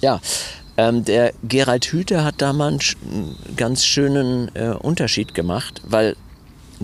Ja, 0.00 0.20
ähm, 0.76 1.04
der 1.04 1.32
Gerald 1.44 1.84
Hüther 1.84 2.24
hat 2.24 2.36
da 2.38 2.52
mal 2.52 2.72
einen 2.72 3.36
ganz 3.56 3.84
schönen 3.84 4.50
äh, 4.56 4.70
Unterschied 4.70 5.34
gemacht, 5.34 5.80
weil 5.84 6.16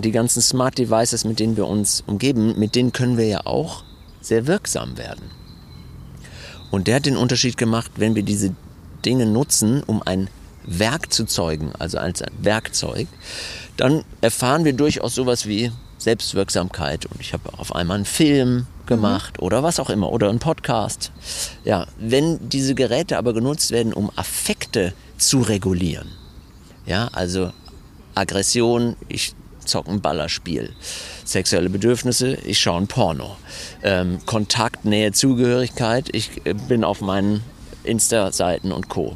die 0.01 0.11
ganzen 0.11 0.41
Smart 0.41 0.77
Devices, 0.77 1.25
mit 1.25 1.39
denen 1.39 1.57
wir 1.57 1.67
uns 1.67 2.03
umgeben, 2.05 2.57
mit 2.57 2.75
denen 2.75 2.91
können 2.91 3.17
wir 3.17 3.27
ja 3.27 3.45
auch 3.45 3.83
sehr 4.21 4.47
wirksam 4.47 4.97
werden. 4.97 5.31
Und 6.71 6.87
der 6.87 6.97
hat 6.97 7.05
den 7.05 7.17
Unterschied 7.17 7.57
gemacht, 7.57 7.91
wenn 7.95 8.15
wir 8.15 8.23
diese 8.23 8.53
Dinge 9.05 9.25
nutzen, 9.25 9.83
um 9.83 10.03
ein 10.03 10.29
Werk 10.65 11.11
zu 11.11 11.25
zeugen, 11.25 11.71
also 11.79 11.97
als 11.97 12.21
Werkzeug, 12.41 13.07
dann 13.77 14.03
erfahren 14.21 14.65
wir 14.65 14.73
durchaus 14.73 15.15
sowas 15.15 15.47
wie 15.47 15.71
Selbstwirksamkeit. 15.97 17.05
Und 17.05 17.19
ich 17.21 17.33
habe 17.33 17.57
auf 17.57 17.75
einmal 17.75 17.95
einen 17.95 18.05
Film 18.05 18.67
gemacht 18.85 19.37
mhm. 19.37 19.45
oder 19.45 19.63
was 19.63 19.79
auch 19.79 19.89
immer 19.89 20.11
oder 20.11 20.29
einen 20.29 20.39
Podcast. 20.39 21.11
Ja, 21.63 21.87
wenn 21.97 22.49
diese 22.49 22.75
Geräte 22.75 23.17
aber 23.17 23.33
genutzt 23.33 23.71
werden, 23.71 23.93
um 23.93 24.11
Affekte 24.15 24.93
zu 25.17 25.41
regulieren, 25.41 26.09
ja, 26.85 27.07
also 27.13 27.51
Aggression, 28.15 28.95
ich 29.07 29.33
zocke 29.69 29.91
ein 29.91 30.01
Ballerspiel. 30.01 30.73
Sexuelle 31.25 31.69
Bedürfnisse, 31.69 32.35
ich 32.45 32.59
schaue 32.59 32.81
ein 32.81 32.87
Porno. 32.87 33.37
Ähm, 33.83 34.19
Kontakt, 34.25 34.85
Nähe, 34.85 35.11
Zugehörigkeit, 35.11 36.09
ich 36.13 36.45
äh, 36.45 36.53
bin 36.53 36.83
auf 36.83 37.01
meinen 37.01 37.43
Insta-Seiten 37.83 38.71
und 38.71 38.89
Co. 38.89 39.15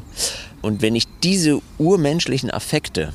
Und 0.62 0.80
wenn 0.80 0.96
ich 0.96 1.06
diese 1.22 1.60
urmenschlichen 1.78 2.50
Affekte 2.50 3.12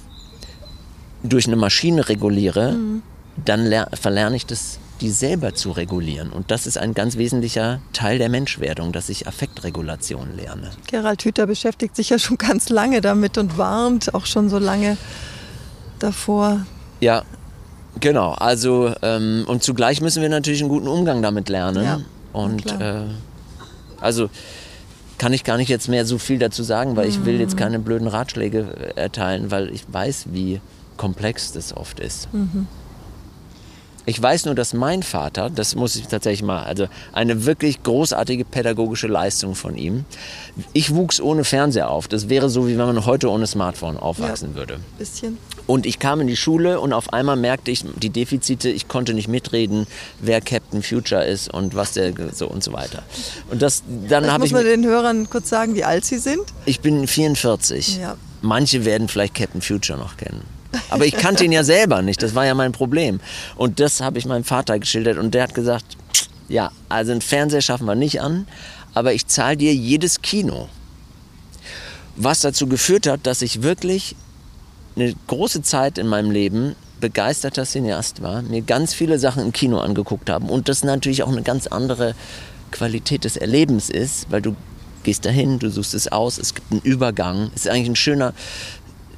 durch 1.24 1.48
eine 1.48 1.56
Maschine 1.56 2.08
reguliere, 2.08 2.74
mhm. 2.74 3.02
dann 3.44 3.86
verlerne 3.94 4.36
ich 4.36 4.46
das, 4.46 4.80
die 5.02 5.10
selber 5.10 5.56
zu 5.56 5.72
regulieren. 5.72 6.30
Und 6.30 6.52
das 6.52 6.68
ist 6.68 6.78
ein 6.78 6.94
ganz 6.94 7.18
wesentlicher 7.18 7.82
Teil 7.94 8.18
der 8.18 8.30
Menschwerdung, 8.30 8.92
dass 8.92 9.10
ich 9.10 9.28
Affektregulation 9.28 10.36
lerne. 10.36 10.72
Gerald 10.88 11.24
Hüther 11.24 11.48
beschäftigt 11.48 11.96
sich 11.96 12.10
ja 12.10 12.20
schon 12.20 12.38
ganz 12.38 12.70
lange 12.70 13.02
damit 13.02 13.38
und 13.38 13.58
warnt 13.58 14.14
auch 14.14 14.26
schon 14.26 14.50
so 14.50 14.60
lange 14.60 14.98
davor, 16.00 16.66
ja, 17.00 17.24
genau. 18.00 18.32
Also, 18.32 18.94
ähm, 19.02 19.46
und 19.48 19.64
zugleich 19.64 20.02
müssen 20.02 20.22
wir 20.22 20.30
natürlich 20.30 20.62
einen 20.62 20.70
guten 20.70 20.88
Umgang 20.88 21.22
damit 21.22 21.50
lernen. 21.50 21.84
Ja, 21.84 22.02
und 22.34 22.72
äh, 22.80 23.04
also 24.00 24.30
kann 25.18 25.34
ich 25.34 25.44
gar 25.44 25.58
nicht 25.58 25.70
jetzt 25.70 25.90
mehr 25.90 26.06
so 26.06 26.18
viel 26.18 26.40
dazu 26.40 26.64
sagen, 26.64 26.96
weil 26.96 27.08
ich 27.08 27.26
will 27.26 27.40
jetzt 27.40 27.56
mhm. 27.56 27.60
keine 27.60 27.80
blöden 27.80 28.08
Ratschläge 28.08 28.96
erteilen, 28.96 29.52
weil 29.52 29.70
ich 29.70 29.84
weiß, 29.92 30.28
wie 30.32 30.62
komplex 30.98 31.52
das 31.52 31.76
oft 31.76 32.00
ist. 32.00 32.34
Mhm. 32.34 32.68
Ich 34.10 34.20
weiß 34.20 34.46
nur, 34.46 34.56
dass 34.56 34.74
mein 34.74 35.04
Vater, 35.04 35.52
das 35.52 35.76
muss 35.76 35.96
ich 35.96 36.08
tatsächlich 36.08 36.42
mal, 36.42 36.64
also 36.64 36.88
eine 37.14 37.46
wirklich 37.46 37.84
großartige 37.84 38.44
pädagogische 38.44 39.06
Leistung 39.06 39.54
von 39.54 39.78
ihm. 39.78 40.04
Ich 40.74 40.96
wuchs 40.96 41.22
ohne 41.22 41.44
Fernseher 41.44 41.92
auf. 41.92 42.08
Das 42.08 42.28
wäre 42.28 42.50
so, 42.50 42.68
wie 42.68 42.72
wenn 42.72 42.88
man 42.88 43.06
heute 43.06 43.30
ohne 43.30 43.46
Smartphone 43.46 43.98
aufwachsen 43.98 44.54
ja, 44.54 44.56
würde. 44.58 44.80
Bisschen. 44.98 45.38
Und 45.68 45.86
ich 45.86 46.00
kam 46.00 46.22
in 46.22 46.26
die 46.28 46.36
Schule 46.36 46.80
und 46.80 46.92
auf 46.92 47.14
einmal 47.14 47.36
merkte 47.36 47.70
ich 47.70 47.86
die 47.98 48.10
Defizite. 48.10 48.70
Ich 48.70 48.88
konnte 48.88 49.14
nicht 49.14 49.28
mitreden, 49.28 49.86
wer 50.20 50.42
Captain 50.42 50.82
Future 50.82 51.24
ist 51.24 51.54
und 51.54 51.76
was 51.76 51.92
der 51.92 52.12
so 52.34 52.48
und 52.48 52.64
so 52.64 52.74
weiter. 52.74 53.04
Und 53.52 53.62
das 53.62 53.84
dann 54.08 54.26
habe 54.32 54.44
ich. 54.44 54.52
Muss 54.52 54.64
man 54.64 54.66
den 54.66 54.86
Hörern 54.88 55.30
kurz 55.30 55.50
sagen, 55.50 55.76
wie 55.76 55.84
alt 55.84 56.04
Sie 56.04 56.18
sind? 56.18 56.42
Ich 56.66 56.80
bin 56.80 57.06
44. 57.06 58.00
Ja. 58.00 58.18
Manche 58.42 58.86
werden 58.86 59.08
vielleicht 59.08 59.36
Captain 59.36 59.62
Future 59.62 60.00
noch 60.00 60.18
kennen. 60.18 60.59
Aber 60.90 61.06
ich 61.06 61.16
kannte 61.16 61.44
ihn 61.44 61.52
ja 61.52 61.64
selber 61.64 62.02
nicht, 62.02 62.22
das 62.22 62.36
war 62.36 62.46
ja 62.46 62.54
mein 62.54 62.72
Problem. 62.72 63.20
Und 63.56 63.80
das 63.80 64.02
habe 64.02 64.18
ich 64.20 64.26
meinem 64.26 64.44
Vater 64.44 64.78
geschildert 64.80 65.18
und 65.18 65.34
der 65.34 65.44
hat 65.44 65.54
gesagt, 65.54 65.98
ja, 66.48 66.72
also 66.90 67.12
einen 67.12 67.22
Fernseher 67.22 67.62
schaffen 67.62 67.86
wir 67.86 67.96
nicht 67.96 68.22
an, 68.22 68.48
aber 68.94 69.14
ich 69.14 69.28
zahle 69.28 69.58
dir 69.58 69.74
jedes 69.74 70.22
Kino. 70.22 70.68
Was 72.16 72.42
dazu 72.42 72.68
geführt 72.68 73.08
hat, 73.08 73.26
dass 73.26 73.42
ich 73.42 73.62
wirklich 73.62 74.16
eine 74.96 75.14
große 75.28 75.62
Zeit 75.62 75.98
in 75.98 76.08
meinem 76.08 76.32
Leben 76.32 76.76
begeisterter 77.00 77.64
Cineast 77.64 78.22
war, 78.22 78.42
mir 78.42 78.62
ganz 78.62 78.94
viele 78.94 79.20
Sachen 79.20 79.44
im 79.44 79.54
Kino 79.54 79.80
angeguckt 79.80 80.30
habe 80.30 80.52
und 80.52 80.68
das 80.68 80.84
natürlich 80.84 81.24
auch 81.24 81.32
eine 81.32 81.44
ganz 81.44 81.68
andere 81.68 82.16
Qualität 82.72 83.24
des 83.24 83.38
Erlebens 83.38 83.90
ist, 83.90 84.30
weil 84.30 84.42
du 84.42 84.56
gehst 85.04 85.26
dahin, 85.26 85.60
du 85.60 85.70
suchst 85.70 85.94
es 85.94 86.12
aus, 86.12 86.38
es 86.38 86.54
gibt 86.54 86.72
einen 86.72 86.82
Übergang, 86.82 87.52
es 87.56 87.66
ist 87.66 87.72
eigentlich 87.72 87.90
ein 87.90 87.96
schöner, 87.96 88.34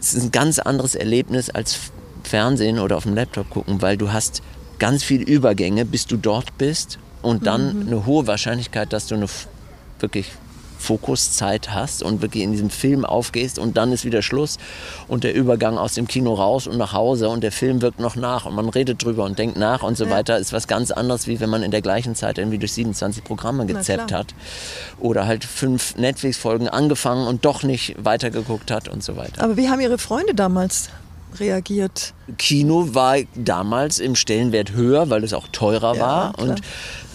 es 0.01 0.15
ist 0.15 0.23
ein 0.23 0.31
ganz 0.31 0.59
anderes 0.59 0.95
Erlebnis 0.95 1.49
als 1.49 1.77
Fernsehen 2.23 2.79
oder 2.79 2.97
auf 2.97 3.03
dem 3.03 3.15
Laptop 3.15 3.49
gucken, 3.49 3.81
weil 3.81 3.97
du 3.97 4.11
hast 4.11 4.41
ganz 4.79 5.03
viele 5.03 5.23
Übergänge, 5.23 5.85
bis 5.85 6.07
du 6.07 6.17
dort 6.17 6.57
bist 6.57 6.97
und 7.21 7.45
dann 7.45 7.75
mhm. 7.75 7.87
eine 7.87 8.05
hohe 8.05 8.25
Wahrscheinlichkeit, 8.25 8.91
dass 8.93 9.07
du 9.07 9.15
eine 9.15 9.27
wirklich 9.99 10.31
Fokuszeit 10.81 11.73
hast 11.73 12.03
und 12.03 12.21
wirklich 12.21 12.43
in 12.43 12.51
diesem 12.51 12.69
Film 12.69 13.05
aufgehst 13.05 13.59
und 13.59 13.77
dann 13.77 13.91
ist 13.91 14.03
wieder 14.03 14.21
Schluss 14.21 14.57
und 15.07 15.23
der 15.23 15.33
Übergang 15.33 15.77
aus 15.77 15.93
dem 15.93 16.07
Kino 16.07 16.33
raus 16.33 16.67
und 16.67 16.77
nach 16.77 16.93
Hause 16.93 17.29
und 17.29 17.41
der 17.41 17.51
Film 17.51 17.81
wirkt 17.81 17.99
noch 17.99 18.15
nach 18.15 18.45
und 18.45 18.55
man 18.55 18.67
redet 18.67 19.03
drüber 19.03 19.23
und 19.23 19.37
denkt 19.37 19.57
nach 19.57 19.83
und 19.83 19.95
so 19.95 20.05
ja. 20.05 20.11
weiter, 20.11 20.37
ist 20.37 20.53
was 20.53 20.67
ganz 20.67 20.91
anderes, 20.91 21.27
wie 21.27 21.39
wenn 21.39 21.49
man 21.49 21.63
in 21.63 21.71
der 21.71 21.81
gleichen 21.81 22.15
Zeit 22.15 22.37
irgendwie 22.37 22.57
durch 22.57 22.73
27 22.73 23.23
Programme 23.23 23.65
gezappt 23.65 24.11
hat 24.11 24.33
oder 24.99 25.27
halt 25.27 25.45
fünf 25.45 25.95
Netflix-Folgen 25.97 26.67
angefangen 26.67 27.27
und 27.27 27.45
doch 27.45 27.63
nicht 27.63 27.95
weitergeguckt 28.03 28.71
hat 28.71 28.89
und 28.89 29.03
so 29.03 29.15
weiter. 29.15 29.43
Aber 29.43 29.57
wie 29.57 29.69
haben 29.69 29.79
Ihre 29.79 29.97
Freunde 29.97 30.33
damals 30.33 30.89
reagiert? 31.39 32.13
Kino 32.37 32.93
war 32.93 33.17
damals 33.35 33.99
im 33.99 34.15
Stellenwert 34.15 34.71
höher, 34.71 35.09
weil 35.09 35.23
es 35.23 35.33
auch 35.33 35.47
teurer 35.51 35.95
ja, 35.95 36.01
war. 36.01 36.33
Klar. 36.33 36.49
Und, 36.49 36.61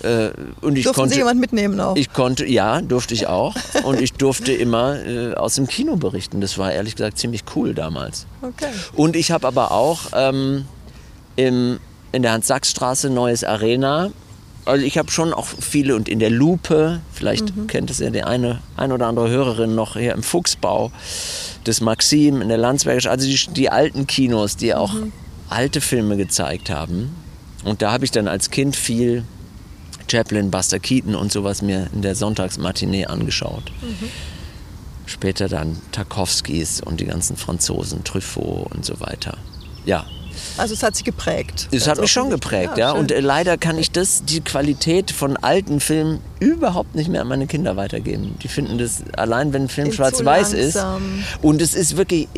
äh, 0.03 0.31
und 0.61 0.77
ich 0.77 0.85
Durften 0.85 1.01
konnte, 1.01 1.15
Sie 1.15 1.21
jemand 1.21 1.41
mitnehmen 1.41 1.81
auch? 1.81 1.97
Ich 1.97 2.13
konnte, 2.13 2.47
ja, 2.47 2.81
durfte 2.81 3.15
ich 3.15 3.27
auch. 3.27 3.55
und 3.85 4.01
ich 4.01 4.13
durfte 4.13 4.53
immer 4.53 5.05
äh, 5.05 5.35
aus 5.35 5.55
dem 5.55 5.67
Kino 5.67 5.97
berichten. 5.97 6.41
Das 6.41 6.59
war 6.59 6.73
ehrlich 6.73 6.97
gesagt 6.97 7.19
ziemlich 7.19 7.45
cool 7.55 7.75
damals. 7.75 8.27
Okay. 8.43 8.69
Und 8.95 9.17
ich 9.17 9.31
habe 9.31 9.47
aber 9.47 9.73
auch 9.73 10.11
ähm, 10.15 10.67
im, 11.37 11.79
in 12.13 12.23
der 12.23 12.33
Hans-Sachs-Straße 12.33 13.11
Neues 13.11 13.45
Arena 13.45 14.11
also 14.67 14.85
ich 14.85 14.99
habe 14.99 15.11
schon 15.11 15.33
auch 15.33 15.47
viele 15.47 15.95
und 15.95 16.09
in 16.09 16.19
der 16.19 16.31
Lupe, 16.31 17.01
vielleicht 17.13 17.57
mhm. 17.57 17.69
kennt 17.69 17.91
es 17.91 18.01
ja 18.01 18.11
die 18.11 18.25
eine, 18.25 18.61
ein 18.77 18.93
oder 18.93 19.07
andere 19.07 19.29
Hörerin 19.31 19.75
noch 19.75 19.97
hier 19.97 20.13
im 20.13 20.23
Fuchsbau, 20.23 20.91
des 21.67 21.81
Maxim 21.81 22.43
in 22.43 22.49
der 22.49 22.59
Landsbergischen, 22.59 23.11
also 23.11 23.27
die, 23.27 23.53
die, 23.55 23.71
alten 23.71 24.07
Kinos, 24.07 24.57
die 24.57 24.75
auch 24.75 24.93
mhm. 24.93 25.13
alte 25.49 25.81
Filme 25.81 26.17
gezeigt 26.17 26.69
haben. 26.69 27.15
Und 27.65 27.81
da 27.83 27.93
habe 27.93 28.05
ich 28.05 28.11
dann 28.11 28.29
als 28.29 28.51
Kind 28.51 28.77
viel 28.77 29.25
Chaplin, 30.11 30.51
Buster 30.51 30.79
Keaton 30.79 31.15
und 31.15 31.33
sowas 31.33 31.63
mir 31.63 31.89
in 31.93 32.03
der 32.03 32.15
Sonntagsmatinee 32.15 33.07
angeschaut. 33.07 33.73
Mhm. 33.83 34.09
Später 35.07 35.49
dann 35.49 35.77
Tarkovskis 35.93 36.81
und 36.81 37.01
die 37.01 37.07
ganzen 37.07 37.37
Franzosen, 37.37 38.05
Truffaut 38.05 38.73
und 38.73 38.85
so 38.85 39.01
weiter. 39.01 39.39
Ja, 39.85 40.05
also 40.57 40.75
es 40.75 40.83
hat 40.83 40.97
sich 40.97 41.05
geprägt. 41.05 41.69
Es 41.71 41.87
hat 41.87 42.01
mich 42.01 42.11
schon 42.11 42.31
geprägt, 42.31 42.77
ja. 42.77 42.89
ja. 42.89 42.93
Und 42.93 43.13
äh, 43.13 43.21
leider 43.21 43.57
kann 43.57 43.79
ich 43.79 43.91
das, 43.91 44.25
die 44.25 44.41
Qualität 44.41 45.11
von 45.11 45.37
alten 45.37 45.81
Filmen 45.81 46.21
überhaupt 46.41 46.95
nicht 46.95 47.09
mehr 47.09 47.23
an 47.23 47.29
meine 47.29 47.47
Kinder 47.47 47.77
weitergeben. 47.77 48.37
Die 48.43 48.49
finden 48.49 48.79
das 48.79 49.03
allein, 49.17 49.53
wenn 49.53 49.63
ein 49.63 49.69
Film 49.69 49.93
schwarz-weiß 49.93 50.53
ist. 50.53 50.79
Und 51.43 51.63
es 51.63 51.75
ist 51.75 51.97
wirklich. 51.97 52.29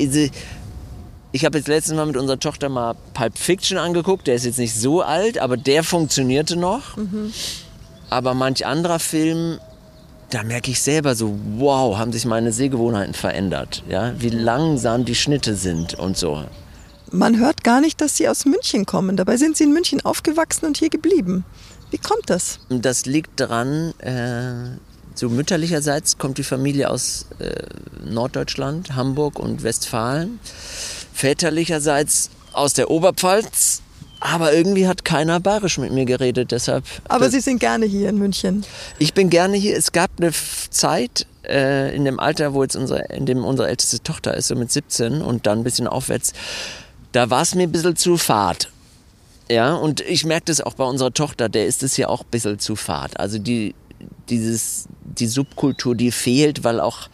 Ich 1.31 1.45
habe 1.45 1.59
jetzt 1.59 1.69
letztes 1.69 1.95
Mal 1.95 2.07
mit 2.07 2.17
unserer 2.17 2.39
Tochter 2.39 2.69
mal 2.69 2.95
Pulp 3.13 3.37
Fiction 3.37 3.77
angeguckt. 3.77 4.27
Der 4.27 4.35
ist 4.35 4.45
jetzt 4.45 4.59
nicht 4.59 4.75
so 4.75 5.03
alt, 5.03 5.39
aber 5.39 5.57
der 5.57 5.85
funktionierte 5.85 6.57
noch. 6.57 6.97
Mhm. 6.97 7.33
Aber 8.09 8.33
manch 8.33 8.65
anderer 8.65 8.99
Film, 8.99 9.59
da 10.31 10.43
merke 10.43 10.71
ich 10.71 10.81
selber 10.81 11.15
so, 11.15 11.39
wow, 11.57 11.99
haben 11.99 12.13
sich 12.13 12.25
meine 12.25 12.53
Sehgewohnheiten 12.53 13.13
verändert. 13.13 13.83
Ja? 13.89 14.15
Wie 14.19 14.31
langsam 14.31 15.05
die 15.05 15.15
Schnitte 15.15 15.55
sind 15.55 15.95
und 15.95 16.17
so. 16.17 16.45
Man 17.11 17.39
hört 17.39 17.65
gar 17.65 17.81
nicht, 17.81 18.01
dass 18.01 18.17
Sie 18.17 18.29
aus 18.29 18.45
München 18.45 18.87
kommen. 18.87 19.17
Dabei 19.17 19.37
sind 19.37 19.57
Sie 19.57 19.65
in 19.65 19.73
München 19.73 20.03
aufgewachsen 20.05 20.67
und 20.67 20.79
hier 20.79 20.91
geblieben. 20.91 21.45
Wie 21.91 21.99
kommt 21.99 22.29
das? 22.29 22.59
Das 22.69 23.07
liegt 23.07 23.41
daran, 23.41 23.95
äh, 23.99 24.77
so 25.15 25.29
mütterlicherseits 25.29 26.19
kommt 26.19 26.39
die 26.39 26.43
Familie 26.45 26.91
aus 26.91 27.27
äh, 27.39 27.63
Norddeutschland, 28.05 28.95
Hamburg 28.95 29.39
und 29.39 29.63
Westfalen. 29.63 30.39
Väterlicherseits 31.19 32.31
aus 32.53 32.75
der 32.75 32.91
Oberpfalz. 32.91 33.83
Aber 34.21 34.53
irgendwie 34.53 34.89
hat 34.89 35.05
keiner 35.05 35.39
bayerisch 35.39 35.79
mit 35.79 35.93
mir 35.93 36.05
geredet, 36.05 36.51
deshalb. 36.51 36.85
Aber 37.09 37.31
Sie 37.31 37.41
sind 37.41 37.61
gerne 37.61 37.87
hier 37.87 38.09
in 38.09 38.19
München. 38.19 38.65
Ich 38.99 39.15
bin 39.15 39.31
gerne 39.31 39.57
hier. 39.57 39.77
Es 39.77 39.93
gab 39.93 40.11
eine 40.19 40.33
Zeit 40.71 41.27
äh, 41.47 41.95
in 41.95 42.05
dem 42.05 42.19
Alter, 42.19 42.53
wo 42.53 42.65
jetzt 42.65 42.75
unsere, 42.75 43.05
in 43.13 43.27
dem 43.27 43.45
unsere 43.45 43.69
älteste 43.69 44.03
Tochter 44.03 44.35
ist, 44.37 44.49
so 44.49 44.57
mit 44.57 44.73
17 44.73 45.23
und 45.23 45.47
dann 45.47 45.61
ein 45.61 45.65
bisschen 45.65 45.87
aufwärts 45.87 46.33
da 47.13 47.31
war 47.31 47.43
es 47.43 47.55
mir 47.55 47.65
ein 47.65 47.73
bisschen 47.73 47.97
zu 47.97 48.17
fad. 48.17 48.71
Ja, 49.51 49.75
und 49.75 50.01
ich 50.03 50.25
merke 50.25 50.47
das 50.47 50.61
auch 50.61 50.75
bei 50.75 50.85
unserer 50.85 51.13
Tochter, 51.13 51.49
der 51.49 51.67
ist 51.67 51.83
es 51.83 51.97
ja 51.97 52.09
auch 52.09 52.21
ein 52.21 52.31
bisschen 52.31 52.59
zu 52.59 52.77
fad. 52.77 53.19
Also 53.19 53.39
die, 53.39 53.75
dieses, 54.29 54.87
die 55.03 55.27
Subkultur, 55.27 55.95
die 55.95 56.13
fehlt, 56.13 56.65
weil 56.65 56.81
auch 56.81 57.09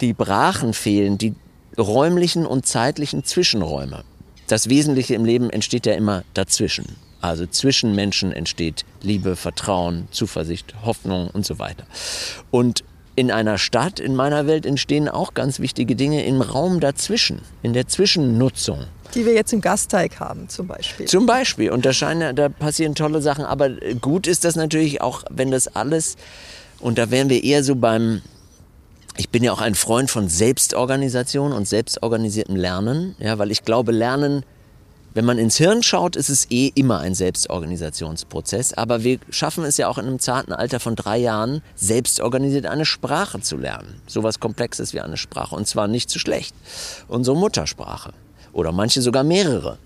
die 0.00 0.12
Brachen 0.12 0.74
fehlen, 0.74 1.16
die 1.16 1.34
räumlichen 1.78 2.46
und 2.46 2.66
zeitlichen 2.66 3.24
Zwischenräume. 3.24 4.04
Das 4.48 4.68
Wesentliche 4.68 5.14
im 5.14 5.24
Leben 5.24 5.50
entsteht 5.50 5.86
ja 5.86 5.94
immer 5.94 6.24
dazwischen. 6.34 6.96
Also 7.20 7.46
zwischen 7.46 7.94
Menschen 7.94 8.32
entsteht 8.32 8.84
Liebe, 9.02 9.36
Vertrauen, 9.36 10.08
Zuversicht, 10.10 10.74
Hoffnung 10.84 11.28
und 11.28 11.44
so 11.44 11.58
weiter. 11.58 11.84
Und 12.50 12.84
in 13.16 13.32
einer 13.32 13.58
Stadt, 13.58 13.98
in 13.98 14.14
meiner 14.14 14.46
Welt 14.46 14.64
entstehen 14.64 15.08
auch 15.08 15.34
ganz 15.34 15.58
wichtige 15.58 15.96
Dinge 15.96 16.24
im 16.24 16.40
Raum 16.40 16.78
dazwischen, 16.78 17.42
in 17.64 17.72
der 17.72 17.88
Zwischennutzung. 17.88 18.84
Die 19.14 19.26
wir 19.26 19.32
jetzt 19.32 19.52
im 19.52 19.60
Gasteig 19.60 20.20
haben, 20.20 20.48
zum 20.48 20.68
Beispiel. 20.68 21.06
Zum 21.06 21.26
Beispiel. 21.26 21.70
Und 21.70 21.84
da, 21.84 21.92
scheinen, 21.92 22.36
da 22.36 22.48
passieren 22.48 22.94
tolle 22.94 23.20
Sachen. 23.20 23.44
Aber 23.44 23.70
gut 24.00 24.28
ist 24.28 24.44
das 24.44 24.54
natürlich 24.54 25.00
auch, 25.00 25.24
wenn 25.30 25.50
das 25.50 25.66
alles, 25.66 26.16
und 26.78 26.96
da 26.96 27.10
wären 27.10 27.28
wir 27.28 27.42
eher 27.42 27.64
so 27.64 27.74
beim, 27.74 28.22
ich 29.18 29.28
bin 29.28 29.44
ja 29.44 29.52
auch 29.52 29.60
ein 29.60 29.74
Freund 29.74 30.10
von 30.10 30.28
Selbstorganisation 30.28 31.52
und 31.52 31.68
selbstorganisiertem 31.68 32.56
Lernen, 32.56 33.16
ja, 33.18 33.38
weil 33.38 33.50
ich 33.50 33.64
glaube, 33.64 33.92
Lernen 33.92 34.44
wenn 35.14 35.24
man 35.24 35.38
ins 35.38 35.56
Hirn 35.56 35.82
schaut, 35.82 36.14
ist 36.14 36.28
es 36.28 36.48
eh 36.48 36.70
immer 36.76 37.00
ein 37.00 37.12
Selbstorganisationsprozess. 37.12 38.74
Aber 38.74 39.02
wir 39.02 39.18
schaffen 39.30 39.64
es 39.64 39.76
ja 39.76 39.88
auch 39.88 39.98
in 39.98 40.06
einem 40.06 40.20
zarten 40.20 40.52
Alter 40.52 40.78
von 40.78 40.94
drei 40.94 41.18
Jahren, 41.18 41.60
selbstorganisiert 41.74 42.66
eine 42.66 42.84
Sprache 42.84 43.40
zu 43.40 43.56
lernen. 43.56 44.00
Sowas 44.06 44.38
Komplexes 44.38 44.94
wie 44.94 45.00
eine 45.00 45.16
Sprache. 45.16 45.56
Und 45.56 45.66
zwar 45.66 45.88
nicht 45.88 46.08
zu 46.08 46.20
schlecht. 46.20 46.54
Unsere 47.08 47.36
Muttersprache. 47.36 48.12
Oder 48.52 48.70
manche 48.70 49.02
sogar 49.02 49.24
mehrere. 49.24 49.78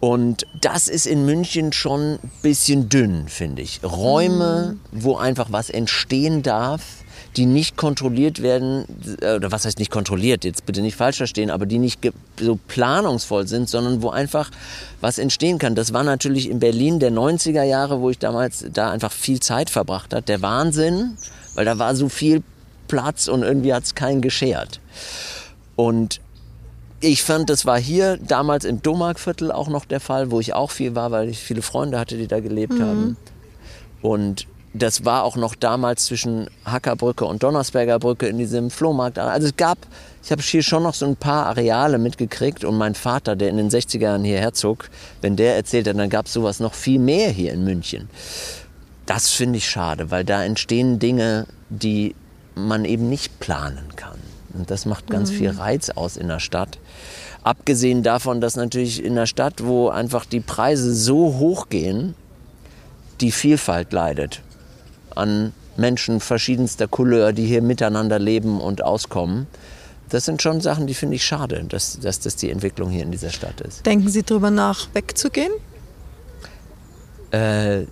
Und 0.00 0.46
das 0.60 0.88
ist 0.88 1.06
in 1.06 1.26
München 1.26 1.72
schon 1.72 2.14
ein 2.14 2.30
bisschen 2.42 2.88
dünn, 2.88 3.28
finde 3.28 3.60
ich. 3.62 3.84
Räume, 3.84 4.78
wo 4.90 5.16
einfach 5.16 5.52
was 5.52 5.68
entstehen 5.68 6.42
darf, 6.42 6.99
die 7.36 7.46
nicht 7.46 7.76
kontrolliert 7.76 8.42
werden, 8.42 8.84
äh, 9.20 9.36
oder 9.36 9.52
was 9.52 9.64
heißt 9.64 9.78
nicht 9.78 9.90
kontrolliert, 9.90 10.44
jetzt 10.44 10.66
bitte 10.66 10.82
nicht 10.82 10.96
falsch 10.96 11.18
verstehen, 11.18 11.50
aber 11.50 11.66
die 11.66 11.78
nicht 11.78 12.00
so 12.38 12.58
planungsvoll 12.68 13.46
sind, 13.46 13.68
sondern 13.68 14.02
wo 14.02 14.10
einfach 14.10 14.50
was 15.00 15.18
entstehen 15.18 15.58
kann. 15.58 15.74
Das 15.74 15.92
war 15.92 16.02
natürlich 16.02 16.48
in 16.48 16.58
Berlin 16.58 16.98
der 16.98 17.12
90er 17.12 17.62
Jahre, 17.62 18.00
wo 18.00 18.10
ich 18.10 18.18
damals 18.18 18.64
da 18.72 18.90
einfach 18.90 19.12
viel 19.12 19.40
Zeit 19.40 19.70
verbracht 19.70 20.12
habe, 20.12 20.22
der 20.22 20.42
Wahnsinn, 20.42 21.16
weil 21.54 21.64
da 21.64 21.78
war 21.78 21.94
so 21.94 22.08
viel 22.08 22.42
Platz 22.88 23.28
und 23.28 23.42
irgendwie 23.42 23.72
hat 23.72 23.84
es 23.84 23.94
keinen 23.94 24.20
geschert. 24.20 24.80
Und 25.76 26.20
ich 27.00 27.22
fand, 27.22 27.48
das 27.48 27.64
war 27.64 27.78
hier 27.78 28.18
damals 28.18 28.64
im 28.64 28.82
Domarkviertel 28.82 29.52
auch 29.52 29.68
noch 29.68 29.84
der 29.84 30.00
Fall, 30.00 30.30
wo 30.30 30.40
ich 30.40 30.52
auch 30.52 30.70
viel 30.70 30.94
war, 30.94 31.10
weil 31.10 31.28
ich 31.28 31.38
viele 31.38 31.62
Freunde 31.62 31.98
hatte, 31.98 32.18
die 32.18 32.26
da 32.26 32.40
gelebt 32.40 32.74
mhm. 32.74 32.82
haben. 32.82 33.16
Und 34.02 34.46
das 34.72 35.04
war 35.04 35.24
auch 35.24 35.36
noch 35.36 35.54
damals 35.56 36.04
zwischen 36.06 36.48
Hackerbrücke 36.64 37.24
und 37.24 37.42
Donnersberger 37.42 37.98
Brücke 37.98 38.28
in 38.28 38.38
diesem 38.38 38.70
Flohmarkt. 38.70 39.18
Also 39.18 39.48
es 39.48 39.56
gab, 39.56 39.78
ich 40.22 40.30
habe 40.30 40.42
hier 40.42 40.62
schon 40.62 40.84
noch 40.84 40.94
so 40.94 41.06
ein 41.06 41.16
paar 41.16 41.46
Areale 41.46 41.98
mitgekriegt 41.98 42.64
und 42.64 42.78
mein 42.78 42.94
Vater, 42.94 43.34
der 43.34 43.48
in 43.48 43.56
den 43.56 43.68
60er 43.68 44.00
Jahren 44.00 44.24
hierher 44.24 44.52
zog, 44.52 44.88
wenn 45.22 45.34
der 45.34 45.56
erzählt 45.56 45.88
hat, 45.88 45.98
dann 45.98 46.08
gab 46.08 46.26
es 46.26 46.32
sowas 46.32 46.60
noch 46.60 46.74
viel 46.74 47.00
mehr 47.00 47.30
hier 47.30 47.52
in 47.52 47.64
München. 47.64 48.08
Das 49.06 49.30
finde 49.30 49.58
ich 49.58 49.68
schade, 49.68 50.12
weil 50.12 50.24
da 50.24 50.44
entstehen 50.44 51.00
Dinge, 51.00 51.46
die 51.68 52.14
man 52.54 52.84
eben 52.84 53.08
nicht 53.08 53.40
planen 53.40 53.96
kann. 53.96 54.18
Und 54.54 54.70
das 54.70 54.86
macht 54.86 55.08
ganz 55.08 55.32
mhm. 55.32 55.34
viel 55.34 55.50
Reiz 55.50 55.90
aus 55.90 56.16
in 56.16 56.28
der 56.28 56.40
Stadt. 56.40 56.78
Abgesehen 57.42 58.04
davon, 58.04 58.40
dass 58.40 58.54
natürlich 58.54 59.02
in 59.02 59.16
der 59.16 59.26
Stadt, 59.26 59.64
wo 59.64 59.88
einfach 59.88 60.26
die 60.26 60.40
Preise 60.40 60.94
so 60.94 61.38
hoch 61.38 61.68
gehen, 61.70 62.14
die 63.20 63.32
Vielfalt 63.32 63.92
leidet 63.92 64.42
an 65.16 65.52
Menschen 65.76 66.20
verschiedenster 66.20 66.88
Couleur, 66.88 67.32
die 67.32 67.46
hier 67.46 67.62
miteinander 67.62 68.18
leben 68.18 68.60
und 68.60 68.82
auskommen. 68.82 69.46
Das 70.10 70.24
sind 70.24 70.42
schon 70.42 70.60
Sachen, 70.60 70.86
die 70.86 70.94
finde 70.94 71.16
ich 71.16 71.24
schade, 71.24 71.64
dass, 71.68 71.98
dass 72.00 72.20
das 72.20 72.36
die 72.36 72.50
Entwicklung 72.50 72.90
hier 72.90 73.04
in 73.04 73.12
dieser 73.12 73.30
Stadt 73.30 73.60
ist. 73.60 73.86
Denken 73.86 74.08
Sie 74.08 74.22
darüber 74.22 74.50
nach, 74.50 74.88
wegzugehen? 74.92 75.52
Äh, 77.30 77.84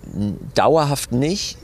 dauerhaft 0.53 1.13
nicht. 1.13 1.57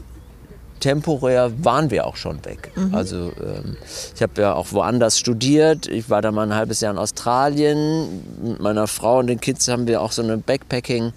Temporär 0.80 1.52
waren 1.64 1.90
wir 1.90 2.06
auch 2.06 2.16
schon 2.16 2.44
weg. 2.46 2.72
Mhm. 2.76 2.94
Also 2.94 3.32
ähm, 3.42 3.76
ich 4.14 4.22
habe 4.22 4.42
ja 4.42 4.54
auch 4.54 4.72
woanders 4.72 5.18
studiert. 5.20 5.88
Ich 5.88 6.10
war 6.10 6.22
da 6.22 6.32
mal 6.32 6.44
ein 6.44 6.54
halbes 6.54 6.82
Jahr 6.82 6.94
in 6.94 7.00
Australien. 7.00 8.24
Mit 8.42 8.60
meiner 8.60 8.88
Frau 8.88 9.20
und 9.20 9.28
den 9.28 9.40
Kids 9.40 9.68
haben 9.68 9.88
wir 9.88 10.02
auch 10.02 10.12
so 10.12 10.22
eine 10.22 10.38
Backpacking 10.38 11.12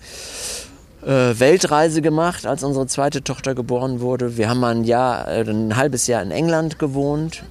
Weltreise 1.01 2.03
gemacht, 2.03 2.47
als 2.47 2.65
unsere 2.65 2.87
zweite 2.87 3.23
Tochter 3.23 3.55
geboren 3.55 4.01
wurde. 4.01 4.37
Wir 4.37 4.49
haben 4.49 4.65
ein 4.65 4.85
Jahr, 4.85 5.29
äh, 5.29 5.43
ein 5.43 5.77
halbes 5.77 6.07
Jahr 6.07 6.23
in 6.23 6.31
England 6.31 6.79
gewohnt, 6.79 7.45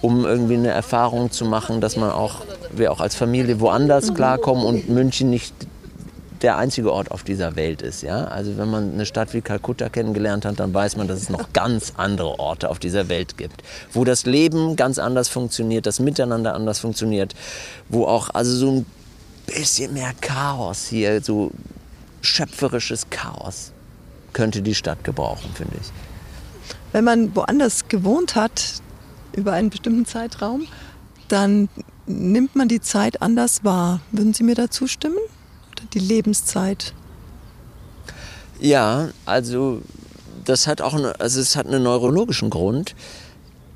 um 0.00 0.24
irgendwie 0.24 0.54
eine 0.54 0.68
Erfahrung 0.70 1.30
zu 1.30 1.44
machen, 1.44 1.80
dass 1.80 1.96
man 1.96 2.10
auch, 2.10 2.42
wir 2.72 2.90
auch 2.90 3.00
als 3.00 3.14
Familie 3.14 3.60
woanders 3.60 4.14
klarkommen 4.14 4.64
und 4.64 4.88
München 4.88 5.30
nicht 5.30 5.54
der 6.42 6.58
einzige 6.58 6.92
Ort 6.92 7.10
auf 7.10 7.22
dieser 7.22 7.56
Welt 7.56 7.80
ist. 7.80 8.02
Ja? 8.02 8.24
Also 8.24 8.58
wenn 8.58 8.70
man 8.70 8.92
eine 8.92 9.06
Stadt 9.06 9.32
wie 9.32 9.40
Kalkutta 9.40 9.88
kennengelernt 9.88 10.44
hat, 10.44 10.60
dann 10.60 10.74
weiß 10.74 10.96
man, 10.96 11.08
dass 11.08 11.20
es 11.20 11.30
noch 11.30 11.52
ganz 11.52 11.94
andere 11.96 12.38
Orte 12.38 12.68
auf 12.70 12.78
dieser 12.78 13.08
Welt 13.08 13.38
gibt, 13.38 13.62
wo 13.92 14.04
das 14.04 14.26
Leben 14.26 14.76
ganz 14.76 14.98
anders 14.98 15.28
funktioniert, 15.28 15.86
das 15.86 16.00
Miteinander 16.00 16.54
anders 16.54 16.80
funktioniert, 16.80 17.34
wo 17.88 18.04
auch 18.04 18.30
also 18.30 18.54
so 18.56 18.70
ein 18.72 18.86
bisschen 19.46 19.94
mehr 19.94 20.12
Chaos 20.20 20.86
hier, 20.86 21.22
so 21.22 21.50
schöpferisches 22.24 23.10
Chaos 23.10 23.72
könnte 24.32 24.62
die 24.62 24.74
Stadt 24.74 25.04
gebrauchen, 25.04 25.50
finde 25.54 25.76
ich. 25.80 25.92
Wenn 26.92 27.04
man 27.04 27.34
woanders 27.34 27.88
gewohnt 27.88 28.34
hat, 28.36 28.82
über 29.34 29.52
einen 29.52 29.70
bestimmten 29.70 30.06
Zeitraum, 30.06 30.66
dann 31.28 31.68
nimmt 32.06 32.54
man 32.54 32.68
die 32.68 32.80
Zeit 32.80 33.22
anders 33.22 33.64
wahr. 33.64 34.00
Würden 34.12 34.34
Sie 34.34 34.44
mir 34.44 34.54
da 34.54 34.70
zustimmen? 34.70 35.18
Die 35.92 35.98
Lebenszeit? 35.98 36.94
Ja, 38.60 39.10
also 39.26 39.82
das 40.44 40.66
hat 40.66 40.80
auch 40.80 40.94
eine, 40.94 41.18
also 41.20 41.40
es 41.40 41.56
hat 41.56 41.66
einen 41.66 41.82
neurologischen 41.82 42.50
Grund. 42.50 42.94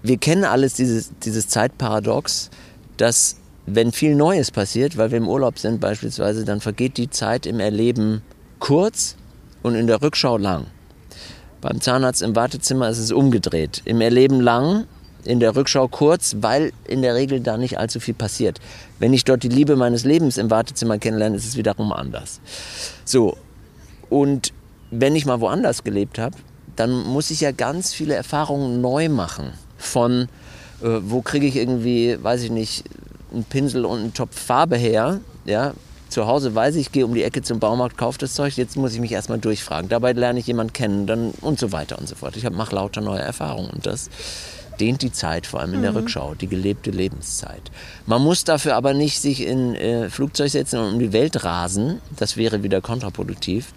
Wir 0.02 0.16
kennen 0.18 0.44
alles 0.44 0.74
dieses, 0.74 1.10
dieses 1.24 1.48
Zeitparadox, 1.48 2.50
dass 2.96 3.36
wenn 3.66 3.92
viel 3.92 4.14
Neues 4.14 4.50
passiert, 4.50 4.96
weil 4.96 5.10
wir 5.10 5.18
im 5.18 5.28
Urlaub 5.28 5.58
sind 5.58 5.80
beispielsweise, 5.80 6.44
dann 6.44 6.60
vergeht 6.60 6.96
die 6.96 7.10
Zeit 7.10 7.46
im 7.46 7.60
Erleben 7.60 8.22
kurz 8.58 9.16
und 9.62 9.74
in 9.74 9.86
der 9.86 10.02
Rückschau 10.02 10.36
lang. 10.36 10.66
Beim 11.60 11.80
Zahnarzt 11.80 12.22
im 12.22 12.36
Wartezimmer 12.36 12.88
ist 12.88 12.98
es 12.98 13.10
umgedreht. 13.10 13.82
Im 13.84 14.00
Erleben 14.00 14.40
lang 14.40 14.86
in 15.24 15.40
der 15.40 15.56
Rückschau 15.56 15.88
kurz, 15.88 16.36
weil 16.40 16.72
in 16.86 17.02
der 17.02 17.14
Regel 17.14 17.40
da 17.40 17.56
nicht 17.56 17.78
allzu 17.78 18.00
viel 18.00 18.14
passiert. 18.14 18.60
Wenn 18.98 19.12
ich 19.12 19.24
dort 19.24 19.42
die 19.42 19.48
Liebe 19.48 19.76
meines 19.76 20.04
Lebens 20.04 20.38
im 20.38 20.50
Wartezimmer 20.50 20.98
kennenlerne, 20.98 21.36
ist 21.36 21.46
es 21.46 21.56
wiederum 21.56 21.92
anders. 21.92 22.40
So, 23.04 23.36
und 24.08 24.52
wenn 24.90 25.16
ich 25.16 25.26
mal 25.26 25.40
woanders 25.40 25.84
gelebt 25.84 26.18
habe, 26.18 26.36
dann 26.76 26.92
muss 26.92 27.30
ich 27.30 27.40
ja 27.40 27.50
ganz 27.50 27.92
viele 27.92 28.14
Erfahrungen 28.14 28.80
neu 28.80 29.08
machen. 29.08 29.52
Von 29.76 30.28
äh, 30.82 31.00
wo 31.02 31.22
kriege 31.22 31.46
ich 31.46 31.56
irgendwie, 31.56 32.16
weiß 32.22 32.42
ich 32.42 32.50
nicht, 32.50 32.84
einen 33.32 33.44
Pinsel 33.44 33.84
und 33.84 33.98
einen 33.98 34.14
Topf 34.14 34.38
Farbe 34.38 34.76
her, 34.76 35.20
ja, 35.44 35.74
zu 36.08 36.26
Hause 36.26 36.54
weiß 36.54 36.76
ich, 36.76 36.86
ich 36.86 36.92
gehe 36.92 37.04
um 37.04 37.14
die 37.14 37.22
Ecke 37.22 37.42
zum 37.42 37.58
Baumarkt, 37.58 37.98
kaufe 37.98 38.18
das 38.18 38.34
Zeug, 38.34 38.56
jetzt 38.56 38.76
muss 38.76 38.94
ich 38.94 39.00
mich 39.00 39.12
erstmal 39.12 39.38
durchfragen. 39.38 39.88
Dabei 39.88 40.12
lerne 40.12 40.40
ich 40.40 40.46
jemanden 40.46 40.72
kennen 40.72 41.06
dann 41.06 41.32
und 41.40 41.58
so 41.58 41.72
weiter 41.72 41.98
und 41.98 42.08
so 42.08 42.14
fort. 42.14 42.36
Ich 42.36 42.48
mache 42.50 42.74
lauter 42.74 43.00
neue 43.00 43.20
Erfahrungen 43.20 43.70
und 43.70 43.86
das 43.86 44.08
dehnt 44.80 45.02
die 45.02 45.12
Zeit, 45.12 45.46
vor 45.46 45.60
allem 45.60 45.74
in 45.74 45.82
der 45.82 45.90
mhm. 45.90 45.98
Rückschau, 45.98 46.34
die 46.34 46.46
gelebte 46.46 46.90
Lebenszeit. 46.90 47.70
Man 48.06 48.22
muss 48.22 48.44
dafür 48.44 48.76
aber 48.76 48.94
nicht 48.94 49.20
sich 49.20 49.44
in 49.44 49.74
äh, 49.74 50.08
Flugzeug 50.08 50.50
setzen 50.50 50.78
und 50.78 50.94
um 50.94 50.98
die 50.98 51.12
Welt 51.12 51.44
rasen. 51.44 52.00
Das 52.16 52.36
wäre 52.36 52.62
wieder 52.62 52.80
kontraproduktiv. 52.80 53.72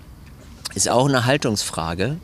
Ist 0.76 0.90
auch 0.90 1.10
eine 1.10 1.26
Haltungsfrage, 1.26 2.18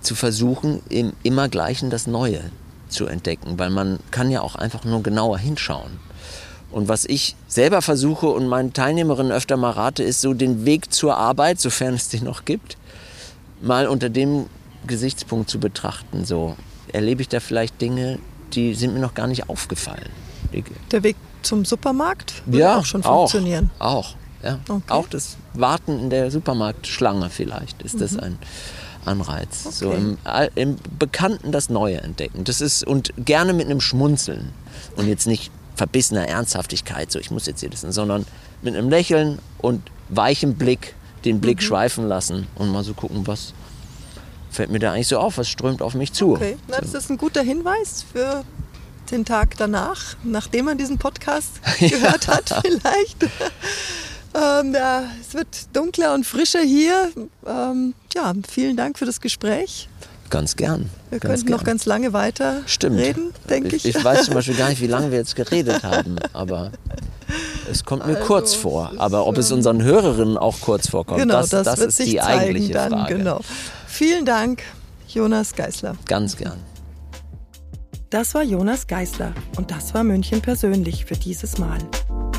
zu 0.00 0.14
versuchen, 0.14 0.82
im 0.88 1.12
immer 1.22 1.48
Gleichen 1.48 1.90
das 1.90 2.06
Neue 2.06 2.40
zu 2.88 3.06
entdecken, 3.06 3.58
weil 3.58 3.70
man 3.70 3.98
kann 4.10 4.30
ja 4.30 4.42
auch 4.42 4.54
einfach 4.54 4.84
nur 4.84 5.02
genauer 5.02 5.38
hinschauen. 5.38 5.98
Und 6.74 6.88
was 6.88 7.04
ich 7.04 7.36
selber 7.46 7.82
versuche 7.82 8.26
und 8.26 8.48
meinen 8.48 8.72
Teilnehmerinnen 8.72 9.30
öfter 9.30 9.56
mal 9.56 9.70
rate, 9.70 10.02
ist 10.02 10.20
so 10.20 10.34
den 10.34 10.66
Weg 10.66 10.92
zur 10.92 11.16
Arbeit, 11.16 11.60
sofern 11.60 11.94
es 11.94 12.08
den 12.08 12.24
noch 12.24 12.44
gibt, 12.44 12.76
mal 13.62 13.86
unter 13.86 14.08
dem 14.08 14.46
Gesichtspunkt 14.84 15.48
zu 15.48 15.60
betrachten. 15.60 16.24
So, 16.24 16.56
erlebe 16.92 17.22
ich 17.22 17.28
da 17.28 17.38
vielleicht 17.38 17.80
Dinge, 17.80 18.18
die 18.54 18.74
sind 18.74 18.92
mir 18.92 18.98
noch 18.98 19.14
gar 19.14 19.28
nicht 19.28 19.48
aufgefallen. 19.48 20.10
Der 20.90 21.04
Weg 21.04 21.14
zum 21.42 21.64
Supermarkt 21.64 22.42
würde 22.44 22.58
ja, 22.58 22.78
auch 22.78 22.84
schon 22.84 23.04
funktionieren. 23.04 23.70
Auch, 23.78 23.94
auch, 23.94 24.14
ja. 24.42 24.58
Okay. 24.68 24.82
auch 24.88 25.06
das 25.08 25.36
Warten 25.52 26.00
in 26.00 26.10
der 26.10 26.32
Supermarktschlange 26.32 27.30
vielleicht 27.30 27.82
ist 27.82 27.94
mhm. 27.94 27.98
das 28.00 28.16
ein 28.16 28.38
Anreiz. 29.04 29.66
Okay. 29.66 29.74
So 29.76 29.92
im, 29.92 30.18
im, 30.56 30.76
Bekannten 30.98 31.52
das 31.52 31.68
Neue 31.68 32.00
entdecken. 32.00 32.42
Das 32.42 32.60
ist 32.60 32.84
und 32.84 33.12
gerne 33.16 33.52
mit 33.52 33.66
einem 33.66 33.80
Schmunzeln 33.80 34.50
und 34.96 35.06
jetzt 35.06 35.28
nicht 35.28 35.52
verbissener 35.74 36.28
Ernsthaftigkeit, 36.28 37.10
so 37.10 37.18
ich 37.18 37.30
muss 37.30 37.46
jetzt 37.46 37.60
hier 37.60 37.72
wissen, 37.72 37.92
sondern 37.92 38.26
mit 38.62 38.76
einem 38.76 38.88
Lächeln 38.88 39.38
und 39.58 39.82
weichem 40.08 40.54
Blick 40.54 40.94
den 41.24 41.40
Blick 41.40 41.58
mhm. 41.58 41.62
schweifen 41.62 42.08
lassen 42.08 42.46
und 42.54 42.70
mal 42.70 42.84
so 42.84 42.94
gucken, 42.94 43.26
was 43.26 43.54
fällt 44.50 44.70
mir 44.70 44.78
da 44.78 44.92
eigentlich 44.92 45.08
so 45.08 45.18
auf, 45.18 45.38
was 45.38 45.48
strömt 45.48 45.82
auf 45.82 45.94
mich 45.94 46.12
zu. 46.12 46.34
Okay, 46.34 46.56
Na, 46.68 46.78
das 46.78 46.94
ist 46.94 47.10
ein 47.10 47.18
guter 47.18 47.42
Hinweis 47.42 48.04
für 48.12 48.44
den 49.10 49.24
Tag 49.24 49.56
danach, 49.56 50.16
nachdem 50.22 50.66
man 50.66 50.78
diesen 50.78 50.98
Podcast 50.98 51.60
gehört 51.78 52.28
hat 52.28 52.54
vielleicht. 52.62 53.22
ähm, 54.34 54.74
ja, 54.74 55.04
es 55.20 55.34
wird 55.34 55.74
dunkler 55.74 56.14
und 56.14 56.24
frischer 56.24 56.62
hier. 56.62 57.10
Ähm, 57.46 57.94
ja, 58.14 58.32
vielen 58.48 58.76
Dank 58.76 58.98
für 58.98 59.06
das 59.06 59.20
Gespräch. 59.20 59.88
Ganz 60.34 60.56
gern. 60.56 60.90
Wir 61.10 61.20
ganz 61.20 61.30
könnten 61.30 61.46
gern. 61.46 61.56
noch 61.58 61.64
ganz 61.64 61.86
lange 61.86 62.12
weiter 62.12 62.62
Stimmt. 62.66 62.98
reden, 62.98 63.32
denke 63.48 63.76
ich. 63.76 63.84
ich. 63.84 63.94
Ich 63.94 64.04
weiß 64.04 64.24
zum 64.24 64.34
Beispiel 64.34 64.56
gar 64.56 64.68
nicht, 64.68 64.80
wie 64.80 64.88
lange 64.88 65.12
wir 65.12 65.18
jetzt 65.18 65.36
geredet 65.36 65.84
haben, 65.84 66.16
aber 66.32 66.72
es 67.70 67.84
kommt 67.84 68.04
mir 68.04 68.16
also, 68.16 68.26
kurz 68.26 68.52
vor. 68.52 68.90
Aber 68.96 69.28
ob 69.28 69.38
es 69.38 69.52
unseren 69.52 69.80
Hörerinnen 69.84 70.36
auch 70.36 70.60
kurz 70.60 70.88
vorkommt, 70.88 71.20
genau, 71.20 71.34
das, 71.34 71.50
das, 71.50 71.64
das 71.66 71.80
ist 71.80 72.00
die 72.00 72.20
eigentliche 72.20 72.72
dann, 72.72 72.90
Frage. 72.90 73.16
Genau. 73.16 73.42
Vielen 73.86 74.24
Dank, 74.24 74.64
Jonas 75.06 75.54
Geisler. 75.54 75.94
Ganz 76.06 76.36
gern. 76.36 76.58
Das 78.10 78.34
war 78.34 78.42
Jonas 78.42 78.88
Geisler 78.88 79.32
und 79.56 79.70
das 79.70 79.94
war 79.94 80.02
München 80.02 80.40
persönlich 80.40 81.04
für 81.04 81.14
dieses 81.14 81.58
Mal. 81.58 81.78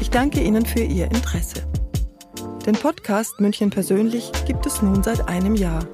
Ich 0.01 0.09
danke 0.09 0.41
Ihnen 0.41 0.65
für 0.65 0.81
Ihr 0.81 1.05
Interesse. 1.05 1.65
Den 2.65 2.75
Podcast 2.75 3.39
München 3.39 3.69
persönlich 3.69 4.33
gibt 4.45 4.65
es 4.65 4.81
nun 4.81 5.01
seit 5.01 5.29
einem 5.29 5.55
Jahr. 5.55 5.87